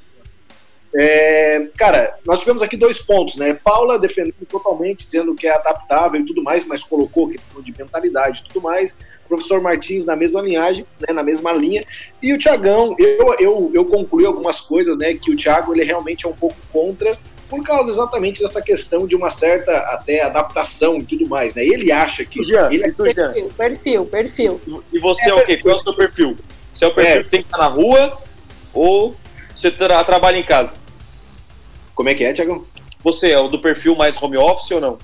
É, 0.95 1.67
cara, 1.75 2.15
nós 2.25 2.39
tivemos 2.39 2.61
aqui 2.61 2.77
dois 2.77 2.99
pontos, 2.99 3.35
né? 3.35 3.57
Paula 3.63 3.97
defendendo 3.97 4.45
totalmente, 4.47 5.05
dizendo 5.05 5.33
que 5.33 5.47
é 5.47 5.55
adaptável 5.55 6.21
e 6.21 6.25
tudo 6.25 6.43
mais, 6.43 6.65
mas 6.65 6.83
colocou 6.83 7.29
questão 7.29 7.61
de 7.61 7.73
mentalidade 7.77 8.41
e 8.41 8.47
tudo 8.47 8.61
mais. 8.61 8.95
O 9.25 9.29
professor 9.29 9.59
Martins 9.59 10.05
na 10.05 10.15
mesma 10.15 10.41
linhagem, 10.41 10.85
né, 10.99 11.11
na 11.13 11.23
mesma 11.23 11.51
linha. 11.51 11.83
E 12.21 12.31
o 12.31 12.37
Tiagão, 12.37 12.95
eu, 12.99 13.35
eu, 13.39 13.71
eu 13.73 13.85
concluí 13.85 14.25
algumas 14.25 14.61
coisas, 14.61 14.95
né? 14.95 15.15
Que 15.15 15.31
o 15.31 15.35
Thiago 15.35 15.73
ele 15.73 15.83
realmente 15.83 16.27
é 16.27 16.29
um 16.29 16.33
pouco 16.33 16.55
contra, 16.71 17.17
por 17.49 17.63
causa 17.63 17.91
exatamente 17.91 18.41
dessa 18.41 18.61
questão 18.61 19.07
de 19.07 19.15
uma 19.15 19.31
certa 19.31 19.71
até 19.71 20.21
adaptação 20.21 20.97
e 20.97 21.03
tudo 21.03 21.27
mais, 21.27 21.55
né? 21.55 21.63
Ele 21.63 21.91
acha 21.91 22.23
que. 22.23 22.43
Jean, 22.43 22.71
ele 22.71 22.83
é 22.83 22.91
perfil, 22.91 23.49
perfil, 23.57 24.05
perfil. 24.05 24.61
E 24.91 24.99
você 24.99 25.29
é, 25.29 25.29
é 25.29 25.33
o 25.33 25.45
quê? 25.45 25.57
Qual 25.57 25.75
é 25.75 25.79
o 25.79 25.81
seu 25.81 25.93
perfil? 25.95 26.37
Você 26.71 26.85
é 26.85 26.87
o 26.87 26.93
perfil 26.93 27.19
é. 27.19 27.23
que 27.23 27.29
tem 27.29 27.41
que 27.41 27.47
estar 27.47 27.57
na 27.57 27.67
rua 27.67 28.21
ou 28.71 29.15
você 29.55 29.71
tra 29.71 30.03
trabalha 30.03 30.37
em 30.37 30.43
casa? 30.43 30.82
Como 31.95 32.09
é 32.09 32.15
que 32.15 32.23
é, 32.23 32.33
Tiagão? 32.33 32.65
Você 33.03 33.31
é 33.31 33.39
o 33.39 33.47
do 33.47 33.59
perfil 33.59 33.95
mais 33.95 34.21
home 34.21 34.37
office 34.37 34.71
ou 34.71 34.81
não? 34.81 34.97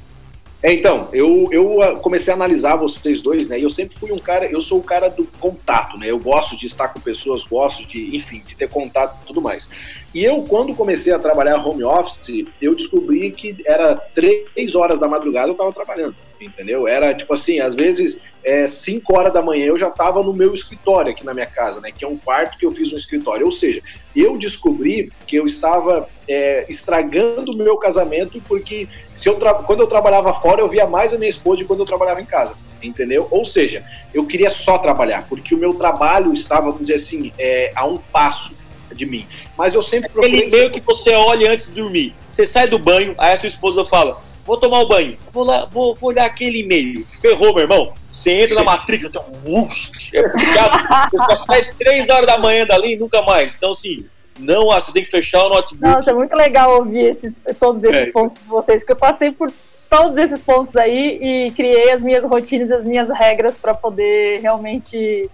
É, 0.62 0.74
então, 0.74 1.08
eu, 1.14 1.48
eu 1.52 1.82
ah, 1.82 1.96
comecei 1.96 2.34
a 2.34 2.36
analisar 2.36 2.76
vocês 2.76 3.22
dois, 3.22 3.48
né? 3.48 3.58
E 3.58 3.64
eu 3.64 3.70
sempre 3.70 3.98
fui 3.98 4.12
um 4.12 4.20
cara, 4.20 4.46
eu 4.46 4.60
sou 4.60 4.80
o 4.80 4.84
cara 4.84 5.08
do 5.08 5.24
contato, 5.40 5.98
né? 5.98 6.08
Eu 6.08 6.20
gosto 6.20 6.58
de 6.58 6.68
estar 6.68 6.90
com 6.90 7.00
pessoas, 7.00 7.46
gosto 7.46 7.88
de, 7.88 8.18
enfim, 8.18 8.44
de 8.46 8.56
ter 8.56 8.68
contato 8.68 9.18
e 9.24 9.28
tudo 9.28 9.42
mais. 9.42 9.70
E 10.14 10.22
eu, 10.24 10.44
quando 10.44 10.76
comecei 10.76 11.14
a 11.14 11.20
trabalhar 11.20 11.66
home 11.66 11.84
office, 11.84 12.46
eu 12.62 12.76
descobri 12.76 13.32
que 13.32 13.56
era 13.66 13.96
três 13.96 14.76
horas 14.76 15.00
da 15.00 15.08
madrugada 15.08 15.48
eu 15.48 15.54
estava 15.54 15.72
trabalhando, 15.72 16.16
entendeu? 16.40 16.88
Era 16.88 17.14
tipo 17.14 17.34
assim, 17.34 17.60
às 17.60 17.76
vezes 17.76 18.20
é, 18.44 18.68
5 18.68 19.18
horas 19.18 19.34
da 19.34 19.42
manhã 19.42 19.66
eu 19.66 19.78
já 19.78 19.90
estava 19.90 20.24
no 20.24 20.34
meu 20.34 20.54
escritório 20.54 21.12
aqui 21.12 21.26
na 21.26 21.34
minha 21.34 21.46
casa, 21.46 21.80
né? 21.82 21.92
Que 21.92 22.06
é 22.06 22.08
um 22.08 22.18
quarto 22.18 22.58
que 22.58 22.66
eu 22.66 22.72
fiz 22.72 22.92
um 22.94 22.98
escritório. 22.98 23.46
Ou 23.46 23.52
seja, 23.52 23.82
eu 24.16 24.38
descobri 24.38 25.12
que 25.28 25.36
eu 25.36 25.46
estava 25.46 26.08
é, 26.28 26.66
estragando 26.70 27.52
o 27.52 27.58
meu 27.58 27.78
casamento 27.78 28.42
porque 28.48 28.88
se 29.16 29.28
eu 29.28 29.36
quando 29.66 29.82
eu 29.82 29.88
trabalhava 29.88 30.34
fora 30.34 30.62
eu 30.62 30.70
via 30.70 30.86
mais 30.86 31.14
a 31.14 31.18
minha 31.18 31.30
esposa 31.30 31.58
de 31.58 31.66
quando 31.66 31.82
eu 31.82 31.86
trabalhava 31.86 32.22
em 32.22 32.26
casa, 32.26 32.54
entendeu? 32.82 33.28
Ou 33.30 33.46
seja, 33.46 33.84
eu 34.14 34.26
queria 34.26 34.52
só 34.52 34.78
trabalhar 34.78 35.26
porque 35.28 35.54
o 35.54 35.58
meu 35.58 35.74
trabalho 35.74 36.34
estava, 36.34 36.64
vamos 36.72 36.82
dizer 36.82 36.96
assim, 36.96 37.32
é, 37.38 37.72
a 37.76 37.86
um 37.86 37.98
passo 37.98 38.58
de 38.94 39.06
mim. 39.06 39.28
Mas 39.58 39.74
eu 39.74 39.84
sempre 39.84 40.10
procurei... 40.10 40.40
Aquele 40.40 40.56
e-mail 40.56 40.72
que 40.72 40.80
você 40.80 41.12
olha 41.12 41.52
antes 41.52 41.68
de 41.68 41.74
dormir. 41.74 42.16
Você 42.32 42.46
sai 42.46 42.68
do 42.68 42.80
banho, 42.80 43.14
aí 43.18 43.34
a 43.34 43.38
sua 43.38 43.50
esposa 43.50 43.86
fala, 43.86 44.22
vou 44.50 44.58
tomar 44.58 44.80
o 44.80 44.88
banho, 44.88 45.16
vou, 45.32 45.44
lá, 45.44 45.66
vou, 45.66 45.94
vou 45.94 46.10
olhar 46.10 46.26
aquele 46.26 46.62
e-mail. 46.62 47.06
Ferrou, 47.22 47.54
meu 47.54 47.62
irmão. 47.62 47.94
Você 48.12 48.32
entra 48.32 48.56
na 48.56 48.64
Matrix, 48.64 49.06
assim, 49.06 49.20
uff, 49.46 49.92
é. 50.18 50.24
Você 50.28 51.18
só 51.18 51.38
sai 51.46 51.72
três 51.78 52.10
horas 52.10 52.26
da 52.26 52.40
manhã 52.40 52.66
dali 52.66 52.94
e 52.94 52.98
nunca 52.98 53.22
mais. 53.22 53.54
Então, 53.54 53.72
assim, 53.72 54.08
não, 54.40 54.66
você 54.66 54.92
tem 54.92 55.06
que 55.06 55.12
fechar 55.12 55.46
o 55.46 55.50
notebook. 55.50 55.88
Nossa, 55.88 56.10
é 56.10 56.14
muito 56.16 56.36
legal 56.36 56.80
ouvir 56.80 57.12
esses, 57.12 57.38
todos 57.60 57.84
esses 57.84 58.08
é. 58.08 58.12
pontos 58.12 58.42
de 58.42 58.50
vocês, 58.50 58.82
porque 58.82 58.94
eu 58.94 58.98
passei 58.98 59.32
por 59.32 59.54
todos 59.88 60.18
esses 60.18 60.42
pontos 60.42 60.76
aí 60.76 61.20
e 61.22 61.52
criei 61.52 61.92
as 61.92 62.02
minhas 62.02 62.26
rotinas, 62.26 62.72
as 62.72 62.84
minhas 62.84 63.08
regras 63.10 63.56
para 63.56 63.76
poder 63.76 64.40
realmente 64.42 65.30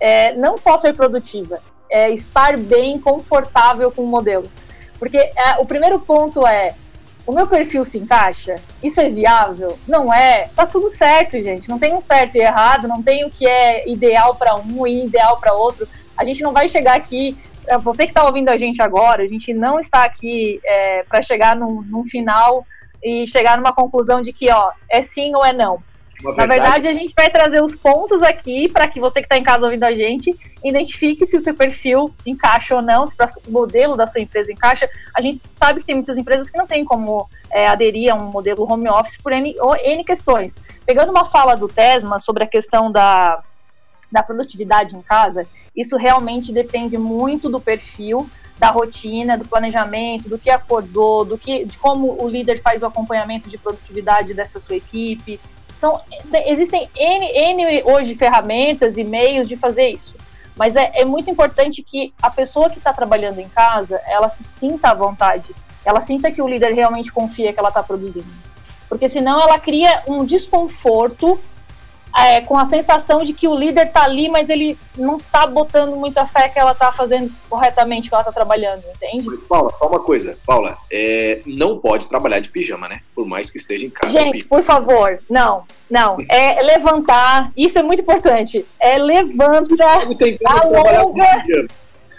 é, 0.00 0.32
não 0.34 0.56
só 0.56 0.78
ser 0.78 0.94
produtiva, 0.94 1.58
é 1.90 2.08
estar 2.12 2.56
bem, 2.56 3.00
confortável 3.00 3.90
com 3.90 4.02
o 4.02 4.06
modelo. 4.06 4.48
Porque 4.96 5.18
é, 5.18 5.56
o 5.58 5.64
primeiro 5.64 5.98
ponto 5.98 6.46
é 6.46 6.76
o 7.30 7.34
meu 7.34 7.46
perfil 7.46 7.84
se 7.84 7.96
encaixa? 7.96 8.56
Isso 8.82 9.00
é 9.00 9.08
viável? 9.08 9.78
Não 9.86 10.12
é? 10.12 10.48
Tá 10.54 10.66
tudo 10.66 10.88
certo, 10.88 11.40
gente. 11.42 11.68
Não 11.68 11.78
tem 11.78 11.94
um 11.94 12.00
certo 12.00 12.34
e 12.34 12.40
errado, 12.40 12.88
não 12.88 13.02
tem 13.02 13.24
o 13.24 13.30
que 13.30 13.46
é 13.46 13.88
ideal 13.88 14.34
para 14.34 14.56
um 14.56 14.86
e 14.86 15.04
ideal 15.04 15.38
para 15.38 15.54
outro. 15.54 15.88
A 16.16 16.24
gente 16.24 16.42
não 16.42 16.52
vai 16.52 16.68
chegar 16.68 16.96
aqui. 16.96 17.38
Você 17.82 18.04
que 18.04 18.10
está 18.10 18.24
ouvindo 18.24 18.48
a 18.48 18.56
gente 18.56 18.82
agora, 18.82 19.22
a 19.22 19.28
gente 19.28 19.54
não 19.54 19.78
está 19.78 20.02
aqui 20.02 20.60
é, 20.64 21.04
para 21.04 21.22
chegar 21.22 21.54
num, 21.54 21.82
num 21.82 22.04
final 22.04 22.66
e 23.02 23.26
chegar 23.28 23.56
numa 23.56 23.72
conclusão 23.72 24.20
de 24.20 24.32
que, 24.32 24.50
ó, 24.52 24.72
é 24.88 25.00
sim 25.00 25.32
ou 25.34 25.44
é 25.44 25.52
não. 25.52 25.80
Na 26.22 26.46
verdade, 26.46 26.86
a 26.86 26.92
gente 26.92 27.14
vai 27.16 27.30
trazer 27.30 27.62
os 27.62 27.74
pontos 27.74 28.22
aqui 28.22 28.68
para 28.68 28.86
que 28.86 29.00
você 29.00 29.20
que 29.20 29.26
está 29.26 29.38
em 29.38 29.42
casa 29.42 29.64
ouvindo 29.64 29.84
a 29.84 29.92
gente 29.92 30.36
identifique 30.62 31.24
se 31.24 31.36
o 31.36 31.40
seu 31.40 31.54
perfil 31.54 32.14
encaixa 32.26 32.76
ou 32.76 32.82
não, 32.82 33.06
se 33.06 33.14
o 33.48 33.50
modelo 33.50 33.96
da 33.96 34.06
sua 34.06 34.20
empresa 34.20 34.52
encaixa. 34.52 34.88
A 35.16 35.22
gente 35.22 35.40
sabe 35.56 35.80
que 35.80 35.86
tem 35.86 35.94
muitas 35.94 36.18
empresas 36.18 36.50
que 36.50 36.58
não 36.58 36.66
tem 36.66 36.84
como 36.84 37.28
é, 37.50 37.66
aderir 37.66 38.12
a 38.12 38.16
um 38.16 38.30
modelo 38.30 38.70
home 38.70 38.88
office 38.88 39.16
por 39.16 39.32
N, 39.32 39.54
N 39.82 40.04
questões. 40.04 40.54
Pegando 40.84 41.10
uma 41.10 41.24
fala 41.24 41.56
do 41.56 41.68
Tesma 41.68 42.18
sobre 42.20 42.44
a 42.44 42.46
questão 42.46 42.92
da, 42.92 43.42
da 44.12 44.22
produtividade 44.22 44.94
em 44.94 45.02
casa, 45.02 45.46
isso 45.74 45.96
realmente 45.96 46.52
depende 46.52 46.98
muito 46.98 47.48
do 47.48 47.60
perfil, 47.60 48.28
da 48.58 48.68
rotina, 48.68 49.38
do 49.38 49.48
planejamento, 49.48 50.28
do 50.28 50.38
que 50.38 50.50
acordou, 50.50 51.24
do 51.24 51.38
que, 51.38 51.64
de 51.64 51.78
como 51.78 52.22
o 52.22 52.28
líder 52.28 52.60
faz 52.60 52.82
o 52.82 52.86
acompanhamento 52.86 53.48
de 53.48 53.56
produtividade 53.56 54.34
dessa 54.34 54.60
sua 54.60 54.76
equipe, 54.76 55.40
são, 55.80 55.98
existem 56.44 56.90
N, 56.94 57.26
N 57.26 57.82
hoje 57.84 58.14
ferramentas 58.14 58.98
e 58.98 59.02
meios 59.02 59.48
de 59.48 59.56
fazer 59.56 59.88
isso. 59.88 60.14
Mas 60.54 60.76
é, 60.76 60.92
é 60.94 61.06
muito 61.06 61.30
importante 61.30 61.82
que 61.82 62.12
a 62.20 62.28
pessoa 62.28 62.68
que 62.68 62.76
está 62.76 62.92
trabalhando 62.92 63.38
em 63.38 63.48
casa, 63.48 63.98
ela 64.06 64.28
se 64.28 64.44
sinta 64.44 64.90
à 64.90 64.94
vontade. 64.94 65.54
Ela 65.82 66.02
sinta 66.02 66.30
que 66.30 66.42
o 66.42 66.46
líder 66.46 66.74
realmente 66.74 67.10
confia 67.10 67.50
que 67.50 67.58
ela 67.58 67.70
está 67.70 67.82
produzindo. 67.82 68.28
Porque 68.90 69.08
senão 69.08 69.40
ela 69.40 69.58
cria 69.58 70.02
um 70.06 70.22
desconforto 70.22 71.40
é, 72.16 72.40
com 72.40 72.56
a 72.56 72.66
sensação 72.66 73.22
de 73.22 73.32
que 73.32 73.46
o 73.46 73.54
líder 73.54 73.86
está 73.86 74.02
ali, 74.02 74.28
mas 74.28 74.48
ele 74.48 74.76
não 74.96 75.16
está 75.16 75.46
botando 75.46 75.94
muita 75.96 76.26
fé 76.26 76.48
que 76.48 76.58
ela 76.58 76.72
está 76.72 76.92
fazendo 76.92 77.30
corretamente, 77.48 78.08
que 78.08 78.14
ela 78.14 78.22
está 78.22 78.32
trabalhando, 78.32 78.82
entende? 78.94 79.24
Mas, 79.26 79.44
Paula, 79.44 79.72
só 79.72 79.86
uma 79.86 80.00
coisa. 80.00 80.36
Paula, 80.44 80.76
é, 80.90 81.40
não 81.46 81.78
pode 81.78 82.08
trabalhar 82.08 82.40
de 82.40 82.48
pijama, 82.48 82.88
né? 82.88 83.00
Por 83.14 83.26
mais 83.26 83.48
que 83.48 83.58
esteja 83.58 83.86
em 83.86 83.90
casa. 83.90 84.12
Gente, 84.12 84.44
por 84.44 84.62
favor, 84.62 85.18
não, 85.28 85.64
não. 85.88 86.16
É 86.28 86.60
levantar, 86.62 87.52
isso 87.56 87.78
é 87.78 87.82
muito 87.82 88.02
importante. 88.02 88.66
É 88.78 88.98
levanta, 88.98 89.84
alonga, 90.44 91.44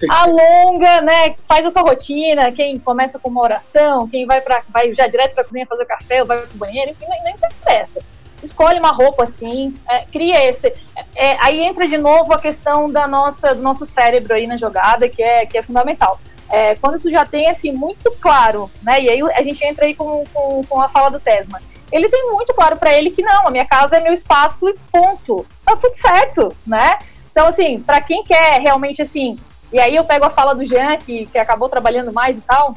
alonga, 0.10 1.02
né? 1.02 1.36
Faz 1.48 1.66
essa 1.66 1.82
rotina. 1.82 2.52
Quem 2.52 2.78
começa 2.80 3.20
com 3.20 3.30
uma 3.30 3.42
oração, 3.42 4.08
quem 4.08 4.26
vai, 4.26 4.40
pra, 4.42 4.64
vai 4.70 4.94
já 4.94 5.06
direto 5.08 5.34
para 5.34 5.44
a 5.44 5.46
cozinha 5.46 5.68
fazer 5.68 5.86
café, 5.86 6.22
ou 6.22 6.28
vai 6.28 6.40
para 6.40 6.56
o 6.56 6.58
banheiro, 6.58 6.92
enfim, 6.92 7.06
não, 7.08 7.24
não 7.24 7.50
interessa 7.62 8.00
escolhe 8.44 8.80
uma 8.80 8.92
roupa 8.92 9.24
assim, 9.24 9.74
é, 9.90 10.06
cria 10.06 10.44
esse. 10.48 10.74
É, 11.16 11.38
aí 11.40 11.60
entra 11.62 11.88
de 11.88 11.98
novo 11.98 12.34
a 12.34 12.40
questão 12.40 12.90
da 12.90 13.08
nossa, 13.08 13.54
do 13.54 13.62
nosso 13.62 13.86
cérebro 13.86 14.34
aí 14.34 14.48
na 14.48 14.58
jogada, 14.58 15.08
que 15.08 15.22
é, 15.22 15.46
que 15.46 15.58
é 15.58 15.64
fundamental. 15.64 16.20
é, 16.52 16.76
quando 16.76 17.00
tu 17.00 17.10
já 17.10 17.26
tem 17.26 17.50
assim 17.50 17.72
muito 17.72 18.12
claro, 18.20 18.70
né? 18.84 19.02
E 19.02 19.10
aí 19.10 19.22
a 19.22 19.42
gente 19.42 19.64
entra 19.66 19.86
aí 19.86 19.96
com, 19.96 20.24
com, 20.34 20.64
com 20.68 20.82
a 20.82 20.90
fala 20.90 21.10
do 21.10 21.20
Tesma. 21.20 21.62
Ele 21.92 22.10
tem 22.10 22.32
muito 22.32 22.54
claro 22.54 22.78
para 22.78 22.94
ele 22.94 23.10
que 23.10 23.22
não, 23.22 23.48
a 23.48 23.52
minha 23.52 23.66
casa 23.66 23.98
é 23.98 24.02
meu 24.02 24.14
espaço 24.14 24.68
e 24.68 24.76
ponto. 24.92 25.46
Tá 25.66 25.76
tudo 25.76 25.94
certo, 25.96 26.56
né? 26.68 27.00
Então, 27.32 27.48
assim, 27.48 27.80
para 27.80 28.02
quem 28.02 28.24
quer 28.24 28.60
realmente 28.60 29.02
assim, 29.02 29.38
e 29.72 29.80
aí 29.80 29.96
eu 29.96 30.04
pego 30.04 30.26
a 30.26 30.30
fala 30.30 30.54
do 30.54 30.66
Jean, 30.66 30.98
que, 30.98 31.26
que 31.28 31.38
acabou 31.38 31.70
trabalhando 31.70 32.12
mais 32.12 32.38
e 32.38 32.42
tal, 32.42 32.76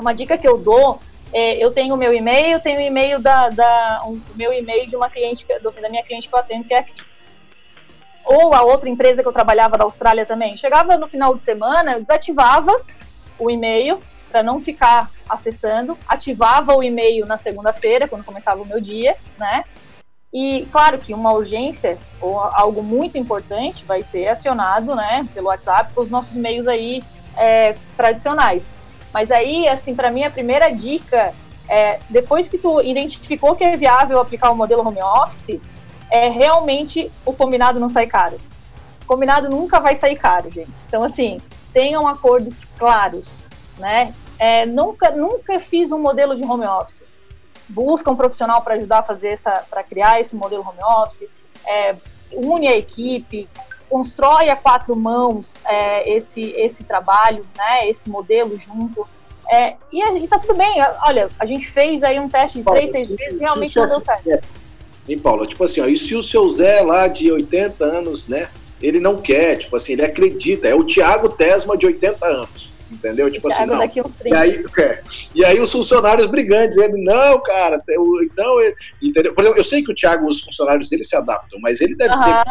uma 0.00 0.14
dica 0.14 0.38
que 0.38 0.46
eu 0.46 0.56
dou 0.56 1.00
é, 1.32 1.56
eu 1.56 1.70
tenho 1.70 1.94
o 1.94 1.98
meu 1.98 2.12
e-mail, 2.12 2.60
tenho 2.60 2.78
o 2.78 2.82
e-mail 2.82 3.18
da, 3.18 3.48
da 3.48 4.02
um, 4.06 4.20
meu 4.34 4.52
e-mail 4.52 4.86
de 4.86 4.94
uma 4.94 5.08
cliente 5.08 5.46
da 5.46 5.88
minha 5.88 6.02
cliente 6.02 6.28
que 6.28 6.34
eu 6.34 6.38
atendo, 6.38 6.64
que 6.64 6.74
é 6.74 6.78
a 6.78 6.82
Cris. 6.82 7.22
Ou 8.24 8.54
a 8.54 8.62
outra 8.62 8.88
empresa 8.88 9.22
que 9.22 9.28
eu 9.28 9.32
trabalhava 9.32 9.78
da 9.78 9.84
Austrália 9.84 10.26
também. 10.26 10.56
Chegava 10.56 10.96
no 10.96 11.06
final 11.06 11.34
de 11.34 11.40
semana, 11.40 11.92
eu 11.92 12.00
desativava 12.00 12.72
o 13.38 13.50
e-mail 13.50 13.98
para 14.30 14.42
não 14.42 14.60
ficar 14.60 15.10
acessando, 15.28 15.98
ativava 16.06 16.74
o 16.74 16.82
e-mail 16.82 17.26
na 17.26 17.36
segunda-feira, 17.36 18.06
quando 18.06 18.24
começava 18.24 18.62
o 18.62 18.66
meu 18.66 18.80
dia, 18.80 19.16
né? 19.38 19.64
E 20.32 20.66
claro 20.72 20.96
que 20.96 21.12
uma 21.12 21.32
urgência 21.32 21.98
ou 22.18 22.40
algo 22.40 22.82
muito 22.82 23.18
importante 23.18 23.84
vai 23.84 24.02
ser 24.02 24.28
acionado, 24.28 24.94
né, 24.94 25.26
pelo 25.34 25.48
WhatsApp, 25.48 25.92
os 25.94 26.08
nossos 26.08 26.34
e-mails 26.34 26.66
aí 26.66 27.02
é, 27.36 27.74
tradicionais. 27.98 28.64
Mas 29.12 29.30
aí, 29.30 29.68
assim, 29.68 29.94
para 29.94 30.10
mim 30.10 30.24
a 30.24 30.30
primeira 30.30 30.70
dica 30.70 31.34
é, 31.68 32.00
depois 32.10 32.48
que 32.48 32.58
tu 32.58 32.80
identificou 32.82 33.56
que 33.56 33.64
é 33.64 33.76
viável 33.76 34.20
aplicar 34.20 34.50
o 34.50 34.56
modelo 34.56 34.86
home 34.86 35.02
office, 35.02 35.60
é 36.10 36.28
realmente 36.28 37.10
o 37.24 37.32
combinado 37.32 37.80
não 37.80 37.88
sai 37.88 38.06
caro. 38.06 38.38
O 39.02 39.06
combinado 39.06 39.48
nunca 39.48 39.80
vai 39.80 39.96
sair 39.96 40.16
caro, 40.16 40.50
gente. 40.50 40.70
Então, 40.86 41.02
assim, 41.02 41.40
tenham 41.72 42.06
acordos 42.06 42.60
claros, 42.78 43.48
né? 43.78 44.14
É, 44.38 44.66
nunca, 44.66 45.10
nunca 45.12 45.60
fiz 45.60 45.90
um 45.92 45.98
modelo 45.98 46.36
de 46.36 46.44
home 46.44 46.66
office. 46.66 47.02
Busca 47.68 48.10
um 48.10 48.16
profissional 48.16 48.60
para 48.60 48.74
ajudar 48.74 48.98
a 48.98 49.02
fazer 49.02 49.28
essa, 49.28 49.64
para 49.70 49.82
criar 49.82 50.20
esse 50.20 50.36
modelo 50.36 50.62
home 50.62 50.82
office. 51.02 51.28
É, 51.66 51.94
une 52.32 52.66
a 52.66 52.76
equipe, 52.76 53.48
constrói 53.92 54.48
a 54.48 54.56
quatro 54.56 54.96
mãos 54.96 55.54
é, 55.66 56.16
esse, 56.16 56.40
esse 56.56 56.82
trabalho, 56.82 57.44
né, 57.54 57.90
esse 57.90 58.08
modelo 58.08 58.56
junto. 58.56 59.06
É, 59.50 59.74
e, 59.92 60.02
e 60.02 60.26
tá 60.26 60.38
tudo 60.38 60.54
bem. 60.54 60.72
Olha, 61.06 61.28
a 61.38 61.44
gente 61.44 61.70
fez 61.70 62.02
aí 62.02 62.18
um 62.18 62.26
teste 62.26 62.58
de 62.58 62.64
Paulo, 62.64 62.80
três, 62.80 62.90
seis 62.90 63.08
meses 63.10 63.38
e 63.38 63.42
realmente 63.42 63.76
não 63.76 63.88
deu 63.90 64.00
certo. 64.00 64.30
É. 64.30 64.40
Hein, 65.06 65.18
Paula? 65.18 65.46
Tipo 65.46 65.64
assim, 65.64 65.82
ó, 65.82 65.86
e 65.86 65.98
se 65.98 66.14
o 66.14 66.22
seu 66.22 66.48
Zé 66.48 66.80
lá 66.80 67.06
de 67.06 67.30
80 67.30 67.84
anos, 67.84 68.26
né, 68.26 68.48
ele 68.80 68.98
não 68.98 69.18
quer, 69.18 69.58
tipo 69.58 69.76
assim, 69.76 69.92
ele 69.92 70.06
acredita, 70.06 70.66
é 70.66 70.74
o 70.74 70.84
Tiago 70.84 71.28
Tesma 71.28 71.76
de 71.76 71.84
80 71.84 72.24
anos. 72.24 72.72
Entendeu? 72.90 73.30
Tipo 73.30 73.50
assim, 73.50 73.66
não. 73.66 73.78
Daqui 73.78 74.00
uns 74.00 74.14
30. 74.14 74.28
E, 74.28 74.38
aí, 74.38 74.64
é, 74.78 75.02
e 75.34 75.44
aí 75.44 75.60
os 75.60 75.72
funcionários 75.72 76.26
brigando, 76.30 76.68
dizendo, 76.68 76.96
não, 76.98 77.42
cara, 77.42 77.82
então, 78.22 78.56
entendeu? 79.00 79.34
Por 79.34 79.42
exemplo, 79.42 79.60
eu 79.60 79.64
sei 79.64 79.82
que 79.82 79.92
o 79.92 79.94
Thiago, 79.94 80.28
os 80.28 80.40
funcionários 80.40 80.88
dele 80.88 81.04
se 81.04 81.16
adaptam, 81.16 81.58
mas 81.60 81.80
ele 81.80 81.94
deve 81.94 82.12
ter 82.12 82.44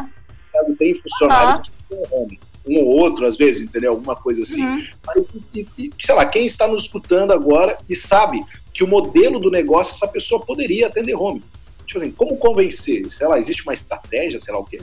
tem 0.78 0.99
funcionários 1.02 1.72
uhum. 1.89 2.28
que 2.28 2.52
um 2.68 2.78
ou 2.78 2.88
outro, 2.97 3.26
às 3.26 3.36
vezes, 3.36 3.62
entendeu? 3.62 3.91
Alguma 3.91 4.16
coisa 4.16 4.41
assim. 4.41 4.64
Uhum. 4.64 4.88
Mas, 5.06 5.26
e, 5.54 5.68
e, 5.78 5.91
sei 5.99 6.16
lá, 6.16 6.26
quem 6.26 6.45
está 6.45 6.68
nos 6.68 6.84
escutando 6.84 7.32
agora 7.32 7.78
e 7.89 7.95
sabe 7.95 8.41
que 8.74 8.84
o 8.84 8.88
modelo 8.88 9.39
do 9.39 9.49
negócio, 9.49 9.91
essa 9.91 10.08
pessoa 10.08 10.41
poderia 10.41 10.88
atender 10.88 11.16
home. 11.16 11.43
Tipo 11.86 11.99
assim, 11.99 12.12
como 12.12 12.38
convencer? 12.38 13.12
Sei 13.12 13.28
lá, 13.28 13.38
existe 13.38 13.64
uma 13.64 13.74
estratégia, 13.74 14.39
sei 14.39 14.54
lá 14.54 14.60
o 14.60 14.66
quê? 14.66 14.80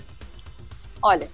Olha, 1.00 1.28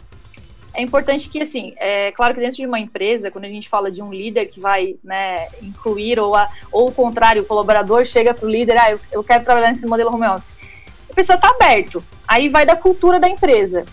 é 0.75 0.83
importante 0.83 1.29
que, 1.29 1.41
assim, 1.41 1.75
é 1.79 2.13
claro 2.13 2.35
que 2.35 2.41
dentro 2.41 2.57
de 2.59 2.67
uma 2.67 2.79
empresa, 2.79 3.31
quando 3.31 3.47
a 3.47 3.49
gente 3.49 3.69
fala 3.69 3.91
de 3.91 4.03
um 4.03 4.13
líder 4.13 4.47
que 4.47 4.61
vai 4.61 4.97
né, 5.03 5.49
incluir, 5.63 6.21
ou, 6.21 6.37
a, 6.37 6.49
ou 6.71 6.89
o 6.89 6.93
contrário, 6.93 7.43
o 7.43 7.47
colaborador 7.47 8.05
chega 8.05 8.35
para 8.35 8.47
o 8.47 8.51
líder, 8.51 8.77
ah, 8.77 8.91
eu, 8.91 9.01
eu 9.11 9.25
quero 9.25 9.45
trabalhar 9.45 9.71
nesse 9.71 9.87
modelo 9.87 10.15
home 10.15 10.27
office. 10.27 10.53
A 11.11 11.15
pessoa 11.15 11.37
está 11.37 11.49
aberto. 11.49 12.05
Aí 12.27 12.49
vai 12.49 12.67
da 12.67 12.77
cultura 12.77 13.19
da 13.19 13.29
empresa 13.29 13.85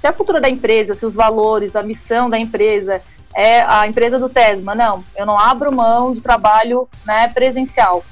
se 0.00 0.06
a 0.06 0.12
cultura 0.14 0.40
da 0.40 0.48
empresa, 0.48 0.94
se 0.94 1.04
os 1.04 1.14
valores, 1.14 1.76
a 1.76 1.82
missão 1.82 2.30
da 2.30 2.38
empresa 2.38 3.02
é 3.36 3.60
a 3.60 3.86
empresa 3.86 4.18
do 4.18 4.30
TESMA, 4.30 4.74
não, 4.74 5.04
eu 5.14 5.26
não 5.26 5.38
abro 5.38 5.70
mão 5.70 6.14
de 6.14 6.22
trabalho 6.22 6.88
né, 7.04 7.28
presencial. 7.28 8.02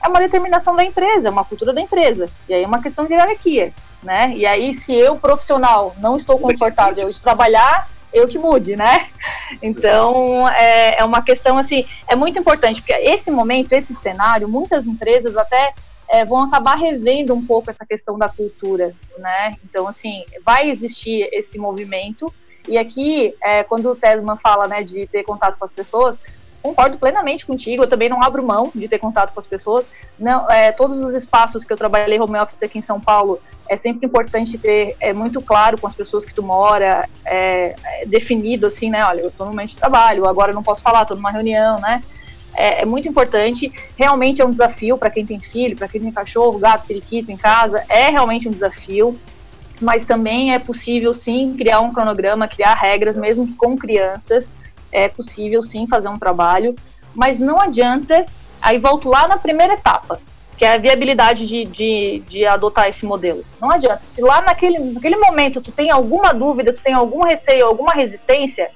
É 0.00 0.06
uma 0.06 0.20
determinação 0.20 0.76
da 0.76 0.84
empresa, 0.84 1.26
é 1.26 1.30
uma 1.32 1.44
cultura 1.44 1.72
da 1.72 1.80
empresa. 1.80 2.28
E 2.48 2.54
aí 2.54 2.62
é 2.62 2.66
uma 2.66 2.80
questão 2.80 3.04
de 3.04 3.14
hierarquia. 3.14 3.72
Né? 4.00 4.32
E 4.36 4.46
aí, 4.46 4.72
se 4.72 4.94
eu, 4.94 5.16
profissional, 5.16 5.92
não 5.98 6.16
estou 6.16 6.38
confortável 6.38 7.10
de 7.10 7.20
trabalhar, 7.20 7.88
eu 8.12 8.28
que 8.28 8.38
mude, 8.38 8.76
né? 8.76 9.08
Então, 9.60 10.48
é, 10.50 11.00
é 11.00 11.04
uma 11.04 11.20
questão, 11.20 11.58
assim, 11.58 11.84
é 12.06 12.14
muito 12.14 12.38
importante, 12.38 12.80
porque 12.80 12.94
esse 12.94 13.28
momento, 13.28 13.72
esse 13.72 13.92
cenário, 13.92 14.48
muitas 14.48 14.86
empresas 14.86 15.36
até 15.36 15.72
é, 16.08 16.24
vão 16.24 16.42
acabar 16.42 16.76
revendo 16.76 17.34
um 17.34 17.44
pouco 17.44 17.70
essa 17.70 17.84
questão 17.84 18.18
da 18.18 18.28
cultura, 18.28 18.94
né? 19.18 19.54
Então, 19.64 19.88
assim, 19.88 20.24
vai 20.44 20.70
existir 20.70 21.28
esse 21.32 21.58
movimento. 21.58 22.32
E 22.68 22.78
aqui, 22.78 23.34
é, 23.42 23.62
quando 23.62 23.90
o 23.90 23.96
Tesman 23.96 24.36
fala, 24.36 24.66
né, 24.66 24.82
de 24.82 25.06
ter 25.06 25.22
contato 25.22 25.58
com 25.58 25.64
as 25.64 25.72
pessoas, 25.72 26.18
concordo 26.62 26.96
plenamente 26.96 27.44
contigo. 27.44 27.82
Eu 27.82 27.88
também 27.88 28.08
não 28.08 28.22
abro 28.22 28.42
mão 28.42 28.72
de 28.74 28.88
ter 28.88 28.98
contato 28.98 29.34
com 29.34 29.40
as 29.40 29.46
pessoas. 29.46 29.86
Não, 30.18 30.50
é, 30.50 30.72
todos 30.72 30.98
os 31.04 31.14
espaços 31.14 31.62
que 31.62 31.70
eu 31.70 31.76
trabalhei 31.76 32.18
home 32.18 32.38
office 32.38 32.62
aqui 32.62 32.78
em 32.78 32.82
São 32.82 32.98
Paulo, 32.98 33.38
é 33.68 33.76
sempre 33.76 34.06
importante 34.06 34.56
ter 34.56 34.96
é 34.98 35.12
muito 35.12 35.42
claro 35.42 35.78
com 35.78 35.86
as 35.86 35.94
pessoas 35.94 36.24
que 36.24 36.34
tu 36.34 36.42
mora, 36.42 37.06
é, 37.24 37.74
é 37.84 38.06
definido 38.06 38.66
assim, 38.66 38.88
né? 38.88 39.04
Olha, 39.04 39.20
eu 39.20 39.28
estou 39.28 39.46
no 39.46 39.52
momento 39.52 39.70
de 39.70 39.76
trabalho, 39.76 40.26
agora 40.26 40.52
eu 40.52 40.54
não 40.54 40.62
posso 40.62 40.82
falar, 40.82 41.02
estou 41.02 41.16
numa 41.16 41.30
reunião, 41.30 41.78
né? 41.80 42.02
É, 42.54 42.82
é 42.82 42.84
muito 42.84 43.08
importante. 43.08 43.72
Realmente 43.96 44.40
é 44.40 44.44
um 44.44 44.50
desafio 44.50 44.96
para 44.96 45.10
quem 45.10 45.26
tem 45.26 45.40
filho, 45.40 45.76
para 45.76 45.88
quem 45.88 46.00
tem 46.00 46.12
cachorro, 46.12 46.58
gato, 46.58 46.86
periquito 46.86 47.30
em 47.30 47.36
casa. 47.36 47.84
É 47.88 48.10
realmente 48.10 48.48
um 48.48 48.52
desafio 48.52 49.18
mas 49.80 50.06
também 50.06 50.54
é 50.54 50.58
possível 50.58 51.12
sim 51.12 51.54
criar 51.56 51.80
um 51.80 51.92
cronograma, 51.92 52.48
criar 52.48 52.74
regras, 52.74 53.16
mesmo 53.16 53.54
com 53.56 53.76
crianças, 53.76 54.54
é 54.92 55.08
possível 55.08 55.62
sim 55.62 55.86
fazer 55.86 56.08
um 56.08 56.18
trabalho, 56.18 56.74
mas 57.14 57.38
não 57.38 57.60
adianta, 57.60 58.24
aí 58.60 58.78
volto 58.78 59.08
lá 59.08 59.26
na 59.26 59.36
primeira 59.36 59.74
etapa, 59.74 60.20
que 60.56 60.64
é 60.64 60.74
a 60.74 60.78
viabilidade 60.78 61.46
de, 61.46 61.64
de, 61.64 62.22
de 62.28 62.46
adotar 62.46 62.88
esse 62.88 63.04
modelo. 63.04 63.44
Não 63.60 63.70
adianta, 63.70 64.02
se 64.04 64.20
lá 64.22 64.40
naquele, 64.40 64.78
naquele 64.78 65.16
momento 65.16 65.60
tu 65.60 65.72
tem 65.72 65.90
alguma 65.90 66.32
dúvida, 66.32 66.72
tu 66.72 66.82
tem 66.82 66.94
algum 66.94 67.22
receio, 67.22 67.66
alguma 67.66 67.92
resistência, 67.92 68.70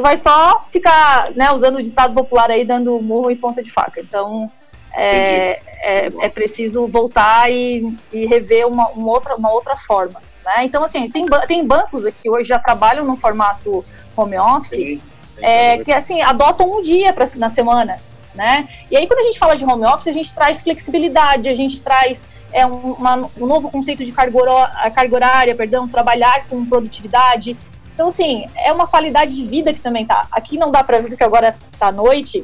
tu 0.00 0.02
vai 0.02 0.16
só 0.16 0.64
ficar 0.70 1.30
né, 1.32 1.52
usando 1.52 1.76
o 1.76 1.82
ditado 1.82 2.14
popular 2.14 2.50
aí, 2.50 2.64
dando 2.64 2.98
murro 3.00 3.30
e 3.30 3.36
ponta 3.36 3.62
de 3.62 3.70
faca. 3.70 4.00
Então, 4.00 4.50
é, 4.94 5.60
é, 5.82 6.06
é, 6.20 6.28
preciso 6.28 6.86
voltar 6.86 7.52
e, 7.52 7.94
e 8.10 8.24
rever 8.26 8.66
uma, 8.66 8.88
uma, 8.88 9.12
outra, 9.12 9.36
uma 9.36 9.52
outra 9.52 9.76
forma. 9.76 10.20
Né? 10.44 10.64
Então, 10.64 10.82
assim, 10.82 11.08
tem, 11.10 11.26
tem 11.46 11.64
bancos 11.64 12.02
que 12.14 12.30
hoje 12.30 12.48
já 12.48 12.58
trabalham 12.58 13.04
no 13.04 13.16
formato 13.16 13.84
home 14.16 14.38
office, 14.38 14.70
sim, 14.70 15.02
é, 15.42 15.78
que 15.78 15.92
assim, 15.92 16.22
adotam 16.22 16.78
um 16.78 16.82
dia 16.82 17.12
pra, 17.12 17.28
na 17.36 17.50
semana. 17.50 18.00
Né? 18.34 18.68
E 18.90 18.96
aí, 18.96 19.06
quando 19.06 19.20
a 19.20 19.24
gente 19.24 19.38
fala 19.38 19.54
de 19.54 19.64
home 19.64 19.84
office, 19.84 20.08
a 20.08 20.12
gente 20.12 20.34
traz 20.34 20.62
flexibilidade, 20.62 21.46
a 21.46 21.54
gente 21.54 21.82
traz 21.82 22.24
é, 22.52 22.64
um, 22.64 22.92
uma, 22.92 23.16
um 23.36 23.46
novo 23.46 23.70
conceito 23.70 24.02
de 24.02 24.12
carga 24.12 25.14
horária, 25.14 25.54
perdão, 25.54 25.86
trabalhar 25.86 26.46
com 26.48 26.64
produtividade, 26.64 27.54
então, 28.00 28.08
assim, 28.08 28.46
é 28.56 28.72
uma 28.72 28.86
qualidade 28.86 29.36
de 29.36 29.44
vida 29.44 29.74
que 29.74 29.80
também 29.80 30.06
tá. 30.06 30.26
Aqui 30.32 30.56
não 30.56 30.70
dá 30.70 30.82
para 30.82 30.96
ver 31.00 31.08
porque 31.08 31.22
agora 31.22 31.54
tá 31.78 31.92
noite, 31.92 32.42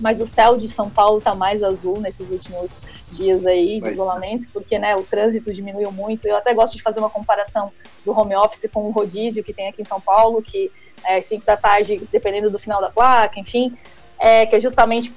mas 0.00 0.18
o 0.18 0.24
céu 0.24 0.56
de 0.56 0.66
São 0.66 0.88
Paulo 0.88 1.20
tá 1.20 1.34
mais 1.34 1.62
azul 1.62 2.00
nesses 2.00 2.30
últimos 2.30 2.70
dias 3.10 3.44
aí 3.44 3.82
de 3.82 3.90
isolamento, 3.90 4.46
porque 4.50 4.78
né, 4.78 4.96
o 4.96 5.02
trânsito 5.02 5.52
diminuiu 5.52 5.92
muito. 5.92 6.26
Eu 6.26 6.38
até 6.38 6.54
gosto 6.54 6.74
de 6.74 6.82
fazer 6.82 7.00
uma 7.00 7.10
comparação 7.10 7.70
do 8.02 8.18
home 8.18 8.34
office 8.34 8.66
com 8.72 8.84
o 8.84 8.90
rodízio 8.90 9.44
que 9.44 9.52
tem 9.52 9.68
aqui 9.68 9.82
em 9.82 9.84
São 9.84 10.00
Paulo, 10.00 10.40
que 10.40 10.72
é 11.04 11.20
5 11.20 11.44
da 11.44 11.58
tarde, 11.58 12.00
dependendo 12.10 12.48
do 12.48 12.58
final 12.58 12.80
da 12.80 12.88
placa, 12.88 13.38
enfim, 13.38 13.76
é, 14.22 14.46
que 14.46 14.54
é 14.54 14.60
justamente 14.60 15.12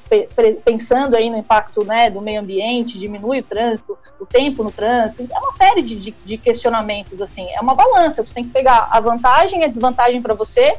pensando 0.65 1.15
aí 1.15 1.29
no 1.29 1.37
impacto 1.37 1.85
né, 1.85 2.09
do 2.09 2.19
meio 2.19 2.41
ambiente, 2.41 2.97
diminui 2.97 3.39
o 3.39 3.43
trânsito, 3.43 3.95
o 4.19 4.25
tempo 4.25 4.63
no 4.63 4.71
trânsito, 4.71 5.27
é 5.31 5.37
uma 5.37 5.53
série 5.53 5.83
de, 5.83 5.95
de, 5.95 6.15
de 6.25 6.37
questionamentos, 6.39 7.21
assim, 7.21 7.45
é 7.51 7.61
uma 7.61 7.75
balança, 7.75 8.25
você 8.25 8.33
tem 8.33 8.43
que 8.43 8.49
pegar 8.49 8.87
a 8.89 8.99
vantagem 8.99 9.61
e 9.61 9.63
a 9.63 9.67
desvantagem 9.67 10.23
para 10.23 10.33
você 10.33 10.75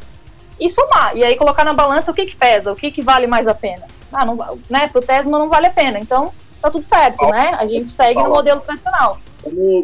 e 0.58 0.68
somar, 0.68 1.16
e 1.16 1.22
aí 1.22 1.36
colocar 1.36 1.64
na 1.64 1.72
balança 1.72 2.10
o 2.10 2.14
que 2.14 2.26
que 2.26 2.34
pesa, 2.34 2.72
o 2.72 2.74
que 2.74 2.90
que 2.90 3.00
vale 3.00 3.28
mais 3.28 3.46
a 3.46 3.54
pena. 3.54 3.86
Ah, 4.12 4.24
não, 4.24 4.36
né, 4.68 4.88
pro 4.88 5.00
Tesma 5.00 5.38
não 5.38 5.48
vale 5.48 5.68
a 5.68 5.72
pena, 5.72 6.00
então 6.00 6.32
tá 6.60 6.68
tudo 6.68 6.84
certo, 6.84 7.24
né, 7.28 7.50
a 7.56 7.64
gente 7.64 7.92
segue 7.92 8.20
no 8.20 8.30
modelo 8.30 8.60
tradicional. 8.60 9.20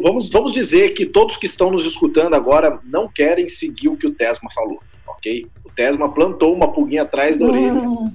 Vamos, 0.01 0.29
vamos 0.29 0.51
dizer 0.51 0.89
que 0.89 1.05
todos 1.05 1.37
que 1.37 1.45
estão 1.45 1.71
nos 1.71 1.85
escutando 1.85 2.33
agora 2.33 2.77
não 2.83 3.07
querem 3.07 3.47
seguir 3.47 3.87
o 3.87 3.95
que 3.95 4.07
o 4.07 4.13
Tesma 4.13 4.49
falou, 4.53 4.81
ok? 5.07 5.47
Tesma 5.75 6.11
plantou 6.13 6.53
uma 6.53 6.71
pulguinha 6.71 7.03
atrás 7.03 7.37
da 7.37 7.45
orelha. 7.45 7.73
Hum. 7.73 8.13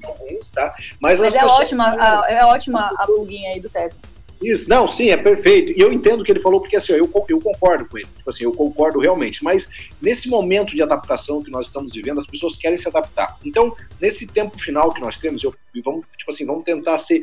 tá? 0.55 0.75
Mas, 1.01 1.21
Mas 1.21 1.35
é, 1.35 1.45
ótima, 1.45 1.97
a, 1.99 2.27
é 2.29 2.45
ótima 2.45 2.91
a 2.97 3.07
pulguinha 3.07 3.53
aí 3.53 3.61
do 3.61 3.69
Tesma. 3.69 3.99
Isso, 4.43 4.69
não, 4.69 4.89
sim, 4.89 5.11
é 5.11 5.17
perfeito. 5.17 5.73
E 5.77 5.81
eu 5.81 5.93
entendo 5.93 6.21
o 6.21 6.25
que 6.25 6.31
ele 6.31 6.41
falou, 6.41 6.61
porque 6.61 6.77
assim, 6.77 6.93
eu, 6.93 7.11
eu 7.29 7.41
concordo 7.41 7.89
com 7.89 7.99
ele. 7.99 8.07
Tipo 8.17 8.31
assim, 8.31 8.45
eu 8.45 8.53
concordo 8.53 9.01
realmente. 9.01 9.43
Mas 9.43 9.69
nesse 10.01 10.29
momento 10.29 10.77
de 10.77 10.83
adaptação 10.83 11.43
que 11.43 11.51
nós 11.51 11.67
estamos 11.67 11.93
vivendo, 11.93 12.19
as 12.19 12.27
pessoas 12.27 12.57
querem 12.57 12.79
se 12.79 12.87
adaptar. 12.87 13.37
Então, 13.45 13.75
nesse 14.01 14.27
tempo 14.27 14.59
final 14.59 14.93
que 14.93 15.01
nós 15.01 15.19
temos, 15.19 15.43
eu, 15.43 15.53
vamos, 15.85 16.05
tipo 16.17 16.31
assim, 16.31 16.47
vamos 16.47 16.65
tentar 16.65 16.99
ser 16.99 17.21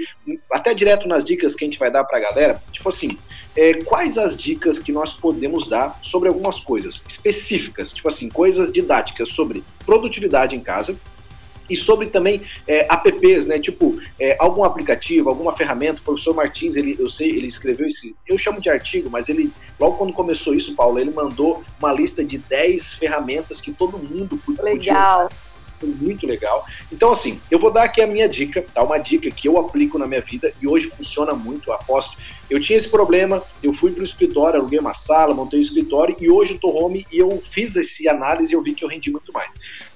até 0.52 0.74
direto 0.74 1.08
nas 1.08 1.24
dicas 1.24 1.56
que 1.56 1.64
a 1.64 1.68
gente 1.68 1.80
vai 1.80 1.90
dar 1.90 2.04
para 2.04 2.18
a 2.18 2.22
galera. 2.22 2.62
Tipo 2.72 2.90
assim, 2.90 3.18
é, 3.56 3.76
quais 3.76 4.18
as 4.18 4.38
dicas 4.38 4.78
que 4.78 4.92
nós 4.92 5.14
podemos 5.14 5.68
dar 5.70 6.00
sobre 6.04 6.28
algumas 6.28 6.60
coisas 6.60 7.02
específicas, 7.08 7.94
tipo 7.94 8.10
assim, 8.10 8.28
coisas 8.28 8.72
didáticas 8.72 9.30
sobre 9.30 9.64
produtividade 9.86 10.56
em 10.56 10.60
casa, 10.60 10.98
e 11.70 11.76
sobre 11.76 12.08
também 12.08 12.42
é, 12.68 12.88
apps, 12.92 13.46
né? 13.46 13.60
Tipo, 13.60 14.00
é, 14.20 14.36
algum 14.40 14.64
aplicativo, 14.64 15.30
alguma 15.30 15.56
ferramenta. 15.56 16.00
O 16.00 16.04
professor 16.04 16.36
Martins, 16.36 16.76
ele, 16.76 16.96
eu 17.00 17.10
sei, 17.10 17.30
ele 17.30 17.48
escreveu 17.48 17.88
esse. 17.88 18.16
Eu 18.28 18.38
chamo 18.38 18.62
de 18.62 18.70
artigo, 18.70 19.10
mas 19.10 19.30
ele, 19.30 19.52
logo 19.80 19.98
quando 19.98 20.14
começou 20.14 20.54
isso, 20.54 20.76
Paulo, 20.76 21.00
ele 21.00 21.12
mandou 21.12 21.64
uma 21.80 21.92
lista 21.92 22.24
de 22.24 22.38
10 22.38 22.94
ferramentas 22.94 23.62
que 23.62 23.72
todo 23.72 23.98
mundo 23.98 24.38
podia 24.38 24.64
Legal. 24.64 25.30
Foi 25.80 25.90
muito 25.90 26.26
legal. 26.26 26.66
Então, 26.92 27.12
assim, 27.12 27.40
eu 27.52 27.60
vou 27.60 27.72
dar 27.72 27.84
aqui 27.84 28.02
a 28.02 28.08
minha 28.08 28.30
dica, 28.30 28.66
tá? 28.74 28.82
Uma 28.82 28.98
dica 28.98 29.30
que 29.30 29.48
eu 29.48 29.60
aplico 29.60 29.98
na 29.98 30.08
minha 30.08 30.22
vida 30.22 30.54
e 30.62 30.68
hoje 30.68 30.90
funciona 30.90 31.34
muito, 31.34 31.72
aposto. 31.72 32.16
Eu 32.50 32.62
tinha 32.62 32.78
esse 32.78 32.88
problema, 32.88 33.44
eu 33.62 33.74
fui 33.74 33.92
para 33.92 34.02
o 34.02 34.06
escritório, 34.06 34.60
aluguei 34.60 34.80
uma 34.80 34.94
sala, 34.94 35.34
montei 35.34 35.60
o 35.60 35.62
um 35.62 35.66
escritório 35.66 36.16
e 36.20 36.30
hoje 36.30 36.54
eu 36.54 36.60
tô 36.60 36.70
home 36.70 37.06
e 37.12 37.18
eu 37.18 37.42
fiz 37.52 37.76
esse 37.76 38.08
análise 38.08 38.54
e 38.54 38.56
eu 38.56 38.62
vi 38.62 38.74
que 38.74 38.84
eu 38.84 38.90
rendi 38.90 39.12
muito 39.12 39.34
mais. 39.34 39.52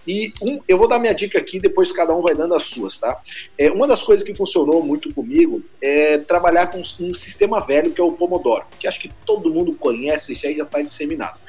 E 0.08 0.34
um, 0.41 0.60
eu 0.68 0.78
vou 0.78 0.88
dar 0.88 1.00
minha 1.00 1.14
dica 1.14 1.38
aqui, 1.38 1.60
depois 1.60 1.91
cada 1.91 2.16
um 2.16 2.22
vai 2.22 2.34
dando 2.34 2.56
as 2.56 2.64
suas, 2.64 2.97
tá? 2.97 3.22
É, 3.58 3.72
uma 3.72 3.88
das 3.88 4.02
coisas 4.02 4.26
que 4.26 4.34
funcionou 4.34 4.82
muito 4.82 5.14
comigo 5.14 5.62
é 5.82 6.18
trabalhar 6.18 6.68
com 6.68 6.80
um 6.80 7.14
sistema 7.14 7.60
velho 7.60 7.91
que 7.91 8.02
é 8.02 8.04
o 8.04 8.14
Pomodoro, 8.14 8.66
que 8.80 8.88
acho 8.88 9.00
que 9.00 9.12
todo 9.26 9.54
mundo 9.54 9.74
conhece, 9.74 10.34
isso 10.34 10.47
aí 10.47 10.56
já 10.56 10.64
está 10.64 10.82
disseminado. 10.82 11.39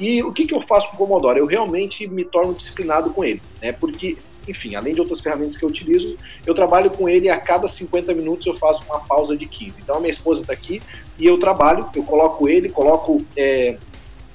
E 0.00 0.22
o 0.22 0.32
que, 0.32 0.46
que 0.46 0.54
eu 0.54 0.62
faço 0.62 0.88
com 0.90 0.94
o 0.94 0.98
Pomodoro? 0.98 1.38
Eu 1.38 1.46
realmente 1.46 2.06
me 2.06 2.24
torno 2.24 2.54
disciplinado 2.54 3.10
com 3.10 3.24
ele, 3.24 3.42
né? 3.60 3.72
Porque, 3.72 4.16
enfim, 4.48 4.76
além 4.76 4.94
de 4.94 5.00
outras 5.00 5.20
ferramentas 5.20 5.56
que 5.56 5.64
eu 5.64 5.68
utilizo, 5.68 6.16
eu 6.46 6.54
trabalho 6.54 6.90
com 6.90 7.08
ele 7.08 7.28
a 7.28 7.36
cada 7.36 7.66
50 7.66 8.14
minutos 8.14 8.46
eu 8.46 8.56
faço 8.56 8.82
uma 8.84 9.00
pausa 9.00 9.36
de 9.36 9.46
15. 9.46 9.80
Então 9.80 9.96
a 9.96 10.00
minha 10.00 10.12
esposa 10.12 10.42
está 10.42 10.52
aqui 10.52 10.80
e 11.18 11.26
eu 11.26 11.38
trabalho, 11.38 11.84
eu 11.94 12.04
coloco 12.04 12.48
ele, 12.48 12.68
coloco 12.68 13.24
é, 13.36 13.76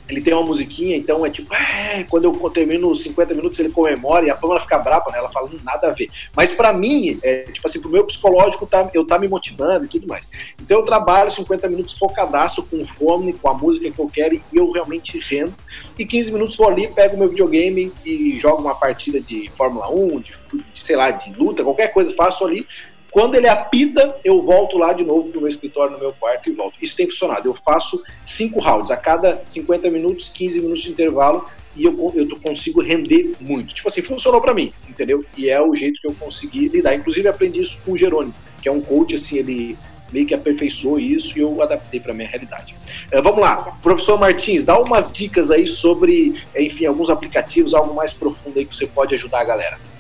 ele 0.10 0.22
tem 0.22 0.34
uma 0.34 0.44
musiquinha, 0.44 0.98
então 0.98 1.26
é 1.26 1.30
tipo, 1.30 1.54
é, 1.54 2.06
quando 2.10 2.26
eu 2.26 2.50
termino 2.50 2.90
os 2.90 3.02
50 3.02 3.34
minutos 3.34 3.58
ele 3.60 3.70
comemora 3.70 4.26
e 4.26 4.30
a 4.30 4.36
Pamela 4.36 4.60
fica 4.60 4.78
brava, 4.78 5.06
né? 5.12 5.18
Ela 5.18 5.30
fala, 5.30 5.48
hum, 5.48 5.58
nada 5.64 5.88
a 5.88 5.92
ver. 5.92 6.10
Mas 6.36 6.52
para 6.52 6.74
mim, 6.74 7.18
é, 7.24 7.44
tipo 7.44 7.66
assim, 7.68 7.80
pro 7.80 7.90
meu 7.90 8.04
psicológico, 8.06 8.66
tá, 8.66 8.90
eu 8.94 9.06
tá 9.06 9.18
me 9.18 9.28
motivando 9.28 9.86
e 9.86 9.88
tudo 9.88 10.08
mais. 10.08 10.28
Então 10.62 10.80
eu 10.80 10.86
trabalho 10.86 11.32
50 11.32 11.68
minutos 11.70 11.98
focadaço, 11.98 12.64
com 12.64 12.86
fome, 12.86 13.34
com 13.34 13.50
a 13.50 13.54
música 13.54 13.90
que 13.90 14.00
eu 14.00 14.08
quero 14.08 14.36
e 14.36 14.42
eu 14.54 14.72
realmente 14.72 15.18
rendo. 15.20 15.54
E 15.98 16.06
15 16.06 16.32
minutos 16.32 16.56
vou 16.58 16.68
ali, 16.68 16.88
pego 16.88 17.18
meu 17.18 17.30
videogame 17.30 17.92
e 18.06 18.40
jogo 18.40 18.62
uma 18.62 18.76
partida 18.76 19.22
de 19.22 19.50
Fórmula 19.58 19.90
1, 19.90 20.20
de, 20.20 20.34
de 20.54 20.66
sei 20.76 20.96
lá, 20.96 21.12
de 21.12 21.34
luta, 21.34 21.64
qualquer 21.64 21.90
coisa 21.90 22.14
faço 22.16 22.46
ali 22.46 22.68
quando 23.14 23.36
ele 23.36 23.48
apita, 23.48 24.16
eu 24.26 24.42
volto 24.42 24.76
lá 24.76 24.92
de 24.92 25.04
novo 25.04 25.30
para 25.30 25.38
o 25.38 25.42
meu 25.42 25.50
escritório, 25.50 25.94
no 25.94 26.00
meu 26.00 26.14
quarto 26.14 26.50
e 26.50 26.52
volto. 26.52 26.74
Isso 26.82 26.96
tem 26.96 27.08
funcionado. 27.08 27.48
Eu 27.48 27.54
faço 27.54 28.04
cinco 28.26 28.60
rounds, 28.60 28.90
a 28.90 28.98
cada 28.98 29.36
50 29.46 29.88
minutos, 29.92 30.30
15 30.30 30.60
minutos 30.60 30.82
de 30.82 30.90
intervalo, 30.90 31.48
e 31.76 31.84
eu, 31.84 32.12
eu 32.16 32.28
consigo 32.40 32.82
render 32.82 33.36
muito. 33.40 33.76
Tipo 33.76 33.88
assim, 33.88 34.02
funcionou 34.02 34.42
para 34.42 34.52
mim, 34.52 34.74
entendeu? 34.90 35.24
E 35.38 35.48
é 35.48 35.62
o 35.62 35.76
jeito 35.76 36.02
que 36.02 36.08
eu 36.08 36.16
consegui 36.16 36.68
lidar. 36.70 36.96
Inclusive, 36.96 37.28
aprendi 37.28 37.62
isso 37.62 37.78
com 37.86 37.92
o 37.92 37.98
Jerônimo, 37.98 38.34
que 38.60 38.68
é 38.68 38.72
um 38.72 38.82
coach, 38.82 39.14
assim, 39.14 39.38
ele 39.38 39.78
meio 40.12 40.26
que 40.26 40.34
aperfeiçoou 40.34 41.00
isso 41.00 41.38
e 41.38 41.42
eu 41.42 41.62
adaptei 41.62 42.00
para 42.00 42.16
minha 42.16 42.28
realidade. 42.28 42.76
Uh, 43.14 43.22
vamos 43.22 43.40
lá, 43.40 43.78
professor 43.84 44.20
Martins, 44.20 44.66
dá 44.66 44.80
umas 44.80 45.12
dicas 45.12 45.52
aí 45.52 45.68
sobre, 45.68 46.42
enfim, 46.58 46.88
alguns 46.88 47.12
aplicativos, 47.12 47.76
algo 47.76 47.94
mais 47.94 48.12
profundo 48.12 48.58
aí 48.58 48.66
que 48.66 48.76
você 48.76 48.88
pode 48.88 49.14
ajudar 49.14 49.42
a 49.42 49.44
galera. 49.44 49.93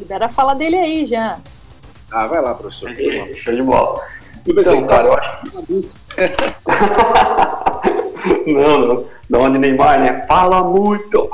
Libera 0.00 0.26
a 0.26 0.30
fala 0.30 0.54
dele 0.54 0.76
aí, 0.76 1.04
já. 1.04 1.38
Ah, 2.10 2.26
vai 2.26 2.40
lá, 2.40 2.54
professor. 2.54 2.90
Show 3.36 3.54
de 3.54 3.62
bola. 3.62 4.00
Então, 4.46 4.86
cara, 4.86 5.06
eu 5.06 5.12
acho 5.14 5.40
não, 8.46 8.78
não. 8.78 9.04
Da 9.28 9.38
onde 9.38 9.58
Neymar, 9.58 10.00
né? 10.00 10.24
Fala 10.26 10.64
muito. 10.64 11.28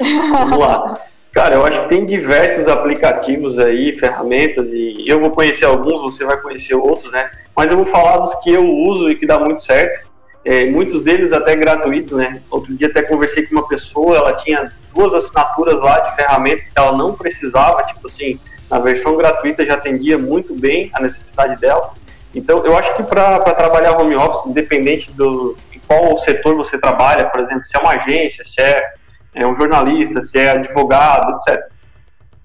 Vamos 0.00 0.58
lá. 0.58 0.98
Cara, 1.32 1.54
eu 1.54 1.64
acho 1.64 1.82
que 1.82 1.88
tem 1.88 2.04
diversos 2.04 2.66
aplicativos 2.66 3.56
aí, 3.60 3.96
ferramentas, 3.96 4.72
e 4.72 5.04
eu 5.06 5.20
vou 5.20 5.30
conhecer 5.30 5.64
alguns, 5.64 6.02
você 6.02 6.24
vai 6.24 6.36
conhecer 6.40 6.74
outros, 6.74 7.12
né? 7.12 7.30
Mas 7.56 7.70
eu 7.70 7.76
vou 7.76 7.86
falar 7.86 8.18
dos 8.18 8.34
que 8.42 8.50
eu 8.50 8.68
uso 8.68 9.08
e 9.08 9.14
que 9.14 9.24
dá 9.24 9.38
muito 9.38 9.62
certo. 9.62 10.10
É, 10.44 10.66
muitos 10.66 11.04
deles 11.04 11.32
até 11.32 11.54
gratuitos, 11.54 12.10
né? 12.12 12.42
Outro 12.50 12.74
dia 12.74 12.88
até 12.88 13.02
conversei 13.02 13.46
com 13.46 13.54
uma 13.54 13.68
pessoa, 13.68 14.16
ela 14.16 14.34
tinha 14.34 14.72
duas 14.94 15.14
assinaturas 15.14 15.80
lá 15.80 16.00
de 16.00 16.16
ferramentas 16.16 16.68
que 16.68 16.78
ela 16.78 16.96
não 16.96 17.14
precisava, 17.14 17.82
tipo 17.84 18.06
assim, 18.06 18.38
na 18.70 18.78
versão 18.78 19.16
gratuita 19.16 19.64
já 19.64 19.74
atendia 19.74 20.16
muito 20.16 20.54
bem 20.54 20.90
a 20.94 21.00
necessidade 21.00 21.60
dela. 21.60 21.92
Então, 22.34 22.64
eu 22.64 22.76
acho 22.76 22.94
que 22.94 23.02
para 23.02 23.40
trabalhar 23.54 23.98
home 23.98 24.14
office, 24.14 24.46
independente 24.46 25.10
do 25.12 25.56
em 25.74 25.80
qual 25.80 26.16
setor 26.20 26.54
você 26.54 26.78
trabalha, 26.78 27.26
por 27.26 27.40
exemplo, 27.40 27.66
se 27.66 27.76
é 27.76 27.80
uma 27.80 27.92
agência, 27.92 28.44
se 28.44 28.60
é, 28.60 28.92
é 29.34 29.46
um 29.46 29.54
jornalista, 29.56 30.22
se 30.22 30.38
é 30.38 30.50
advogado, 30.50 31.34
etc., 31.34 31.64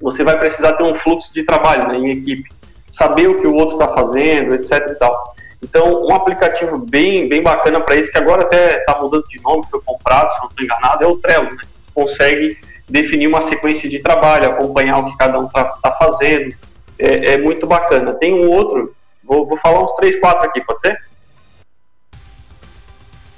você 0.01 0.23
vai 0.23 0.37
precisar 0.37 0.73
ter 0.73 0.83
um 0.83 0.95
fluxo 0.95 1.31
de 1.33 1.43
trabalho 1.43 1.87
né, 1.87 1.97
em 1.97 2.11
equipe, 2.11 2.49
saber 2.91 3.27
o 3.27 3.39
que 3.39 3.47
o 3.47 3.55
outro 3.55 3.75
está 3.75 3.87
fazendo, 3.93 4.55
etc. 4.55 4.89
E 4.89 4.95
tal. 4.95 5.35
Então, 5.61 6.05
um 6.05 6.13
aplicativo 6.13 6.77
bem, 6.77 7.29
bem 7.29 7.41
bacana 7.41 7.79
para 7.81 7.95
isso, 7.95 8.11
que 8.11 8.17
agora 8.17 8.41
até 8.41 8.79
está 8.79 8.99
mudando 8.99 9.23
de 9.27 9.41
nome, 9.41 9.63
foi 9.69 9.81
comprado, 9.81 10.31
se 10.33 10.39
não 10.39 10.47
estou 10.47 10.63
enganado, 10.63 11.03
é 11.03 11.07
o 11.07 11.17
Trello. 11.17 11.51
Né? 11.51 11.61
Consegue 11.95 12.57
definir 12.87 13.27
uma 13.27 13.49
sequência 13.49 13.89
de 13.89 13.99
trabalho, 13.99 14.49
acompanhar 14.49 14.99
o 14.99 15.09
que 15.09 15.17
cada 15.17 15.39
um 15.39 15.47
está 15.47 15.63
tá 15.63 15.91
fazendo. 15.93 16.53
É, 16.99 17.33
é, 17.33 17.37
muito 17.37 17.65
bacana. 17.65 18.13
Tem 18.13 18.33
um 18.33 18.49
outro, 18.49 18.95
vou, 19.23 19.47
vou 19.47 19.57
falar 19.57 19.83
uns 19.83 19.93
três, 19.95 20.19
quatro 20.19 20.47
aqui, 20.47 20.61
pode 20.61 20.81
ser? 20.81 20.97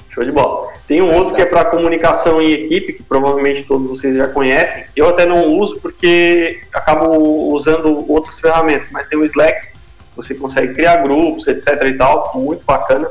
Show 0.09 0.23
de 0.23 0.31
bola. 0.31 0.73
Tem 0.87 1.01
um 1.01 1.13
outro 1.13 1.35
que 1.35 1.41
é 1.41 1.45
para 1.45 1.65
comunicação 1.65 2.41
em 2.41 2.51
equipe, 2.51 2.93
que 2.93 3.03
provavelmente 3.03 3.63
todos 3.63 3.87
vocês 3.87 4.15
já 4.15 4.27
conhecem. 4.27 4.85
Eu 4.95 5.09
até 5.09 5.25
não 5.25 5.47
uso 5.47 5.79
porque 5.79 6.61
acabo 6.73 7.17
usando 7.53 8.09
outras 8.11 8.39
ferramentas, 8.39 8.89
mas 8.91 9.07
tem 9.07 9.17
o 9.17 9.25
Slack, 9.25 9.69
você 10.15 10.33
consegue 10.33 10.73
criar 10.73 10.97
grupos, 10.97 11.47
etc 11.47 11.67
e 11.85 11.93
tal, 11.93 12.31
muito 12.35 12.63
bacana. 12.65 13.09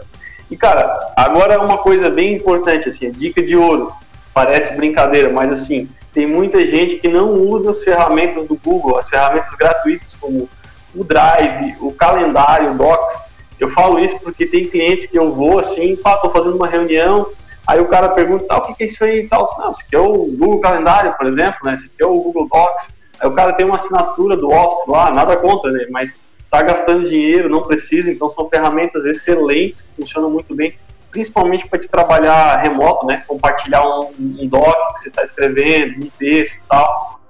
E 0.50 0.56
cara, 0.56 1.12
agora 1.16 1.62
uma 1.62 1.78
coisa 1.78 2.08
bem 2.08 2.34
importante, 2.34 2.88
assim, 2.88 3.10
dica 3.10 3.42
de 3.42 3.56
ouro, 3.56 3.92
parece 4.36 4.74
brincadeira, 4.74 5.30
mas 5.30 5.50
assim, 5.50 5.88
tem 6.12 6.26
muita 6.26 6.60
gente 6.66 6.96
que 6.96 7.08
não 7.08 7.40
usa 7.40 7.70
as 7.70 7.82
ferramentas 7.82 8.46
do 8.46 8.54
Google, 8.54 8.98
as 8.98 9.08
ferramentas 9.08 9.48
gratuitas 9.54 10.12
como 10.20 10.46
o 10.94 11.02
Drive, 11.02 11.74
o 11.80 11.90
calendário, 11.90 12.72
o 12.72 12.74
Docs. 12.74 13.16
Eu 13.58 13.70
falo 13.70 13.98
isso 13.98 14.18
porque 14.20 14.44
tem 14.44 14.68
clientes 14.68 15.06
que 15.06 15.18
eu 15.18 15.32
vou 15.32 15.58
assim, 15.58 15.96
pá, 15.96 16.18
tô 16.18 16.28
fazendo 16.28 16.54
uma 16.54 16.66
reunião, 16.66 17.26
aí 17.66 17.80
o 17.80 17.88
cara 17.88 18.10
pergunta, 18.10 18.44
ah, 18.50 18.58
o 18.58 18.74
que 18.74 18.84
é 18.84 18.86
isso 18.86 19.02
aí 19.04 19.20
e 19.20 19.26
tal? 19.26 19.48
Não, 19.58 19.72
isso 19.72 19.80
aqui 19.86 19.96
é 19.96 20.00
o 20.00 20.12
Google 20.12 20.60
Calendário, 20.60 21.16
por 21.16 21.26
exemplo, 21.28 21.60
né? 21.64 21.74
Esse 21.74 21.86
aqui 21.86 22.02
é 22.02 22.06
o 22.06 22.20
Google 22.20 22.46
Docs. 22.52 22.90
Aí 23.18 23.26
o 23.26 23.32
cara 23.32 23.54
tem 23.54 23.64
uma 23.64 23.76
assinatura 23.76 24.36
do 24.36 24.50
Office 24.50 24.86
lá, 24.86 25.10
nada 25.10 25.34
contra, 25.38 25.72
né? 25.72 25.86
Mas 25.90 26.14
está 26.44 26.60
gastando 26.60 27.08
dinheiro, 27.08 27.48
não 27.48 27.62
precisa, 27.62 28.12
então 28.12 28.28
são 28.28 28.50
ferramentas 28.50 29.06
excelentes 29.06 29.80
que 29.80 30.02
funcionam 30.02 30.28
muito 30.28 30.54
bem, 30.54 30.74
principalmente 31.16 31.66
para 31.66 31.78
te 31.78 31.88
trabalhar 31.88 32.60
remoto, 32.62 33.06
né? 33.06 33.22
Compartilhar 33.26 33.82
um, 33.88 34.10
um 34.18 34.46
doc 34.46 34.76
que 34.94 35.00
você 35.00 35.08
está 35.08 35.24
escrevendo, 35.24 36.04
um 36.04 36.10
texto 36.18 36.56
e 36.56 36.60
tal. 36.68 37.20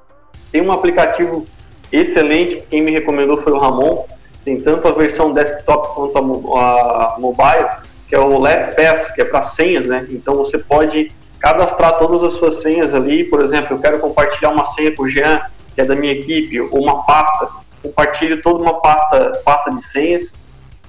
Tem 0.51 0.61
um 0.61 0.72
aplicativo 0.72 1.47
excelente, 1.93 2.64
quem 2.68 2.82
me 2.82 2.91
recomendou 2.91 3.41
foi 3.43 3.53
o 3.53 3.59
Ramon, 3.59 4.05
tem 4.45 4.61
tanto 4.61 4.89
a 4.89 4.91
versão 4.91 5.32
desktop 5.32 5.95
quanto 5.95 6.57
a, 6.57 7.14
a 7.14 7.18
mobile, 7.20 7.68
que 8.09 8.16
é 8.16 8.18
o 8.18 8.37
LastPass, 8.39 9.12
que 9.12 9.22
é 9.22 9.24
para 9.24 9.45
senhas, 9.45 9.87
né? 9.87 10.05
Então 10.11 10.34
você 10.34 10.59
pode 10.59 11.12
cadastrar 11.39 11.97
todas 11.97 12.24
as 12.24 12.32
suas 12.32 12.57
senhas 12.62 12.93
ali, 12.93 13.22
por 13.22 13.41
exemplo, 13.41 13.76
eu 13.76 13.78
quero 13.78 14.01
compartilhar 14.01 14.51
uma 14.51 14.66
senha 14.66 14.91
com 14.97 15.05
o 15.05 15.09
Jean, 15.09 15.43
que 15.76 15.80
é 15.80 15.84
da 15.84 15.95
minha 15.95 16.12
equipe, 16.12 16.61
ou 16.61 16.82
uma 16.82 17.05
pasta, 17.05 17.49
compartilho 17.80 18.43
toda 18.43 18.64
uma 18.64 18.80
pasta, 18.80 19.41
pasta 19.45 19.70
de 19.70 19.84
senhas. 19.84 20.32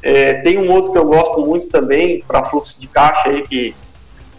É, 0.07 0.35
tem 0.35 0.57
um 0.57 0.71
outro 0.71 0.93
que 0.93 0.97
eu 0.97 1.05
gosto 1.05 1.41
muito 1.41 1.67
também 1.67 2.23
para 2.25 2.45
fluxo 2.45 2.79
de 2.79 2.87
caixa 2.87 3.27
aí 3.27 3.45
que 3.45 3.75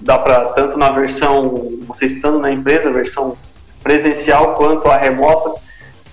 dá 0.01 0.19
para 0.19 0.47
tanto 0.47 0.79
na 0.79 0.89
versão 0.89 1.79
você 1.87 2.07
estando 2.07 2.39
na 2.39 2.51
empresa, 2.51 2.91
versão 2.91 3.37
presencial 3.83 4.55
quanto 4.55 4.89
a 4.89 4.97
remota, 4.97 5.61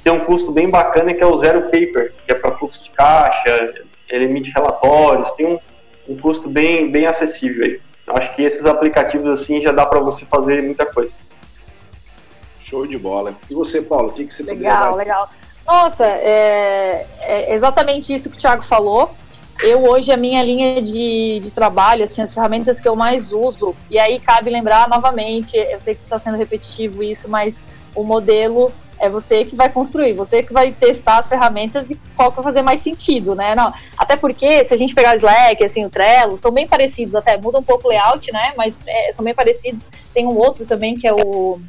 tem 0.04 0.12
um 0.12 0.20
custo 0.20 0.52
bem 0.52 0.70
bacana 0.70 1.14
que 1.14 1.24
é 1.24 1.26
o 1.26 1.38
Zero 1.38 1.62
Paper, 1.72 2.14
que 2.26 2.34
é 2.34 2.36
para 2.36 2.58
fluxo 2.58 2.84
de 2.84 2.90
caixa, 2.90 3.74
ele 4.10 4.26
emite 4.26 4.52
relatórios, 4.54 5.32
tem 5.38 5.46
um, 5.46 5.58
um 6.10 6.18
custo 6.18 6.50
bem 6.50 6.92
bem 6.92 7.06
acessível 7.06 7.64
aí. 7.64 7.80
Acho 8.08 8.36
que 8.36 8.44
esses 8.44 8.66
aplicativos 8.66 9.40
assim 9.40 9.62
já 9.62 9.72
dá 9.72 9.86
para 9.86 10.02
você 10.02 10.26
fazer 10.26 10.62
muita 10.64 10.86
coisa. 10.86 11.14
Show 12.60 12.86
de 12.86 12.98
bola. 12.98 13.34
E 13.50 13.54
você, 13.54 13.82
Paulo, 13.82 14.10
o 14.10 14.12
que, 14.12 14.26
que 14.26 14.34
você 14.34 14.44
Legal, 14.44 14.98
legal. 14.98 15.30
Nossa, 15.66 16.06
é, 16.06 17.08
é 17.22 17.56
exatamente 17.56 18.14
isso 18.14 18.30
que 18.30 18.36
o 18.36 18.40
Thiago 18.40 18.62
falou. 18.62 19.16
Eu 19.62 19.84
hoje, 19.90 20.12
a 20.12 20.18
minha 20.18 20.44
linha 20.44 20.82
de, 20.82 21.40
de 21.42 21.52
trabalho, 21.52 22.04
assim, 22.04 22.22
as 22.22 22.34
ferramentas 22.34 22.80
que 22.80 22.88
eu 22.88 22.96
mais 22.96 23.32
uso, 23.32 23.76
e 23.90 23.98
aí 23.98 24.20
cabe 24.20 24.50
lembrar 24.50 24.90
novamente, 24.90 25.56
eu 25.58 25.80
sei 25.80 25.96
que 25.96 26.04
está 26.04 26.20
sendo 26.20 26.38
repetitivo 26.38 27.02
isso, 27.02 27.30
mas 27.30 27.58
o 27.96 28.04
modelo 28.04 28.72
é 29.00 29.10
você 29.10 29.44
que 29.44 29.56
vai 29.56 29.70
construir, 29.70 30.14
você 30.14 30.42
que 30.42 30.54
vai 30.54 30.72
testar 30.72 31.18
as 31.18 31.28
ferramentas 31.28 31.90
e 31.90 32.00
qual 32.16 32.30
que 32.30 32.36
vai 32.38 32.44
fazer 32.44 32.62
mais 32.62 32.82
sentido, 32.82 33.36
né? 33.36 33.56
Não, 33.56 33.74
até 33.98 34.16
porque, 34.16 34.64
se 34.64 34.74
a 34.74 34.78
gente 34.78 34.94
pegar 34.94 35.14
o 35.14 35.18
Slack, 35.18 35.64
assim, 35.64 35.86
o 35.86 35.90
Trello, 35.90 36.38
são 36.38 36.52
bem 36.52 36.68
parecidos, 36.68 37.16
até 37.16 37.38
muda 37.38 37.60
um 37.60 37.64
pouco 37.64 37.88
o 37.88 37.90
layout, 37.90 38.32
né? 38.32 38.54
Mas 38.58 38.78
é, 38.86 39.12
são 39.12 39.24
bem 39.24 39.34
parecidos. 39.34 39.88
Tem 40.14 40.26
um 40.26 40.38
outro 40.38 40.66
também 40.66 40.96
que 40.96 41.08
é 41.08 41.14
o 41.14 41.60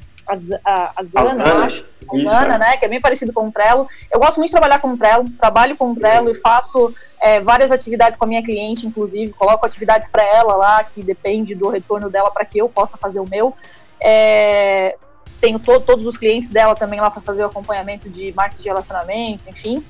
a, 0.65 0.93
a, 0.97 1.05
Zana, 1.05 1.45
eu 1.45 1.59
acho. 1.59 1.85
A 2.13 2.19
Zana, 2.19 2.59
né? 2.59 2.77
Que 2.77 2.85
é 2.85 2.89
bem 2.89 3.01
parecido 3.01 3.33
com 3.33 3.49
o 3.49 3.53
Trello. 3.53 3.89
Eu 4.13 4.19
gosto 4.19 4.39
muito 4.39 4.49
de 4.49 4.53
trabalhar 4.53 4.81
com 4.81 4.93
o 4.93 4.97
Trello, 4.97 5.25
trabalho 5.39 5.77
com 5.77 5.93
o 5.93 5.97
Trello 5.97 6.31
e 6.31 6.35
faço 6.35 6.93
é, 7.21 7.41
várias 7.41 7.71
atividades 7.71 8.17
com 8.17 8.25
a 8.25 8.29
minha 8.29 8.43
cliente, 8.43 8.87
inclusive, 8.87 9.33
coloco 9.33 9.65
atividades 9.65 10.09
para 10.09 10.25
ela 10.25 10.55
lá, 10.55 10.85
que 10.85 11.03
depende 11.03 11.55
do 11.55 11.69
retorno 11.69 12.11
dela 12.11 12.31
para 12.31 12.45
que 12.45 12.59
eu 12.59 12.69
possa 12.69 12.97
fazer 12.97 13.21
o 13.21 13.29
meu. 13.29 13.55
É, 14.01 14.97
tenho 15.41 15.59
to 15.59 15.81
todos 15.81 16.07
os 16.07 16.17
clientes 16.17 16.51
dela 16.51 16.75
também 16.75 17.01
lá 17.01 17.11
para 17.11 17.23
fazer 17.23 17.43
o 17.43 17.47
acompanhamento 17.47 18.09
de 18.09 18.33
marketing 18.35 18.63
de 18.63 18.69
relacionamento, 18.69 19.49
enfim. 19.49 19.85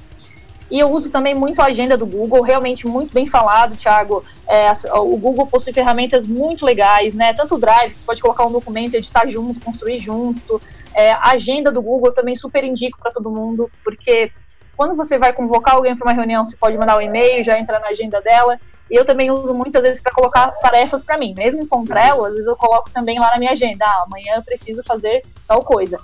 E 0.69 0.81
eu 0.81 0.91
uso 0.91 1.11
também 1.11 1.35
muito 1.35 1.61
a 1.61 1.67
agenda 1.67 1.97
do 1.97 2.05
Google, 2.05 2.41
realmente 2.43 2.87
muito 2.87 3.15
bem 3.15 3.27
falado, 3.27 3.77
Thiago. 3.77 4.25
É, 4.49 4.73
o 4.95 5.17
Google 5.17 5.47
possui 5.47 5.73
ferramentas 5.73 6.27
muito 6.27 6.65
legais, 6.65 7.15
né? 7.15 7.33
Tanto 7.33 7.55
o 7.55 7.59
Drive, 7.59 7.95
você 7.95 8.05
pode 8.05 8.21
colocar 8.21 8.45
um 8.45 8.51
documento, 8.51 8.95
editar 8.95 9.27
junto, 9.29 9.61
construir 9.61 10.01
junto. 10.01 10.61
É, 10.93 11.13
a 11.13 11.31
agenda 11.33 11.71
do 11.71 11.81
Google 11.81 12.09
eu 12.09 12.15
também 12.15 12.35
super 12.35 12.65
indico 12.65 12.99
para 12.99 13.13
todo 13.13 13.31
mundo, 13.31 13.71
porque 13.85 14.33
quando 14.77 14.95
você 14.95 15.19
vai 15.19 15.33
convocar 15.33 15.75
alguém 15.75 15.97
para 15.97 16.07
uma 16.07 16.13
reunião, 16.13 16.45
você 16.45 16.57
pode 16.57 16.77
mandar 16.77 16.99
um 16.99 17.01
e-mail, 17.01 17.43
já 17.43 17.59
entra 17.59 17.79
na 17.79 17.89
agenda 17.89 18.21
dela. 18.21 18.59
E 18.91 18.95
eu 18.95 19.05
também 19.05 19.31
uso 19.31 19.53
muitas 19.53 19.83
vezes 19.83 20.01
para 20.01 20.13
colocar 20.13 20.51
tarefas 20.53 21.05
para 21.05 21.19
mim. 21.19 21.35
Mesmo 21.37 21.67
com 21.67 21.85
Trello, 21.85 22.25
às 22.25 22.33
vezes 22.33 22.47
eu 22.47 22.55
coloco 22.55 22.91
também 22.91 23.19
lá 23.19 23.31
na 23.33 23.39
minha 23.39 23.53
agenda. 23.53 23.85
Ah, 23.85 24.05
amanhã 24.07 24.35
eu 24.37 24.43
preciso 24.43 24.83
fazer 24.85 25.25
tal 25.47 25.63
coisa. 25.63 25.99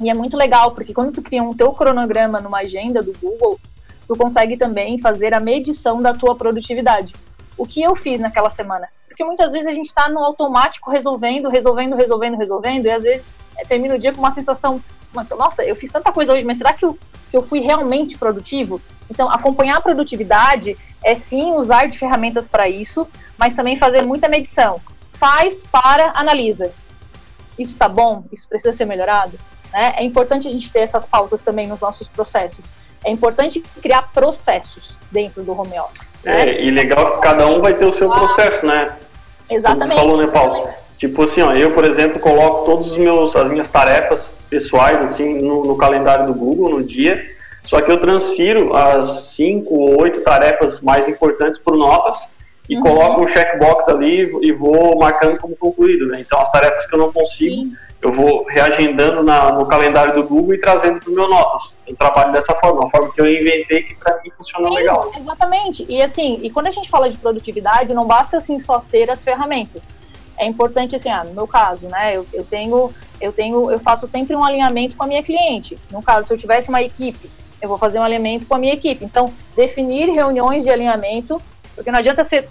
E 0.00 0.10
é 0.10 0.14
muito 0.14 0.36
legal, 0.36 0.72
porque 0.72 0.92
quando 0.92 1.12
tu 1.12 1.22
cria 1.22 1.42
um 1.42 1.54
teu 1.54 1.72
cronograma 1.72 2.40
numa 2.40 2.58
agenda 2.58 3.02
do 3.02 3.12
Google, 3.20 3.58
tu 4.06 4.14
consegue 4.16 4.56
também 4.56 4.98
fazer 4.98 5.34
a 5.34 5.40
medição 5.40 6.00
da 6.00 6.12
tua 6.12 6.34
produtividade. 6.34 7.12
O 7.56 7.66
que 7.66 7.82
eu 7.82 7.94
fiz 7.94 8.20
naquela 8.20 8.50
semana? 8.50 8.88
Porque 9.08 9.24
muitas 9.24 9.52
vezes 9.52 9.66
a 9.66 9.72
gente 9.72 9.86
está 9.86 10.08
no 10.08 10.18
automático 10.18 10.90
resolvendo, 10.90 11.48
resolvendo, 11.48 11.94
resolvendo, 11.94 12.36
resolvendo, 12.36 12.86
e 12.86 12.90
às 12.90 13.04
vezes 13.04 13.26
é, 13.56 13.64
termina 13.64 13.94
o 13.94 13.98
dia 13.98 14.12
com 14.12 14.18
uma 14.18 14.34
sensação, 14.34 14.82
nossa, 15.36 15.62
eu 15.62 15.76
fiz 15.76 15.90
tanta 15.90 16.12
coisa 16.12 16.32
hoje, 16.32 16.44
mas 16.44 16.58
será 16.58 16.72
que 16.72 16.84
eu, 16.84 16.98
que 17.30 17.36
eu 17.36 17.42
fui 17.42 17.60
realmente 17.60 18.18
produtivo? 18.18 18.80
Então, 19.10 19.30
acompanhar 19.30 19.76
a 19.76 19.80
produtividade 19.80 20.76
é 21.02 21.14
sim 21.14 21.52
usar 21.52 21.86
de 21.86 21.98
ferramentas 21.98 22.48
para 22.48 22.68
isso, 22.68 23.06
mas 23.38 23.54
também 23.54 23.78
fazer 23.78 24.02
muita 24.02 24.28
medição. 24.28 24.80
Faz, 25.12 25.62
para, 25.70 26.12
analisa. 26.14 26.72
Isso 27.58 27.72
está 27.72 27.88
bom? 27.88 28.24
Isso 28.32 28.48
precisa 28.48 28.72
ser 28.72 28.84
melhorado? 28.84 29.38
Né? 29.72 29.94
É 29.98 30.04
importante 30.04 30.48
a 30.48 30.50
gente 30.50 30.72
ter 30.72 30.80
essas 30.80 31.04
pausas 31.04 31.42
também 31.42 31.66
nos 31.66 31.80
nossos 31.80 32.08
processos 32.08 32.64
é 33.04 33.10
importante 33.10 33.62
criar 33.82 34.10
processos 34.12 34.96
dentro 35.12 35.42
do 35.42 35.52
home 35.52 35.78
office. 35.78 36.08
Né? 36.24 36.42
É, 36.42 36.62
e 36.62 36.70
legal 36.70 37.12
que 37.12 37.20
cada 37.20 37.46
um 37.46 37.60
vai 37.60 37.74
ter 37.74 37.84
o 37.84 37.92
seu 37.92 38.10
ah, 38.10 38.18
processo, 38.18 38.64
né? 38.64 38.96
Exatamente. 39.48 40.00
Como 40.00 40.16
falou, 40.16 40.26
né, 40.26 40.32
Paulo? 40.32 40.68
Tipo 40.98 41.24
assim, 41.24 41.42
ó, 41.42 41.52
eu, 41.52 41.72
por 41.72 41.84
exemplo, 41.84 42.18
coloco 42.18 42.64
todos 42.64 42.92
os 42.92 42.98
meus, 42.98 43.36
as 43.36 43.46
minhas 43.50 43.68
tarefas 43.68 44.32
pessoais, 44.54 45.02
assim, 45.02 45.42
no, 45.42 45.64
no 45.64 45.76
calendário 45.76 46.26
do 46.26 46.34
Google, 46.34 46.70
no 46.70 46.82
dia, 46.84 47.20
só 47.64 47.80
que 47.80 47.90
eu 47.90 47.98
transfiro 47.98 48.76
as 48.76 49.32
cinco 49.34 49.74
ou 49.74 50.02
oito 50.02 50.20
tarefas 50.20 50.80
mais 50.80 51.08
importantes 51.08 51.58
por 51.58 51.76
notas 51.76 52.28
e 52.68 52.76
uhum. 52.76 52.82
coloco 52.82 53.22
um 53.22 53.26
checkbox 53.26 53.88
ali 53.88 54.32
e 54.42 54.52
vou 54.52 54.96
marcando 54.96 55.38
como 55.38 55.56
concluído, 55.56 56.06
né? 56.06 56.20
Então, 56.20 56.40
as 56.40 56.52
tarefas 56.52 56.86
que 56.86 56.94
eu 56.94 56.98
não 56.98 57.12
consigo, 57.12 57.54
Sim 57.54 57.72
eu 58.04 58.12
vou 58.12 58.44
reagendando 58.44 59.22
na, 59.22 59.50
no 59.50 59.64
calendário 59.64 60.12
do 60.12 60.22
Google 60.24 60.54
e 60.54 60.60
trazendo 60.60 61.00
para 61.00 61.10
o 61.10 61.14
meu 61.14 61.26
Notas. 61.26 61.74
Eu 61.86 61.96
trabalho 61.96 62.32
dessa 62.32 62.54
forma, 62.56 62.82
uma 62.82 62.90
forma 62.90 63.10
que 63.10 63.18
eu 63.18 63.26
inventei 63.26 63.82
que 63.82 63.94
para 63.94 64.20
mim 64.22 64.30
funciona 64.36 64.68
Sim, 64.68 64.74
legal. 64.74 65.10
Exatamente. 65.16 65.86
E 65.88 66.02
assim, 66.02 66.38
e 66.42 66.50
quando 66.50 66.66
a 66.66 66.70
gente 66.70 66.90
fala 66.90 67.08
de 67.08 67.16
produtividade, 67.16 67.94
não 67.94 68.06
basta 68.06 68.36
assim 68.36 68.58
só 68.58 68.78
ter 68.78 69.10
as 69.10 69.24
ferramentas. 69.24 69.88
É 70.36 70.44
importante 70.44 70.94
assim, 70.94 71.08
ah, 71.08 71.24
no 71.24 71.32
meu 71.32 71.46
caso, 71.46 71.88
né, 71.88 72.14
eu, 72.14 72.26
eu 72.34 72.44
tenho, 72.44 72.92
eu 73.24 73.32
tenho, 73.32 73.70
eu 73.70 73.78
faço 73.78 74.06
sempre 74.06 74.36
um 74.36 74.44
alinhamento 74.44 74.96
com 74.96 75.04
a 75.04 75.06
minha 75.06 75.22
cliente. 75.22 75.76
No 75.90 76.02
caso, 76.02 76.26
se 76.26 76.34
eu 76.34 76.38
tivesse 76.38 76.68
uma 76.68 76.82
equipe, 76.82 77.30
eu 77.60 77.68
vou 77.68 77.78
fazer 77.78 77.98
um 77.98 78.02
alinhamento 78.02 78.46
com 78.46 78.54
a 78.54 78.58
minha 78.58 78.74
equipe. 78.74 79.04
Então, 79.04 79.32
definir 79.56 80.10
reuniões 80.10 80.62
de 80.62 80.70
alinhamento, 80.70 81.40
porque 81.74 81.90
não 81.90 81.98
adianta 81.98 82.22
você, 82.22 82.46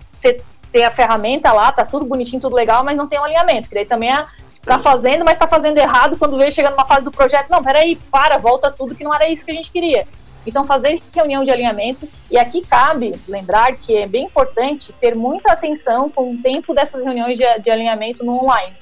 ter 0.72 0.84
a 0.84 0.92
ferramenta 0.92 1.54
lá, 1.54 1.72
tá 1.72 1.86
tudo 1.86 2.06
bonitinho, 2.06 2.42
tudo 2.42 2.56
legal, 2.56 2.84
mas 2.84 2.98
não 2.98 3.08
tem 3.08 3.20
um 3.20 3.24
alinhamento, 3.24 3.70
que 3.70 3.76
daí 3.76 3.86
também 3.86 4.12
é 4.12 4.26
tá 4.66 4.80
fazendo, 4.80 5.26
mas 5.26 5.38
tá 5.38 5.46
fazendo 5.46 5.78
errado 5.78 6.18
quando 6.18 6.38
veio 6.38 6.52
chegando 6.52 6.72
numa 6.72 6.88
fase 6.88 7.04
do 7.04 7.12
projeto. 7.12 7.50
Não, 7.50 7.62
peraí, 7.62 7.98
para, 8.10 8.38
volta 8.38 8.72
tudo, 8.72 8.96
que 8.96 9.04
não 9.04 9.14
era 9.14 9.28
isso 9.28 9.46
que 9.46 9.52
a 9.52 9.56
gente 9.56 9.70
queria. 9.70 10.08
Então, 10.48 10.66
fazer 10.66 11.02
reunião 11.14 11.44
de 11.44 11.52
alinhamento, 11.52 12.08
e 12.32 12.38
aqui 12.38 12.62
cabe 12.62 13.14
lembrar 13.28 13.76
que 13.76 13.96
é 13.96 14.08
bem 14.08 14.26
importante 14.26 14.94
ter 15.00 15.16
muita 15.16 15.52
atenção 15.52 16.10
com 16.10 16.34
o 16.34 16.38
tempo 16.38 16.74
dessas 16.74 17.04
reuniões 17.04 17.38
de, 17.38 17.46
de 17.60 17.70
alinhamento 17.70 18.26
no 18.26 18.42
online, 18.42 18.74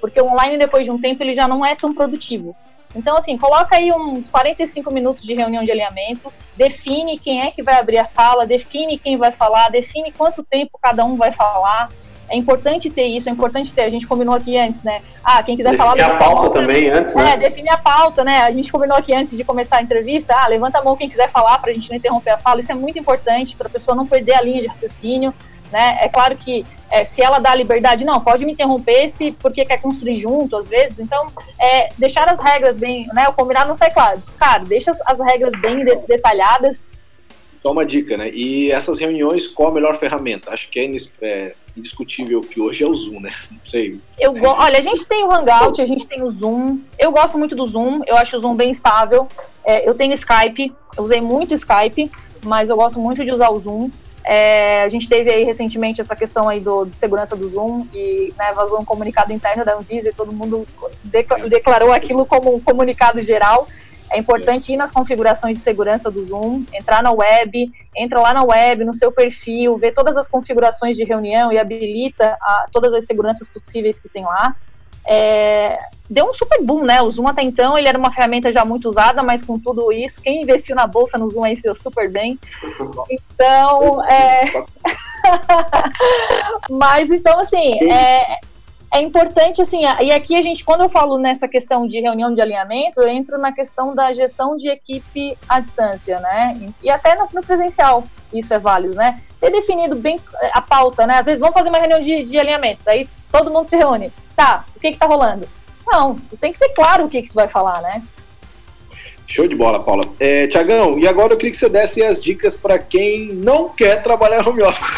porque 0.00 0.20
o 0.20 0.26
online, 0.26 0.58
depois 0.58 0.84
de 0.84 0.90
um 0.90 1.00
tempo, 1.00 1.22
ele 1.22 1.34
já 1.34 1.46
não 1.46 1.64
é 1.64 1.74
tão 1.74 1.94
produtivo. 1.94 2.56
Então, 2.94 3.16
assim, 3.16 3.38
coloca 3.38 3.76
aí 3.76 3.92
uns 3.92 4.26
45 4.28 4.90
minutos 4.90 5.22
de 5.22 5.34
reunião 5.34 5.62
de 5.62 5.70
alinhamento, 5.70 6.32
define 6.56 7.18
quem 7.18 7.42
é 7.42 7.50
que 7.50 7.62
vai 7.62 7.76
abrir 7.78 7.98
a 7.98 8.04
sala, 8.04 8.46
define 8.46 8.98
quem 8.98 9.16
vai 9.16 9.30
falar, 9.30 9.70
define 9.70 10.10
quanto 10.10 10.42
tempo 10.42 10.78
cada 10.82 11.04
um 11.04 11.16
vai 11.16 11.30
falar, 11.30 11.88
é 12.30 12.36
importante 12.36 12.88
ter 12.88 13.06
isso, 13.06 13.28
é 13.28 13.32
importante 13.32 13.72
ter. 13.72 13.82
A 13.82 13.90
gente 13.90 14.06
combinou 14.06 14.34
aqui 14.34 14.56
antes, 14.56 14.82
né? 14.82 15.02
Ah, 15.22 15.42
quem 15.42 15.56
quiser 15.56 15.76
falar. 15.76 15.94
Definir 15.94 16.14
a 16.14 16.18
pauta 16.18 16.50
também 16.50 16.88
antes, 16.88 17.14
né? 17.14 17.32
É, 17.32 17.36
definir 17.36 17.70
a 17.70 17.76
pauta, 17.76 18.22
né? 18.24 18.42
A 18.42 18.52
gente 18.52 18.70
combinou 18.70 18.96
aqui 18.96 19.12
antes 19.12 19.36
de 19.36 19.42
começar 19.42 19.78
a 19.78 19.82
entrevista. 19.82 20.34
Ah, 20.36 20.46
levanta 20.46 20.78
a 20.78 20.84
mão 20.84 20.96
quem 20.96 21.10
quiser 21.10 21.28
falar 21.28 21.58
para 21.58 21.72
a 21.72 21.74
gente 21.74 21.90
não 21.90 21.96
interromper 21.96 22.30
a 22.30 22.38
fala. 22.38 22.60
Isso 22.60 22.70
é 22.70 22.74
muito 22.74 22.98
importante 22.98 23.56
para 23.56 23.66
a 23.66 23.70
pessoa 23.70 23.96
não 23.96 24.06
perder 24.06 24.34
a 24.34 24.42
linha 24.42 24.62
de 24.62 24.68
raciocínio, 24.68 25.34
né? 25.70 25.98
É 26.00 26.08
claro 26.08 26.36
que 26.36 26.64
é, 26.90 27.04
se 27.04 27.22
ela 27.22 27.38
dá 27.38 27.52
a 27.52 27.54
liberdade, 27.54 28.04
não, 28.04 28.20
pode 28.20 28.44
me 28.44 28.52
interromper 28.52 29.08
se 29.08 29.30
porque 29.32 29.64
quer 29.64 29.80
construir 29.80 30.18
junto, 30.18 30.56
às 30.56 30.68
vezes. 30.68 30.98
Então, 30.98 31.30
é, 31.58 31.88
deixar 31.96 32.28
as 32.28 32.40
regras 32.40 32.76
bem, 32.76 33.06
né? 33.14 33.28
O 33.28 33.32
combinado 33.32 33.68
não 33.68 33.76
sai 33.76 33.90
claro. 33.90 34.22
Cara, 34.38 34.64
deixa 34.64 34.90
as, 34.90 35.00
as 35.06 35.20
regras 35.20 35.52
bem 35.60 35.84
de, 35.84 35.94
detalhadas. 36.06 36.88
Uma 37.62 37.84
dica, 37.84 38.16
né? 38.16 38.30
E 38.30 38.72
essas 38.72 38.98
reuniões, 38.98 39.46
qual 39.46 39.68
a 39.68 39.72
melhor 39.72 39.98
ferramenta? 39.98 40.50
Acho 40.50 40.68
que 40.70 40.80
é, 40.80 40.90
é 41.22 41.54
indiscutível 41.76 42.40
que 42.40 42.60
hoje 42.60 42.82
é 42.82 42.86
o 42.86 42.94
Zoom, 42.94 43.20
né? 43.20 43.32
Não 43.50 43.60
sei. 43.66 44.00
Eu 44.18 44.32
go... 44.32 44.48
Olha, 44.48 44.78
a 44.78 44.82
gente 44.82 45.06
tem 45.06 45.22
o 45.24 45.30
Hangout, 45.30 45.80
a 45.80 45.84
gente 45.84 46.06
tem 46.06 46.22
o 46.22 46.30
Zoom. 46.30 46.80
Eu 46.98 47.12
gosto 47.12 47.36
muito 47.36 47.54
do 47.54 47.66
Zoom, 47.68 48.00
eu 48.06 48.16
acho 48.16 48.36
o 48.38 48.40
Zoom 48.40 48.56
bem 48.56 48.70
estável. 48.70 49.28
É, 49.64 49.88
eu 49.88 49.94
tenho 49.94 50.14
Skype, 50.14 50.72
eu 50.96 51.04
usei 51.04 51.20
muito 51.20 51.54
Skype, 51.54 52.10
mas 52.44 52.70
eu 52.70 52.76
gosto 52.76 52.98
muito 52.98 53.24
de 53.24 53.30
usar 53.30 53.50
o 53.50 53.60
Zoom. 53.60 53.90
É, 54.24 54.82
a 54.82 54.88
gente 54.88 55.08
teve 55.08 55.30
aí 55.30 55.44
recentemente 55.44 56.00
essa 56.00 56.14
questão 56.14 56.48
aí 56.48 56.60
do, 56.60 56.92
segurança 56.92 57.34
do 57.34 57.48
Zoom 57.48 57.86
e 57.94 58.34
né, 58.38 58.52
vazou 58.52 58.80
um 58.80 58.84
comunicado 58.84 59.32
interno 59.32 59.64
da 59.64 59.74
Anvisa 59.74 60.10
e 60.10 60.12
todo 60.12 60.32
mundo 60.32 60.66
declarou 61.48 61.92
aquilo 61.92 62.26
como 62.26 62.54
um 62.54 62.60
comunicado 62.60 63.22
geral. 63.22 63.66
É 64.12 64.18
importante 64.18 64.72
ir 64.72 64.76
nas 64.76 64.90
configurações 64.90 65.56
de 65.56 65.62
segurança 65.62 66.10
do 66.10 66.24
Zoom, 66.24 66.64
entrar 66.74 67.00
na 67.00 67.12
web, 67.12 67.70
entra 67.96 68.20
lá 68.20 68.34
na 68.34 68.42
web, 68.42 68.84
no 68.84 68.92
seu 68.92 69.12
perfil, 69.12 69.76
ver 69.76 69.92
todas 69.92 70.16
as 70.16 70.26
configurações 70.28 70.96
de 70.96 71.04
reunião 71.04 71.52
e 71.52 71.58
habilita 71.58 72.36
a, 72.42 72.66
todas 72.72 72.92
as 72.92 73.06
seguranças 73.06 73.48
possíveis 73.48 74.00
que 74.00 74.08
tem 74.08 74.24
lá. 74.24 74.56
É, 75.06 75.78
deu 76.08 76.26
um 76.26 76.34
super 76.34 76.62
boom, 76.62 76.84
né? 76.84 77.00
O 77.00 77.10
Zoom 77.10 77.28
até 77.28 77.42
então 77.42 77.78
ele 77.78 77.88
era 77.88 77.98
uma 77.98 78.12
ferramenta 78.12 78.52
já 78.52 78.64
muito 78.64 78.88
usada, 78.88 79.22
mas 79.22 79.42
com 79.42 79.58
tudo 79.58 79.92
isso, 79.92 80.20
quem 80.20 80.42
investiu 80.42 80.74
na 80.74 80.86
bolsa 80.86 81.16
no 81.16 81.30
Zoom 81.30 81.44
aí 81.44 81.56
se 81.56 81.62
deu 81.62 81.74
super 81.74 82.10
bem. 82.10 82.38
Então, 83.10 84.04
é... 84.04 84.64
mas 86.70 87.10
então 87.10 87.38
assim, 87.40 87.78
é, 87.92 88.40
é 88.92 89.00
importante, 89.00 89.62
assim, 89.62 89.82
e 90.00 90.10
aqui 90.10 90.34
a 90.36 90.42
gente, 90.42 90.64
quando 90.64 90.82
eu 90.82 90.88
falo 90.88 91.16
nessa 91.16 91.46
questão 91.46 91.86
de 91.86 92.00
reunião 92.00 92.34
de 92.34 92.40
alinhamento, 92.40 93.00
eu 93.00 93.08
entro 93.08 93.38
na 93.38 93.52
questão 93.52 93.94
da 93.94 94.12
gestão 94.12 94.56
de 94.56 94.68
equipe 94.68 95.38
à 95.48 95.60
distância, 95.60 96.18
né? 96.18 96.72
E 96.82 96.90
até 96.90 97.14
no, 97.14 97.28
no 97.32 97.40
presencial 97.40 98.02
isso 98.32 98.52
é 98.52 98.58
válido, 98.58 98.96
né? 98.96 99.20
Ter 99.40 99.50
definido 99.50 99.96
bem 99.96 100.18
a 100.52 100.60
pauta, 100.60 101.06
né? 101.06 101.18
Às 101.18 101.26
vezes 101.26 101.40
vamos 101.40 101.54
fazer 101.54 101.68
uma 101.68 101.78
reunião 101.78 102.02
de, 102.02 102.24
de 102.24 102.38
alinhamento, 102.38 102.82
aí 102.86 103.08
todo 103.30 103.50
mundo 103.50 103.68
se 103.68 103.76
reúne. 103.76 104.12
Tá, 104.34 104.64
o 104.74 104.80
que 104.80 104.90
que 104.90 104.98
tá 104.98 105.06
rolando? 105.06 105.48
Não, 105.86 106.16
tem 106.40 106.52
que 106.52 106.58
ter 106.58 106.70
claro 106.70 107.04
o 107.04 107.08
que 107.08 107.22
que 107.22 107.28
tu 107.28 107.34
vai 107.34 107.46
falar, 107.48 107.80
né? 107.82 108.02
Show 109.30 109.46
de 109.46 109.54
bola, 109.54 109.80
Paula. 109.80 110.02
É, 110.18 110.48
Tiagão, 110.48 110.98
e 110.98 111.06
agora 111.06 111.32
eu 111.32 111.36
queria 111.36 111.52
que 111.52 111.56
você 111.56 111.68
desse 111.68 112.02
as 112.02 112.20
dicas 112.20 112.56
para 112.56 112.80
quem 112.80 113.32
não 113.32 113.68
quer 113.68 114.02
trabalhar 114.02 114.46
home 114.46 114.60
office. 114.60 114.90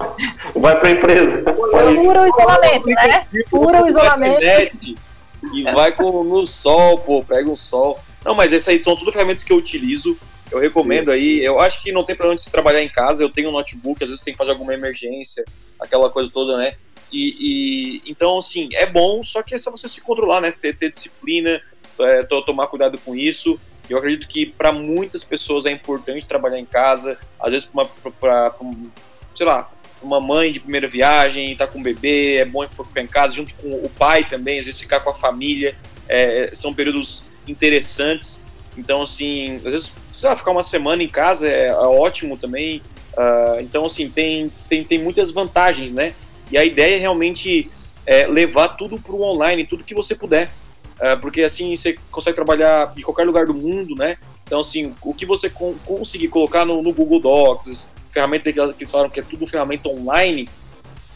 Vai 0.56 0.80
para 0.80 0.88
a 0.88 0.92
empresa. 0.92 1.42
Pura 1.42 2.22
o 2.22 2.26
isolamento, 2.26 2.86
né? 2.86 3.24
Pura 3.50 3.84
o 3.84 3.86
isolamento. 3.86 4.96
E 5.52 5.62
vai 5.64 5.92
com, 5.92 6.24
no 6.24 6.46
sol, 6.46 6.96
pô, 6.96 7.22
pega 7.22 7.50
o 7.50 7.56
sol. 7.56 8.00
Não, 8.24 8.34
mas 8.34 8.54
essas 8.54 8.68
aí 8.68 8.82
são 8.82 8.96
tudo 8.96 9.12
ferramentas 9.12 9.44
que 9.44 9.52
eu 9.52 9.58
utilizo. 9.58 10.16
Eu 10.50 10.58
recomendo 10.58 11.10
aí. 11.10 11.44
Eu 11.44 11.60
acho 11.60 11.82
que 11.82 11.92
não 11.92 12.04
tem 12.04 12.16
problema 12.16 12.36
de 12.36 12.40
se 12.40 12.50
trabalhar 12.50 12.82
em 12.82 12.88
casa. 12.88 13.22
Eu 13.22 13.28
tenho 13.28 13.50
um 13.50 13.52
notebook, 13.52 14.02
às 14.02 14.08
vezes 14.08 14.24
tem 14.24 14.32
que 14.32 14.38
fazer 14.38 14.52
alguma 14.52 14.72
emergência, 14.72 15.44
aquela 15.78 16.08
coisa 16.08 16.30
toda, 16.32 16.56
né? 16.56 16.72
E, 17.12 17.36
e 17.38 18.10
então, 18.10 18.38
assim, 18.38 18.70
é 18.72 18.86
bom, 18.86 19.22
só 19.22 19.42
que 19.42 19.54
é 19.54 19.58
só 19.58 19.70
você 19.70 19.86
se 19.86 20.00
controlar, 20.00 20.40
né? 20.40 20.50
Ter, 20.50 20.74
ter 20.74 20.88
disciplina, 20.88 21.60
é, 22.00 22.22
tomar 22.22 22.68
cuidado 22.68 22.98
com 23.04 23.14
isso. 23.14 23.60
Eu 23.88 23.98
acredito 23.98 24.26
que 24.26 24.46
para 24.46 24.72
muitas 24.72 25.22
pessoas 25.22 25.66
é 25.66 25.70
importante 25.70 26.26
trabalhar 26.26 26.58
em 26.58 26.64
casa. 26.64 27.18
Às 27.38 27.50
vezes, 27.50 27.68
para, 28.20 28.54
sei 29.34 29.46
lá, 29.46 29.70
uma 30.02 30.20
mãe 30.20 30.52
de 30.52 30.60
primeira 30.60 30.88
viagem, 30.88 31.54
tá 31.56 31.66
com 31.66 31.78
um 31.78 31.82
bebê, 31.82 32.36
é 32.36 32.44
bom 32.44 32.66
ficar 32.66 33.02
em 33.02 33.06
casa, 33.06 33.34
junto 33.34 33.54
com 33.54 33.70
o 33.70 33.88
pai 33.88 34.24
também, 34.28 34.58
às 34.58 34.66
vezes 34.66 34.80
ficar 34.80 35.00
com 35.00 35.10
a 35.10 35.14
família. 35.14 35.74
É, 36.08 36.50
são 36.52 36.72
períodos 36.72 37.24
interessantes. 37.46 38.40
Então, 38.76 39.02
assim, 39.02 39.56
às 39.56 39.72
vezes, 39.72 39.92
sei 40.12 40.28
lá, 40.28 40.36
ficar 40.36 40.50
uma 40.50 40.62
semana 40.62 41.02
em 41.02 41.08
casa 41.08 41.48
é, 41.48 41.68
é 41.68 41.74
ótimo 41.74 42.36
também. 42.36 42.82
Uh, 43.12 43.60
então, 43.60 43.86
assim, 43.86 44.10
tem, 44.10 44.50
tem, 44.68 44.84
tem 44.84 44.98
muitas 44.98 45.30
vantagens, 45.30 45.92
né? 45.92 46.12
E 46.50 46.58
a 46.58 46.64
ideia 46.64 46.96
é 46.96 46.98
realmente 46.98 47.70
é, 48.04 48.26
levar 48.26 48.68
tudo 48.68 48.98
para 48.98 49.14
o 49.14 49.22
online, 49.22 49.66
tudo 49.66 49.84
que 49.84 49.94
você 49.94 50.14
puder. 50.14 50.50
Uh, 50.94 51.18
porque 51.20 51.42
assim 51.42 51.74
você 51.76 51.96
consegue 52.10 52.36
trabalhar 52.36 52.92
em 52.96 53.02
qualquer 53.02 53.24
lugar 53.24 53.46
do 53.46 53.54
mundo, 53.54 53.94
né? 53.96 54.16
Então, 54.44 54.60
assim, 54.60 54.94
o 55.02 55.14
que 55.14 55.26
você 55.26 55.48
con 55.48 55.74
conseguir 55.84 56.28
colocar 56.28 56.64
no, 56.64 56.82
no, 56.82 56.92
Google 56.92 57.18
Docs, 57.18 57.88
ferramentas 58.12 58.52
que 58.52 58.60
eles 58.60 58.90
falaram 58.90 59.10
que 59.10 59.18
é 59.18 59.22
tudo 59.22 59.46
ferramenta 59.46 59.88
online, 59.88 60.48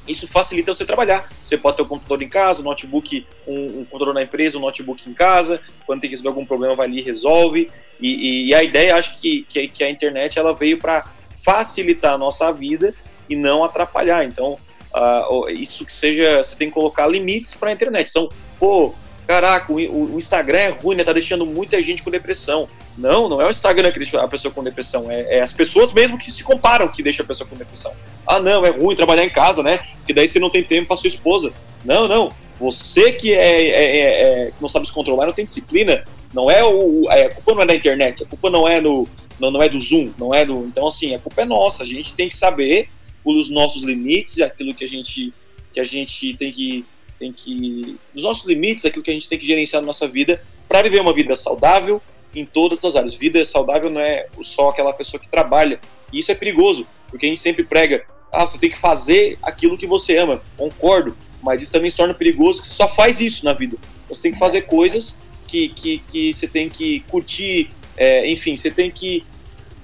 isso 0.08 0.26
facilita 0.26 0.72
você 0.74 0.86
trabalhar. 0.86 1.28
Você 1.44 1.58
pode 1.58 1.76
ter 1.76 1.82
o 1.82 1.84
um 1.84 1.88
computador 1.88 2.22
em 2.22 2.28
casa, 2.28 2.60
um 2.62 2.64
notebook, 2.64 3.26
um, 3.46 3.80
um, 3.80 3.84
computador 3.84 4.14
na 4.14 4.22
empresa, 4.22 4.56
um 4.56 4.62
notebook 4.62 5.08
em 5.08 5.12
casa. 5.12 5.60
Quando 5.86 6.00
tem 6.00 6.08
que 6.08 6.16
resolver 6.16 6.30
algum 6.30 6.46
problema, 6.46 6.74
vai 6.74 6.86
ali 6.86 7.00
e 7.00 7.02
resolve. 7.02 7.70
E, 8.00 8.08
e, 8.08 8.46
e 8.48 8.54
a 8.54 8.62
ideia, 8.62 8.96
acho 8.96 9.20
que, 9.20 9.42
que, 9.42 9.68
que, 9.68 9.84
a 9.84 9.90
internet 9.90 10.38
ela 10.38 10.54
veio 10.54 10.78
para 10.78 11.04
facilitar 11.44 12.14
a 12.14 12.18
nossa 12.18 12.50
vida 12.50 12.94
e 13.28 13.36
não 13.36 13.62
atrapalhar. 13.62 14.24
Então, 14.24 14.58
uh, 14.94 15.48
isso 15.50 15.84
que 15.84 15.92
seja, 15.92 16.42
você 16.42 16.56
tem 16.56 16.68
que 16.68 16.74
colocar 16.74 17.06
limites 17.06 17.54
para 17.54 17.68
a 17.68 17.72
internet. 17.72 18.08
Então, 18.08 18.30
pô, 18.58 18.94
caraca, 19.28 19.70
o, 19.70 20.14
o, 20.14 20.18
Instagram 20.18 20.58
é 20.58 20.68
ruim, 20.70 20.96
né? 20.96 21.04
Tá 21.04 21.12
deixando 21.12 21.44
muita 21.44 21.82
gente 21.82 22.02
com 22.02 22.10
depressão. 22.10 22.66
Não, 22.96 23.28
não 23.28 23.42
é 23.42 23.46
o 23.46 23.50
Instagram 23.50 23.92
que 23.92 23.98
deixa 23.98 24.18
a 24.18 24.26
pessoa 24.26 24.52
com 24.52 24.64
depressão, 24.64 25.10
é, 25.10 25.36
é, 25.36 25.40
as 25.42 25.52
pessoas 25.52 25.92
mesmo 25.92 26.16
que 26.16 26.32
se 26.32 26.42
comparam 26.42 26.88
que 26.88 27.02
deixa 27.02 27.22
a 27.22 27.26
pessoa 27.26 27.46
com 27.46 27.54
depressão. 27.54 27.92
Ah, 28.26 28.40
não, 28.40 28.64
é 28.64 28.70
ruim 28.70 28.96
trabalhar 28.96 29.24
em 29.24 29.30
casa, 29.30 29.62
né? 29.62 29.80
Porque 29.98 30.14
daí 30.14 30.26
você 30.26 30.40
não 30.40 30.48
tem 30.48 30.64
tempo 30.64 30.88
para 30.88 30.96
sua 30.96 31.08
esposa. 31.08 31.52
Não, 31.84 32.08
não. 32.08 32.32
Você 32.58 33.12
que 33.12 33.34
é, 33.34 33.68
é, 33.68 33.96
é, 33.98 34.22
é 34.46 34.52
não 34.58 34.68
sabe 34.68 34.86
se 34.86 34.92
controlar, 34.92 35.26
não 35.26 35.34
tem 35.34 35.44
disciplina. 35.44 36.02
Não 36.32 36.50
é 36.50 36.64
o. 36.64 37.06
É, 37.10 37.26
a 37.26 37.34
culpa 37.34 37.54
não 37.54 37.62
é 37.62 37.66
da 37.66 37.74
internet, 37.74 38.22
a 38.22 38.26
culpa 38.26 38.48
não 38.48 38.66
é 38.66 38.80
no. 38.80 39.06
Não, 39.38 39.50
não 39.50 39.62
é 39.62 39.68
do 39.68 39.78
Zoom, 39.78 40.10
não 40.18 40.34
é 40.34 40.44
do. 40.46 40.64
Então, 40.64 40.88
assim, 40.88 41.14
a 41.14 41.18
culpa 41.18 41.42
é 41.42 41.44
nossa. 41.44 41.82
A 41.82 41.86
gente 41.86 42.14
tem 42.14 42.30
que 42.30 42.36
saber 42.36 42.88
os 43.22 43.50
nossos 43.50 43.82
limites, 43.82 44.40
aquilo 44.40 44.74
que 44.74 44.84
a 44.84 44.88
gente, 44.88 45.34
que 45.72 45.78
a 45.78 45.84
gente 45.84 46.34
tem 46.36 46.50
que 46.50 46.84
tem 47.18 47.32
que. 47.32 47.96
Nos 48.14 48.24
nossos 48.24 48.46
limites, 48.46 48.84
aquilo 48.84 49.02
que 49.02 49.10
a 49.10 49.14
gente 49.14 49.28
tem 49.28 49.38
que 49.38 49.46
gerenciar 49.46 49.82
na 49.82 49.86
nossa 49.86 50.06
vida 50.06 50.40
para 50.68 50.82
viver 50.82 51.00
uma 51.00 51.12
vida 51.12 51.36
saudável 51.36 52.00
em 52.34 52.44
todas 52.44 52.84
as 52.84 52.94
áreas. 52.94 53.14
Vida 53.14 53.44
saudável 53.44 53.90
não 53.90 54.00
é 54.00 54.26
só 54.42 54.68
aquela 54.68 54.92
pessoa 54.92 55.20
que 55.20 55.28
trabalha. 55.28 55.80
E 56.12 56.18
isso 56.18 56.30
é 56.30 56.34
perigoso, 56.34 56.86
porque 57.08 57.26
a 57.26 57.28
gente 57.28 57.40
sempre 57.40 57.64
prega, 57.64 58.04
ah, 58.32 58.46
você 58.46 58.58
tem 58.58 58.70
que 58.70 58.78
fazer 58.78 59.38
aquilo 59.42 59.76
que 59.76 59.86
você 59.86 60.16
ama. 60.16 60.40
Concordo, 60.56 61.16
mas 61.42 61.62
isso 61.62 61.72
também 61.72 61.90
se 61.90 61.96
torna 61.96 62.14
perigoso, 62.14 62.62
que 62.62 62.68
você 62.68 62.74
só 62.74 62.88
faz 62.94 63.20
isso 63.20 63.44
na 63.44 63.52
vida. 63.52 63.76
Você 64.08 64.22
tem 64.22 64.32
que 64.32 64.38
fazer 64.38 64.62
coisas 64.62 65.18
que, 65.46 65.68
que, 65.70 65.98
que 66.10 66.32
você 66.32 66.46
tem 66.46 66.68
que 66.68 67.00
curtir, 67.00 67.70
é, 67.96 68.30
enfim, 68.30 68.56
você 68.56 68.70
tem 68.70 68.90
que 68.90 69.24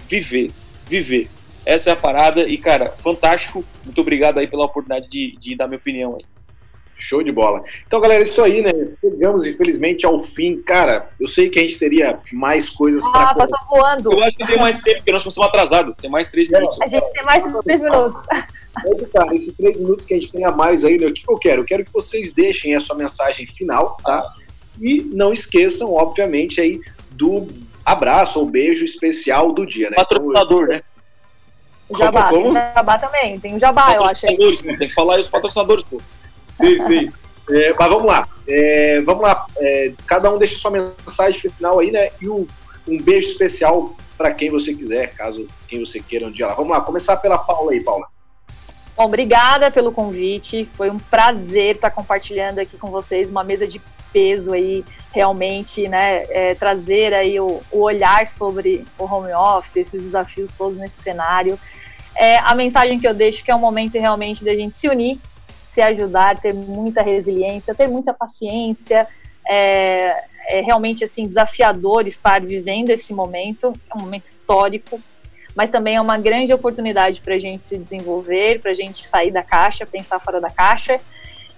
viver, 0.08 0.50
viver. 0.86 1.28
Essa 1.66 1.90
é 1.90 1.92
a 1.94 1.96
parada 1.96 2.46
e, 2.46 2.58
cara, 2.58 2.90
fantástico. 2.90 3.64
Muito 3.84 4.00
obrigado 4.00 4.38
aí 4.38 4.46
pela 4.46 4.66
oportunidade 4.66 5.08
de, 5.08 5.34
de 5.38 5.56
dar 5.56 5.66
minha 5.66 5.78
opinião 5.78 6.16
aí. 6.16 6.33
Show 6.96 7.22
de 7.22 7.32
bola. 7.32 7.62
Então, 7.86 8.00
galera, 8.00 8.22
isso 8.22 8.42
aí, 8.42 8.62
né? 8.62 8.70
Chegamos, 9.00 9.46
infelizmente, 9.46 10.06
ao 10.06 10.18
fim. 10.18 10.62
Cara, 10.62 11.10
eu 11.20 11.28
sei 11.28 11.50
que 11.50 11.58
a 11.58 11.62
gente 11.62 11.78
teria 11.78 12.18
mais 12.32 12.70
coisas 12.70 13.02
ah, 13.04 13.10
para. 13.10 13.22
Ah, 13.22 13.34
passou 13.34 13.58
voando. 13.68 14.12
Eu 14.12 14.22
acho 14.22 14.36
que 14.36 14.46
tem 14.46 14.58
mais 14.58 14.80
tempo, 14.80 14.98
porque 14.98 15.12
nós 15.12 15.26
estamos 15.26 15.48
atrasados. 15.48 15.94
Tem 15.96 16.10
mais 16.10 16.28
três 16.28 16.48
minutos. 16.48 16.80
A 16.80 16.86
gente 16.86 17.12
tem 17.12 17.24
mais 17.24 17.42
três 17.62 17.80
minutos. 17.80 18.22
Tá, 19.12 19.34
esses 19.34 19.54
três 19.54 19.76
minutos 19.76 20.04
que 20.04 20.14
a 20.14 20.18
gente 20.18 20.32
tem 20.32 20.44
a 20.44 20.50
mais 20.50 20.84
aí, 20.84 20.98
né? 20.98 21.06
O 21.06 21.12
que 21.12 21.22
eu 21.28 21.36
quero? 21.36 21.62
Eu 21.62 21.66
quero 21.66 21.84
que 21.84 21.92
vocês 21.92 22.32
deixem 22.32 22.74
a 22.74 22.80
sua 22.80 22.96
mensagem 22.96 23.46
final, 23.46 23.96
tá? 24.02 24.22
E 24.80 25.02
não 25.14 25.32
esqueçam, 25.32 25.92
obviamente, 25.92 26.60
aí 26.60 26.80
do 27.10 27.46
abraço 27.84 28.40
ou 28.40 28.46
beijo 28.46 28.84
especial 28.84 29.52
do 29.52 29.64
dia, 29.66 29.90
né? 29.90 29.96
Patrocinador, 29.96 30.64
então, 30.64 30.74
eu... 30.74 30.78
né? 30.78 30.82
Jabá, 31.98 32.30
tem 32.30 32.52
jabá 32.52 32.98
também, 32.98 33.38
tem 33.38 33.56
o 33.56 33.60
jabá, 33.60 33.92
eu 33.94 34.04
acho. 34.04 34.26
Aí. 34.26 34.36
Tem 34.36 34.88
que 34.88 34.94
falar 34.94 35.16
aí 35.16 35.20
os 35.20 35.28
patrocinadores, 35.28 35.84
pô. 35.84 36.00
Sim, 36.56 36.78
sim. 36.78 37.12
É, 37.50 37.74
mas 37.78 37.88
vamos 37.88 38.06
lá. 38.06 38.28
É, 38.48 39.00
vamos 39.02 39.22
lá. 39.22 39.46
É, 39.58 39.92
cada 40.06 40.32
um 40.32 40.38
deixa 40.38 40.56
sua 40.56 40.70
mensagem 40.70 41.40
final 41.50 41.78
aí, 41.78 41.90
né? 41.90 42.10
E 42.20 42.28
um, 42.28 42.46
um 42.88 42.98
beijo 42.98 43.28
especial 43.28 43.94
para 44.16 44.32
quem 44.32 44.50
você 44.50 44.74
quiser, 44.74 45.12
caso 45.14 45.46
quem 45.68 45.84
você 45.84 46.00
queira 46.00 46.26
um 46.26 46.30
dia 46.30 46.46
lá. 46.46 46.54
Vamos 46.54 46.70
lá, 46.70 46.80
começar 46.80 47.16
pela 47.16 47.38
Paula 47.38 47.72
aí, 47.72 47.82
Paula. 47.82 48.06
Bom, 48.96 49.04
obrigada 49.04 49.70
pelo 49.70 49.90
convite. 49.90 50.68
Foi 50.76 50.88
um 50.88 50.98
prazer 50.98 51.76
estar 51.76 51.90
compartilhando 51.90 52.60
aqui 52.60 52.76
com 52.76 52.90
vocês 52.90 53.28
uma 53.28 53.42
mesa 53.42 53.66
de 53.66 53.80
peso 54.12 54.52
aí, 54.52 54.84
realmente, 55.12 55.88
né? 55.88 56.24
É, 56.28 56.54
trazer 56.54 57.12
aí 57.12 57.40
o, 57.40 57.60
o, 57.72 57.80
olhar 57.80 58.28
sobre 58.28 58.86
o 58.96 59.04
home 59.04 59.32
office, 59.32 59.76
esses 59.76 60.02
desafios 60.02 60.52
todos 60.56 60.78
nesse 60.78 61.02
cenário. 61.02 61.58
É, 62.16 62.38
a 62.38 62.54
mensagem 62.54 63.00
que 63.00 63.08
eu 63.08 63.12
deixo 63.12 63.42
que 63.42 63.50
é 63.50 63.56
um 63.56 63.60
momento 63.60 63.98
realmente 63.98 64.44
da 64.44 64.54
gente 64.54 64.76
se 64.76 64.88
unir 64.88 65.18
se 65.74 65.82
ajudar, 65.82 66.38
ter 66.38 66.54
muita 66.54 67.02
resiliência, 67.02 67.74
ter 67.74 67.88
muita 67.88 68.14
paciência. 68.14 69.06
É, 69.46 70.24
é 70.46 70.60
realmente 70.60 71.04
assim 71.04 71.26
desafiador 71.26 72.06
estar 72.06 72.40
vivendo 72.40 72.90
esse 72.90 73.12
momento, 73.12 73.72
é 73.90 73.96
um 73.96 74.00
momento 74.02 74.24
histórico, 74.24 75.00
mas 75.54 75.70
também 75.70 75.96
é 75.96 76.00
uma 76.00 76.18
grande 76.18 76.52
oportunidade 76.52 77.20
para 77.20 77.34
a 77.34 77.38
gente 77.38 77.62
se 77.62 77.76
desenvolver, 77.76 78.60
para 78.60 78.70
a 78.70 78.74
gente 78.74 79.06
sair 79.06 79.30
da 79.30 79.42
caixa, 79.42 79.86
pensar 79.86 80.18
fora 80.20 80.40
da 80.40 80.50
caixa. 80.50 81.00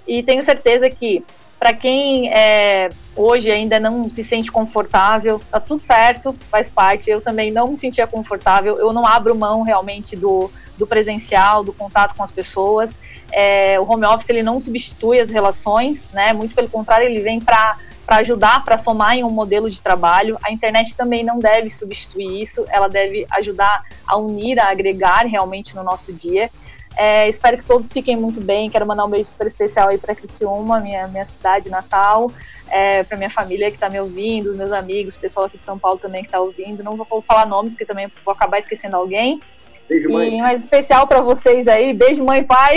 E 0.06 0.22
tenho 0.22 0.42
certeza 0.42 0.88
que 0.88 1.24
para 1.58 1.72
quem 1.72 2.32
é, 2.32 2.90
hoje 3.16 3.50
ainda 3.50 3.80
não 3.80 4.08
se 4.10 4.22
sente 4.22 4.52
confortável, 4.52 5.40
tá 5.50 5.58
tudo 5.58 5.82
certo, 5.82 6.34
faz 6.50 6.68
parte. 6.68 7.10
Eu 7.10 7.20
também 7.20 7.50
não 7.50 7.68
me 7.68 7.78
sentia 7.78 8.06
confortável, 8.06 8.78
eu 8.78 8.92
não 8.92 9.06
abro 9.06 9.34
mão 9.34 9.62
realmente 9.62 10.14
do, 10.14 10.50
do 10.76 10.86
presencial, 10.86 11.64
do 11.64 11.72
contato 11.72 12.14
com 12.14 12.22
as 12.22 12.30
pessoas. 12.30 12.94
É, 13.32 13.78
o 13.80 13.90
home 13.90 14.06
office 14.06 14.28
ele 14.28 14.42
não 14.42 14.60
substitui 14.60 15.20
as 15.20 15.30
relações, 15.30 16.08
né? 16.12 16.32
Muito 16.32 16.54
pelo 16.54 16.68
contrário, 16.68 17.06
ele 17.06 17.20
vem 17.20 17.40
para 17.40 17.76
para 18.06 18.18
ajudar, 18.18 18.64
para 18.64 18.78
somar 18.78 19.16
em 19.16 19.24
um 19.24 19.30
modelo 19.30 19.68
de 19.68 19.82
trabalho. 19.82 20.38
A 20.44 20.52
internet 20.52 20.96
também 20.96 21.24
não 21.24 21.40
deve 21.40 21.70
substituir 21.70 22.40
isso, 22.40 22.64
ela 22.68 22.88
deve 22.88 23.26
ajudar 23.32 23.82
a 24.06 24.16
unir, 24.16 24.60
a 24.60 24.70
agregar 24.70 25.26
realmente 25.26 25.74
no 25.74 25.82
nosso 25.82 26.12
dia. 26.12 26.48
É, 26.96 27.28
espero 27.28 27.58
que 27.58 27.64
todos 27.64 27.92
fiquem 27.92 28.16
muito 28.16 28.40
bem. 28.40 28.70
Quero 28.70 28.86
mandar 28.86 29.04
um 29.04 29.10
beijo 29.10 29.28
super 29.28 29.46
especial 29.46 29.88
aí 29.88 29.98
para 29.98 30.14
Criciúma, 30.14 30.78
minha, 30.78 31.08
minha 31.08 31.26
cidade 31.26 31.68
natal, 31.68 32.30
é, 32.70 33.02
para 33.02 33.18
minha 33.18 33.28
família 33.28 33.70
que 33.70 33.76
está 33.76 33.90
me 33.90 34.00
ouvindo, 34.00 34.54
meus 34.54 34.72
amigos, 34.72 35.16
pessoal 35.16 35.46
aqui 35.46 35.58
de 35.58 35.64
São 35.64 35.78
Paulo 35.78 35.98
também 35.98 36.22
que 36.22 36.28
está 36.28 36.40
ouvindo. 36.40 36.84
Não 36.84 36.96
vou 36.96 37.22
falar 37.22 37.44
nomes, 37.44 37.76
que 37.76 37.84
também 37.84 38.10
vou 38.24 38.32
acabar 38.32 38.60
esquecendo 38.60 38.96
alguém. 38.96 39.42
Beijo, 39.88 40.10
mãe. 40.10 40.36
E 40.36 40.38
mais 40.38 40.60
especial 40.60 41.06
para 41.06 41.20
vocês 41.20 41.66
aí. 41.68 41.92
Beijo, 41.92 42.24
mãe 42.24 42.42
pai. 42.42 42.74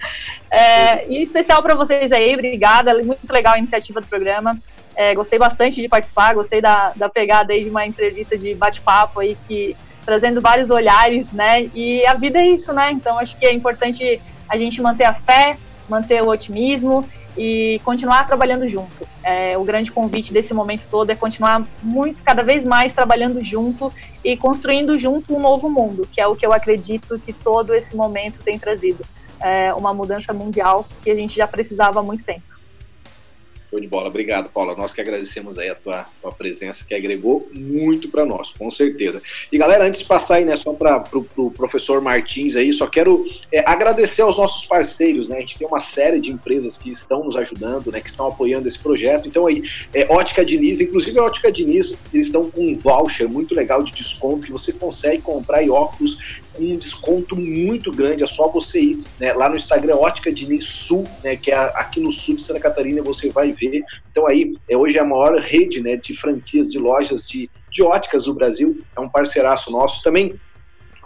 é, 0.50 1.06
e 1.08 1.22
especial 1.22 1.62
para 1.62 1.74
vocês 1.74 2.10
aí. 2.10 2.34
Obrigada. 2.34 2.94
Muito 3.02 3.30
legal 3.30 3.54
a 3.54 3.58
iniciativa 3.58 4.00
do 4.00 4.06
programa. 4.06 4.58
É, 4.96 5.14
gostei 5.14 5.38
bastante 5.38 5.80
de 5.80 5.88
participar. 5.88 6.34
Gostei 6.34 6.60
da, 6.60 6.92
da 6.96 7.08
pegada 7.08 7.52
aí 7.52 7.64
de 7.64 7.70
uma 7.70 7.86
entrevista 7.86 8.36
de 8.36 8.54
bate-papo 8.54 9.20
aí 9.20 9.36
que 9.46 9.76
trazendo 10.04 10.40
vários 10.40 10.70
olhares, 10.70 11.30
né? 11.32 11.68
E 11.74 12.04
a 12.06 12.14
vida 12.14 12.38
é 12.38 12.48
isso, 12.48 12.72
né? 12.72 12.90
Então 12.90 13.18
acho 13.18 13.36
que 13.36 13.44
é 13.44 13.52
importante 13.52 14.20
a 14.48 14.56
gente 14.56 14.80
manter 14.80 15.04
a 15.04 15.12
fé, 15.12 15.58
manter 15.86 16.22
o 16.22 16.28
otimismo 16.28 17.06
e 17.36 17.78
continuar 17.84 18.26
trabalhando 18.26 18.66
junto. 18.68 19.06
É, 19.22 19.56
o 19.58 19.64
grande 19.64 19.92
convite 19.92 20.32
desse 20.32 20.54
momento 20.54 20.88
todo 20.90 21.10
é 21.10 21.14
continuar 21.14 21.62
muito, 21.82 22.22
cada 22.22 22.42
vez 22.42 22.64
mais 22.64 22.94
trabalhando 22.94 23.44
junto 23.44 23.92
e 24.24 24.36
construindo 24.36 24.98
junto 24.98 25.34
um 25.34 25.40
novo 25.40 25.68
mundo, 25.68 26.08
que 26.12 26.20
é 26.20 26.26
o 26.26 26.34
que 26.34 26.44
eu 26.44 26.52
acredito 26.52 27.18
que 27.18 27.32
todo 27.32 27.74
esse 27.74 27.96
momento 27.96 28.40
tem 28.42 28.58
trazido. 28.58 29.04
É 29.40 29.72
uma 29.74 29.94
mudança 29.94 30.32
mundial 30.32 30.86
que 31.02 31.10
a 31.10 31.14
gente 31.14 31.36
já 31.36 31.46
precisava 31.46 32.00
há 32.00 32.02
muito 32.02 32.24
tempo. 32.24 32.57
Show 33.70 33.78
de 33.78 33.86
bola, 33.86 34.08
obrigado, 34.08 34.48
Paula. 34.48 34.74
Nós 34.74 34.92
que 34.92 35.00
agradecemos 35.00 35.58
aí 35.58 35.68
a 35.68 35.74
tua, 35.74 36.06
tua 36.22 36.32
presença, 36.32 36.84
que 36.86 36.94
agregou 36.94 37.48
muito 37.54 38.08
para 38.08 38.24
nós, 38.24 38.50
com 38.50 38.70
certeza. 38.70 39.22
E 39.52 39.58
galera, 39.58 39.84
antes 39.84 40.00
de 40.00 40.06
passar 40.06 40.36
aí, 40.36 40.44
né, 40.44 40.56
só 40.56 40.72
para 40.72 41.04
o 41.12 41.22
pro 41.22 41.50
professor 41.50 42.00
Martins 42.00 42.56
aí, 42.56 42.72
só 42.72 42.86
quero 42.86 43.26
é, 43.52 43.62
agradecer 43.70 44.22
aos 44.22 44.38
nossos 44.38 44.64
parceiros, 44.64 45.28
né? 45.28 45.36
A 45.36 45.40
gente 45.40 45.58
tem 45.58 45.66
uma 45.66 45.80
série 45.80 46.18
de 46.18 46.30
empresas 46.30 46.78
que 46.78 46.90
estão 46.90 47.22
nos 47.24 47.36
ajudando, 47.36 47.92
né, 47.92 48.00
que 48.00 48.08
estão 48.08 48.26
apoiando 48.26 48.66
esse 48.66 48.78
projeto. 48.78 49.28
Então 49.28 49.46
aí, 49.46 49.62
é, 49.92 50.10
Ótica 50.10 50.44
Diniz, 50.44 50.80
inclusive 50.80 51.18
a 51.18 51.24
Ótica 51.24 51.52
Diniz, 51.52 51.96
eles 52.12 52.26
estão 52.26 52.50
com 52.50 52.62
um 52.62 52.74
voucher 52.74 53.28
muito 53.28 53.54
legal 53.54 53.82
de 53.82 53.92
desconto 53.92 54.46
que 54.46 54.52
você 54.52 54.72
consegue 54.72 55.20
comprar 55.20 55.58
óculos 55.68 56.18
com 56.58 56.64
um 56.64 56.76
desconto 56.76 57.36
muito 57.36 57.92
grande. 57.92 58.24
É 58.24 58.26
só 58.26 58.48
você 58.48 58.80
ir 58.80 59.04
né, 59.20 59.32
lá 59.32 59.48
no 59.48 59.56
Instagram 59.56 59.96
Ótica 59.96 60.32
Diniz 60.32 60.64
Sul, 60.64 61.04
né, 61.22 61.36
que 61.36 61.52
é 61.52 61.54
aqui 61.54 62.00
no 62.00 62.10
sul 62.10 62.34
de 62.34 62.42
Santa 62.42 62.58
Catarina, 62.58 63.00
você 63.00 63.30
vai 63.30 63.52
ver. 63.52 63.84
Então 64.10 64.26
aí, 64.26 64.52
é, 64.68 64.76
hoje 64.76 64.98
é 64.98 65.00
a 65.00 65.04
maior 65.04 65.38
rede 65.38 65.80
né, 65.80 65.96
de 65.96 66.16
franquias, 66.16 66.70
de 66.70 66.78
lojas 66.78 67.26
de, 67.26 67.48
de 67.70 67.82
óticas 67.82 68.24
do 68.24 68.34
Brasil. 68.34 68.80
É 68.96 69.00
um 69.00 69.08
parceiraço 69.08 69.70
nosso. 69.70 70.02
Também 70.02 70.34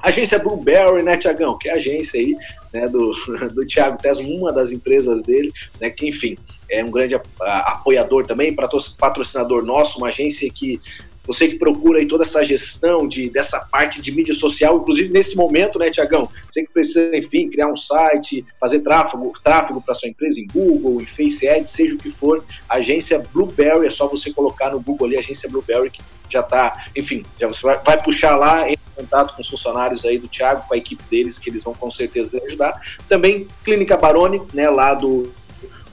agência 0.02 0.38
Blueberry, 0.38 1.02
né, 1.02 1.18
Tiagão? 1.18 1.58
Que 1.58 1.68
é 1.68 1.72
a 1.72 1.76
agência 1.76 2.18
aí, 2.18 2.34
né, 2.72 2.88
do, 2.88 3.12
do 3.54 3.66
Thiago 3.66 3.98
Tesma, 3.98 4.26
uma 4.26 4.52
das 4.52 4.72
empresas 4.72 5.22
dele, 5.22 5.52
né, 5.78 5.90
que 5.90 6.08
enfim, 6.08 6.36
é 6.70 6.82
um 6.82 6.90
grande 6.90 7.14
apoiador 7.38 8.26
também, 8.26 8.56
patrocinador 8.98 9.62
nosso, 9.62 9.98
uma 9.98 10.08
agência 10.08 10.50
que 10.50 10.80
você 11.24 11.48
que 11.48 11.56
procura 11.56 12.00
aí 12.00 12.06
toda 12.06 12.24
essa 12.24 12.44
gestão 12.44 13.06
de, 13.06 13.30
dessa 13.30 13.60
parte 13.60 14.02
de 14.02 14.10
mídia 14.10 14.34
social, 14.34 14.76
inclusive 14.76 15.12
nesse 15.12 15.36
momento, 15.36 15.78
né, 15.78 15.90
Tiagão? 15.90 16.28
Você 16.50 16.64
que 16.64 16.72
precisa, 16.72 17.16
enfim, 17.16 17.48
criar 17.48 17.68
um 17.68 17.76
site, 17.76 18.44
fazer 18.60 18.80
tráfego, 18.80 19.32
tráfego 19.42 19.80
para 19.80 19.94
sua 19.94 20.08
empresa 20.08 20.40
em 20.40 20.46
Google, 20.46 21.00
em 21.00 21.06
Face 21.06 21.48
Ads, 21.48 21.70
seja 21.70 21.94
o 21.94 21.98
que 21.98 22.10
for, 22.10 22.44
a 22.68 22.76
agência 22.76 23.22
Blueberry, 23.32 23.86
é 23.86 23.90
só 23.90 24.06
você 24.06 24.32
colocar 24.32 24.70
no 24.70 24.80
Google 24.80 25.06
ali, 25.06 25.16
agência 25.16 25.48
Blueberry, 25.48 25.90
que 25.90 26.02
já 26.28 26.40
está, 26.40 26.86
enfim, 26.96 27.22
já 27.38 27.46
você 27.46 27.62
vai, 27.62 27.78
vai 27.78 28.02
puxar 28.02 28.36
lá 28.36 28.68
em 28.68 28.76
contato 28.96 29.34
com 29.34 29.42
os 29.42 29.48
funcionários 29.48 30.04
aí 30.04 30.18
do 30.18 30.28
Thiago, 30.28 30.66
com 30.66 30.74
a 30.74 30.76
equipe 30.76 31.02
deles, 31.10 31.38
que 31.38 31.50
eles 31.50 31.62
vão 31.62 31.74
com 31.74 31.90
certeza 31.90 32.40
ajudar. 32.46 32.80
Também 33.08 33.46
Clínica 33.64 33.96
Baroni, 33.96 34.40
né, 34.52 34.68
lá 34.70 34.94
do 34.94 35.30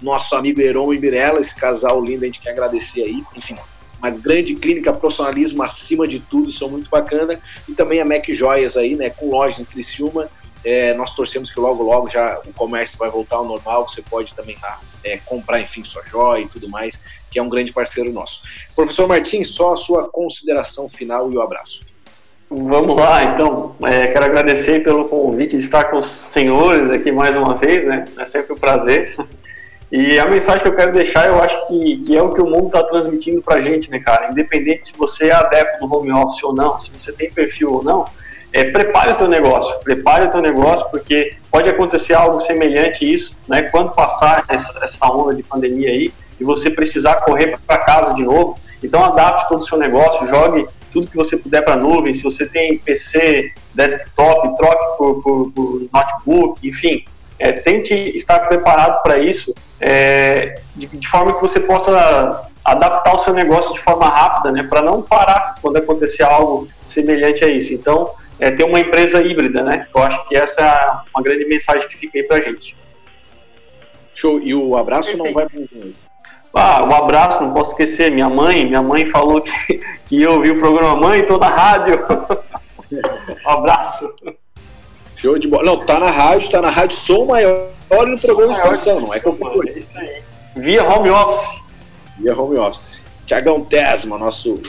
nosso 0.01 0.35
amigo 0.35 0.61
Heron 0.61 0.93
e 0.93 0.99
Mirella, 0.99 1.41
esse 1.41 1.55
casal 1.55 2.03
lindo, 2.03 2.23
a 2.23 2.25
gente 2.25 2.39
quer 2.39 2.51
agradecer 2.51 3.03
aí, 3.03 3.23
enfim, 3.35 3.55
uma 3.99 4.09
grande 4.09 4.55
clínica 4.55 4.91
profissionalismo 4.93 5.61
acima 5.61 6.07
de 6.07 6.19
tudo, 6.19 6.49
isso 6.49 6.63
é 6.63 6.67
muito 6.67 6.89
bacana. 6.89 7.39
E 7.67 7.73
também 7.73 7.99
a 7.99 8.05
Mac 8.05 8.27
Joias 8.29 8.75
aí, 8.75 8.95
né, 8.95 9.09
com 9.09 9.29
lojas 9.29 9.59
em 9.59 9.65
Criciúma. 9.65 10.29
É, 10.63 10.93
nós 10.93 11.15
torcemos 11.15 11.49
que 11.51 11.59
logo, 11.59 11.83
logo 11.83 12.09
já 12.09 12.39
o 12.45 12.53
comércio 12.53 12.97
vai 12.97 13.09
voltar 13.09 13.37
ao 13.37 13.45
normal, 13.45 13.87
você 13.87 14.01
pode 14.01 14.33
também 14.33 14.57
lá 14.61 14.79
é, 15.03 15.17
comprar, 15.17 15.61
enfim, 15.61 15.85
sua 15.85 16.03
joia 16.03 16.41
e 16.41 16.47
tudo 16.47 16.67
mais, 16.67 17.01
que 17.31 17.39
é 17.39 17.43
um 17.43 17.47
grande 17.47 17.71
parceiro 17.71 18.11
nosso. 18.11 18.41
Professor 18.75 19.07
Martins, 19.07 19.49
só 19.49 19.73
a 19.73 19.77
sua 19.77 20.09
consideração 20.09 20.89
final 20.89 21.31
e 21.31 21.37
o 21.37 21.41
abraço. 21.41 21.79
Vamos 22.49 22.95
lá, 22.95 23.25
então. 23.25 23.75
É, 23.83 24.07
quero 24.07 24.25
agradecer 24.25 24.83
pelo 24.83 25.07
convite 25.07 25.55
de 25.55 25.63
estar 25.63 25.85
com 25.85 25.99
os 25.99 26.07
senhores 26.31 26.89
aqui 26.89 27.11
mais 27.11 27.35
uma 27.35 27.55
vez, 27.55 27.85
né? 27.85 28.05
É 28.17 28.25
sempre 28.25 28.53
um 28.53 28.57
prazer. 28.57 29.15
E 29.91 30.19
a 30.19 30.25
mensagem 30.25 30.61
que 30.61 30.67
eu 30.67 30.75
quero 30.75 30.91
deixar, 30.91 31.27
eu 31.27 31.41
acho 31.41 31.67
que, 31.67 31.97
que 31.97 32.15
é 32.15 32.21
o 32.21 32.29
que 32.29 32.41
o 32.41 32.45
mundo 32.45 32.67
está 32.67 32.83
transmitindo 32.83 33.41
para 33.41 33.55
a 33.55 33.61
gente, 33.61 33.89
né, 33.89 33.99
cara? 33.99 34.29
Independente 34.31 34.85
se 34.85 34.93
você 34.95 35.27
é 35.27 35.31
adepto 35.31 35.85
do 35.85 35.93
home 35.93 36.11
office 36.11 36.43
ou 36.43 36.53
não, 36.53 36.79
se 36.79 36.91
você 36.91 37.11
tem 37.11 37.31
perfil 37.31 37.73
ou 37.73 37.83
não, 37.83 38.05
é, 38.53 38.65
prepare 38.65 39.13
o 39.13 39.15
teu 39.15 39.27
negócio, 39.27 39.79
prepare 39.79 40.27
o 40.27 40.31
teu 40.31 40.41
negócio, 40.41 40.87
porque 40.91 41.33
pode 41.51 41.69
acontecer 41.69 42.13
algo 42.13 42.39
semelhante 42.39 43.03
a 43.03 43.07
isso, 43.07 43.35
né? 43.47 43.63
Quando 43.63 43.91
passar 43.91 44.43
essa, 44.47 44.73
essa 44.83 45.05
onda 45.07 45.33
de 45.33 45.41
pandemia 45.41 45.89
aí 45.89 46.13
e 46.39 46.43
você 46.43 46.69
precisar 46.69 47.15
correr 47.21 47.57
para 47.65 47.79
casa 47.79 48.13
de 48.13 48.23
novo, 48.23 48.59
então 48.83 49.03
adapte 49.03 49.49
todo 49.49 49.61
o 49.61 49.67
seu 49.67 49.77
negócio, 49.77 50.27
jogue 50.27 50.67
tudo 50.93 51.09
que 51.09 51.17
você 51.17 51.35
puder 51.35 51.63
para 51.63 51.73
a 51.73 51.77
nuvem. 51.77 52.13
Se 52.13 52.23
você 52.23 52.45
tem 52.45 52.77
PC, 52.77 53.53
desktop, 53.73 54.55
troque 54.55 54.97
por, 54.97 55.21
por, 55.21 55.51
por 55.51 55.87
notebook, 55.91 56.67
enfim, 56.67 57.03
é, 57.39 57.51
tente 57.51 57.93
estar 57.93 58.39
preparado 58.47 59.01
para 59.01 59.17
isso 59.19 59.53
é, 59.79 60.61
de, 60.75 60.87
de, 60.87 61.07
forma 61.07 61.33
que 61.33 61.41
você 61.41 61.59
possa 61.59 62.49
adaptar 62.63 63.15
o 63.15 63.19
seu 63.19 63.33
negócio 63.33 63.73
de 63.73 63.79
forma 63.81 64.07
rápida, 64.07 64.51
né, 64.51 64.63
para 64.63 64.81
não 64.81 65.01
parar 65.01 65.55
quando 65.61 65.77
acontecer 65.77 66.23
algo 66.23 66.67
semelhante 66.85 67.43
a 67.43 67.47
isso. 67.47 67.73
Então, 67.73 68.11
é, 68.39 68.51
ter 68.51 68.63
uma 68.63 68.79
empresa 68.79 69.21
híbrida, 69.21 69.61
né? 69.61 69.87
Eu 69.93 70.03
acho 70.03 70.27
que 70.27 70.37
essa 70.37 70.61
é 70.61 71.09
uma 71.13 71.23
grande 71.23 71.45
mensagem 71.45 71.87
que 71.89 71.97
fica 71.97 72.19
aí 72.19 72.23
para 72.23 72.37
a 72.37 72.41
gente. 72.41 72.75
Show. 74.13 74.39
E 74.41 74.53
o 74.53 74.77
abraço 74.77 75.17
não 75.17 75.33
vai 75.33 75.47
ah, 76.53 76.83
um 76.83 76.93
abraço, 76.93 77.43
não 77.43 77.53
posso 77.53 77.71
esquecer. 77.71 78.11
Minha 78.11 78.29
mãe, 78.29 78.65
minha 78.65 78.81
mãe 78.81 79.05
falou 79.05 79.41
que, 79.41 79.51
que 80.07 80.21
eu 80.21 80.33
ouvi 80.33 80.51
o 80.51 80.59
programa 80.59 80.95
Mãe, 80.95 81.25
tô 81.25 81.37
na 81.37 81.49
rádio. 81.49 82.03
um 83.45 83.49
abraço. 83.49 84.13
Show 85.21 85.37
de 85.37 85.47
bola. 85.47 85.63
Não, 85.63 85.85
tá 85.85 85.99
na 85.99 86.09
rádio, 86.09 86.49
tá 86.49 86.61
na 86.61 86.69
rádio 86.69 86.95
Som 86.95 87.25
Maior 87.25 87.69
no 88.07 88.17
programa 88.19 88.51
Expansão, 88.51 88.99
não 89.01 89.13
é. 89.13 89.17
É 89.17 89.79
isso 89.79 89.97
aí. 89.97 90.21
Via 90.55 90.83
home 90.83 91.09
office. 91.09 91.61
Via 92.17 92.39
home 92.39 92.57
office. 92.57 92.99
Tiagão 93.25 93.63
Tesma, 93.65 94.17
nosso, 94.17 94.61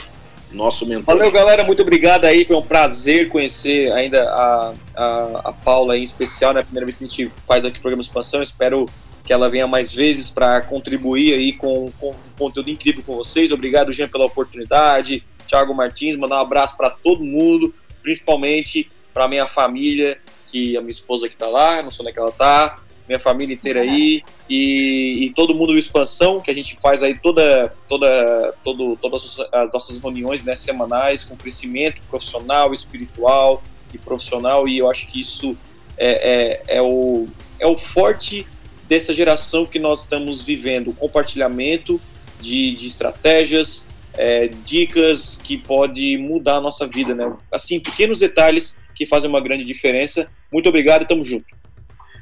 nosso 0.51 0.87
mentor. 0.87 1.17
Valeu, 1.17 1.31
galera. 1.31 1.63
Muito 1.63 1.83
obrigado 1.83 2.25
aí. 2.25 2.45
Foi 2.45 2.57
um 2.57 2.63
prazer 2.63 3.29
conhecer 3.29 3.93
ainda 3.93 4.23
a, 4.23 4.73
a, 4.97 5.41
a 5.45 5.53
Paula 5.53 5.97
em 5.97 6.03
especial, 6.03 6.53
né? 6.53 6.63
Primeira 6.63 6.87
vez 6.87 6.97
que 6.97 7.05
a 7.05 7.07
gente 7.07 7.31
faz 7.47 7.65
aqui 7.65 7.79
o 7.79 7.83
programa 7.83 8.03
Expansão. 8.03 8.43
Espero 8.43 8.87
que 9.25 9.33
ela 9.33 9.49
venha 9.49 9.67
mais 9.67 9.93
vezes 9.93 10.31
para 10.31 10.61
contribuir 10.63 11.35
aí 11.35 11.53
com, 11.53 11.93
com 12.01 12.11
um 12.11 12.15
conteúdo 12.39 12.71
incrível 12.71 13.03
com 13.07 13.17
vocês. 13.17 13.53
Obrigado, 13.53 13.93
Jean, 13.93 14.09
pela 14.09 14.25
oportunidade. 14.25 15.23
Thiago 15.47 15.75
Martins, 15.75 16.17
mandar 16.17 16.37
um 16.37 16.43
abraço 16.43 16.77
para 16.77 16.91
todo 16.91 17.23
mundo, 17.23 17.75
principalmente 18.03 18.91
para 19.13 19.29
minha 19.29 19.47
família 19.47 20.19
que 20.51 20.77
a 20.77 20.81
minha 20.81 20.91
esposa 20.91 21.29
que 21.29 21.35
está 21.35 21.47
lá, 21.47 21.83
não 21.83 21.91
sei 21.91 22.03
onde 22.03 22.11
é 22.11 22.13
que 22.13 22.19
ela 22.19 22.31
está, 22.31 22.79
minha 23.11 23.19
família 23.19 23.53
inteira 23.53 23.81
aí 23.81 24.23
e, 24.49 25.25
e, 25.25 25.31
todo 25.31 25.53
mundo 25.53 25.73
do 25.73 25.79
expansão 25.79 26.41
que 26.41 26.49
a 26.49 26.55
gente 26.55 26.79
faz 26.81 27.03
aí 27.03 27.19
toda 27.19 27.75
toda 27.89 28.55
todo, 28.63 28.97
todas 29.03 29.37
as 29.53 29.73
nossas 29.73 29.99
reuniões 29.99 30.45
né, 30.45 30.55
semanais 30.55 31.25
com 31.25 31.35
crescimento 31.35 32.01
profissional 32.09 32.73
espiritual 32.73 33.65
e 33.93 33.99
profissional 33.99 34.69
e 34.69 34.79
eu 34.79 34.89
acho 34.89 35.09
que 35.09 35.21
isso 35.21 35.59
é, 35.99 36.63
é, 36.69 36.77
é 36.77 36.83
o 36.83 37.27
é 37.59 37.67
o 37.67 37.77
forte 37.77 38.47
dessa 38.89 39.13
geração 39.13 39.67
que 39.67 39.81
nós 39.81 40.01
estamos 40.01 40.41
vivendo 40.41 40.93
compartilhamento 40.93 42.01
de, 42.41 42.77
de 42.77 42.87
estratégias 42.87 43.85
é, 44.15 44.49
dicas 44.65 45.37
que 45.37 45.59
pode 45.59 46.17
mudar 46.17 46.59
a 46.59 46.61
nossa 46.61 46.87
vida 46.87 47.13
né? 47.13 47.33
Assim 47.51 47.81
pequenos 47.81 48.21
detalhes 48.21 48.77
que 49.01 49.07
fazem 49.07 49.31
uma 49.31 49.41
grande 49.41 49.65
diferença 49.65 50.29
muito 50.53 50.69
obrigado 50.69 51.03
e 51.03 51.07
tamo 51.07 51.25
junto. 51.25 51.47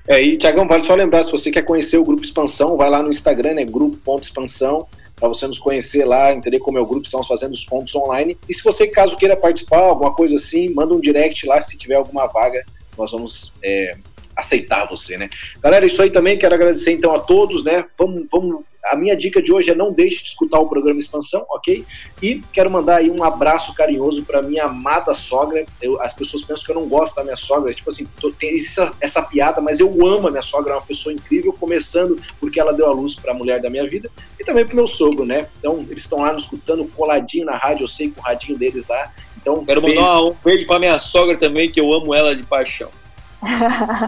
É, 0.06 0.22
e 0.22 0.38
Tiagão, 0.38 0.66
vale 0.66 0.84
só 0.84 0.94
lembrar, 0.94 1.24
se 1.24 1.32
você 1.32 1.50
quer 1.50 1.62
conhecer 1.62 1.98
o 1.98 2.04
Grupo 2.04 2.22
Expansão, 2.22 2.76
vai 2.76 2.88
lá 2.88 3.02
no 3.02 3.10
Instagram, 3.10 3.54
né, 3.54 3.64
grupo.expansão, 3.64 4.86
para 5.16 5.28
você 5.28 5.46
nos 5.46 5.58
conhecer 5.58 6.04
lá, 6.04 6.32
entender 6.32 6.60
como 6.60 6.78
é 6.78 6.80
o 6.80 6.86
grupo, 6.86 7.04
estamos 7.04 7.26
fazendo 7.26 7.52
os 7.52 7.64
pontos 7.64 7.94
online. 7.96 8.38
E 8.48 8.54
se 8.54 8.62
você, 8.62 8.86
caso 8.86 9.16
queira 9.16 9.36
participar, 9.36 9.80
alguma 9.80 10.14
coisa 10.14 10.36
assim, 10.36 10.72
manda 10.72 10.94
um 10.94 11.00
direct 11.00 11.44
lá, 11.46 11.60
se 11.60 11.76
tiver 11.76 11.96
alguma 11.96 12.26
vaga, 12.26 12.64
nós 12.96 13.10
vamos 13.10 13.52
é, 13.62 13.96
aceitar 14.36 14.86
você, 14.86 15.16
né? 15.16 15.28
Galera, 15.60 15.84
isso 15.84 16.00
aí 16.00 16.10
também, 16.10 16.38
quero 16.38 16.54
agradecer 16.54 16.92
então 16.92 17.14
a 17.14 17.18
todos, 17.18 17.64
né? 17.64 17.84
Vamos, 17.98 18.26
vamos 18.30 18.64
a 18.90 18.96
minha 18.96 19.16
dica 19.16 19.40
de 19.40 19.52
hoje 19.52 19.70
é 19.70 19.74
não 19.74 19.92
deixe 19.92 20.22
de 20.22 20.30
escutar 20.30 20.58
o 20.58 20.68
programa 20.68 20.98
Expansão, 20.98 21.44
ok? 21.50 21.84
E 22.22 22.42
quero 22.52 22.70
mandar 22.70 22.96
aí 22.96 23.10
um 23.10 23.22
abraço 23.22 23.74
carinhoso 23.74 24.24
para 24.24 24.42
minha 24.42 24.64
amada 24.64 25.14
sogra. 25.14 25.66
Eu, 25.80 26.00
as 26.02 26.14
pessoas 26.14 26.42
pensam 26.42 26.64
que 26.64 26.70
eu 26.70 26.74
não 26.74 26.88
gosto 26.88 27.16
da 27.16 27.24
minha 27.24 27.36
sogra, 27.36 27.72
tipo 27.72 27.90
assim, 27.90 28.06
tô, 28.20 28.30
tem 28.30 28.56
essa, 28.56 28.90
essa 29.00 29.22
piada, 29.22 29.60
mas 29.60 29.80
eu 29.80 29.88
amo 30.06 30.28
a 30.28 30.30
minha 30.30 30.42
sogra, 30.42 30.72
é 30.72 30.76
uma 30.76 30.82
pessoa 30.82 31.12
incrível, 31.12 31.52
começando 31.52 32.16
porque 32.40 32.60
ela 32.60 32.72
deu 32.72 32.86
a 32.86 32.92
luz 32.92 33.14
para 33.14 33.32
a 33.32 33.34
mulher 33.34 33.60
da 33.60 33.70
minha 33.70 33.86
vida 33.86 34.10
e 34.38 34.44
também 34.44 34.64
para 34.64 34.74
meu 34.74 34.88
sogro, 34.88 35.24
né? 35.24 35.46
Então, 35.58 35.86
eles 35.90 36.02
estão 36.02 36.20
lá 36.20 36.32
nos 36.32 36.44
escutando 36.44 36.84
coladinho 36.96 37.44
na 37.44 37.56
rádio, 37.56 37.84
eu 37.84 37.88
sei 37.88 38.10
com 38.10 38.20
o 38.20 38.24
radinho 38.24 38.58
deles 38.58 38.86
lá. 38.88 39.12
Então, 39.40 39.64
quero 39.64 39.80
beijo. 39.80 40.00
mandar 40.00 40.22
um 40.22 40.34
beijo 40.44 40.66
para 40.66 40.78
minha 40.78 40.98
sogra 40.98 41.36
também, 41.36 41.70
que 41.70 41.80
eu 41.80 41.92
amo 41.92 42.14
ela 42.14 42.34
de 42.34 42.42
paixão. 42.42 42.90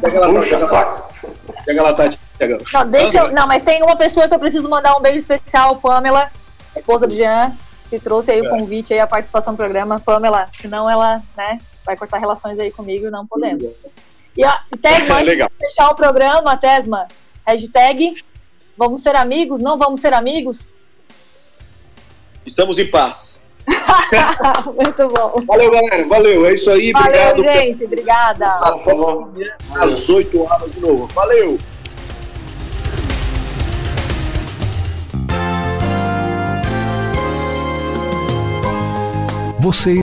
Pega 0.01 0.17
ela, 0.17 0.29
Puxa, 0.33 0.59
tá, 0.59 1.09
pega 1.65 1.81
ela, 1.81 1.93
Tati. 1.93 2.19
Não, 2.73 2.91
deixa 2.91 3.19
eu, 3.19 3.33
não, 3.33 3.47
mas 3.47 3.63
tem 3.63 3.83
uma 3.83 3.97
pessoa 3.97 4.29
que 4.29 4.35
eu 4.35 4.39
preciso 4.39 4.69
mandar 4.69 4.97
um 4.97 5.01
beijo 5.01 5.19
especial, 5.19 5.77
Pamela, 5.77 6.31
esposa 6.75 7.07
do 7.07 7.15
Jean, 7.15 7.57
que 7.89 7.99
trouxe 7.99 8.31
aí 8.31 8.41
o 8.41 8.47
é. 8.47 8.49
convite 8.49 8.95
aí, 8.95 9.01
a 9.01 9.07
participação 9.07 9.55
do 9.55 9.57
programa. 9.57 10.01
Pamela, 10.01 10.49
senão 10.61 10.89
ela, 10.89 11.23
né, 11.37 11.59
vai 11.85 11.97
cortar 11.97 12.19
relações 12.19 12.59
aí 12.59 12.71
comigo, 12.71 13.11
não 13.11 13.27
podemos. 13.27 13.65
E 14.37 14.45
a 14.45 14.61
Tesma, 14.81 15.19
antes 15.19 15.37
de 15.37 15.47
fechar 15.59 15.91
o 15.91 15.95
programa, 15.95 16.57
Tesma, 16.57 17.09
hashtag 17.47 18.23
vamos 18.77 19.03
ser 19.03 19.15
amigos, 19.15 19.61
não 19.61 19.77
vamos 19.77 20.01
ser 20.01 20.15
amigos? 20.15 20.71
Estamos 22.47 22.79
em 22.79 22.91
paz. 22.91 23.45
Muito 24.75 25.09
bom. 25.09 25.45
Valeu, 25.47 25.71
galera. 25.71 26.09
Valeu. 26.09 26.47
É 26.47 26.55
isso 26.55 26.71
aí. 26.71 26.91
Valeu, 26.91 27.29
obrigado. 27.31 27.57
gente. 27.59 27.85
Obrigada. 27.85 28.47
Às 29.75 30.09
8 30.09 30.43
horas 30.43 30.71
de 30.71 30.81
novo. 30.81 31.07
Valeu. 31.09 31.59
Você 39.63 39.93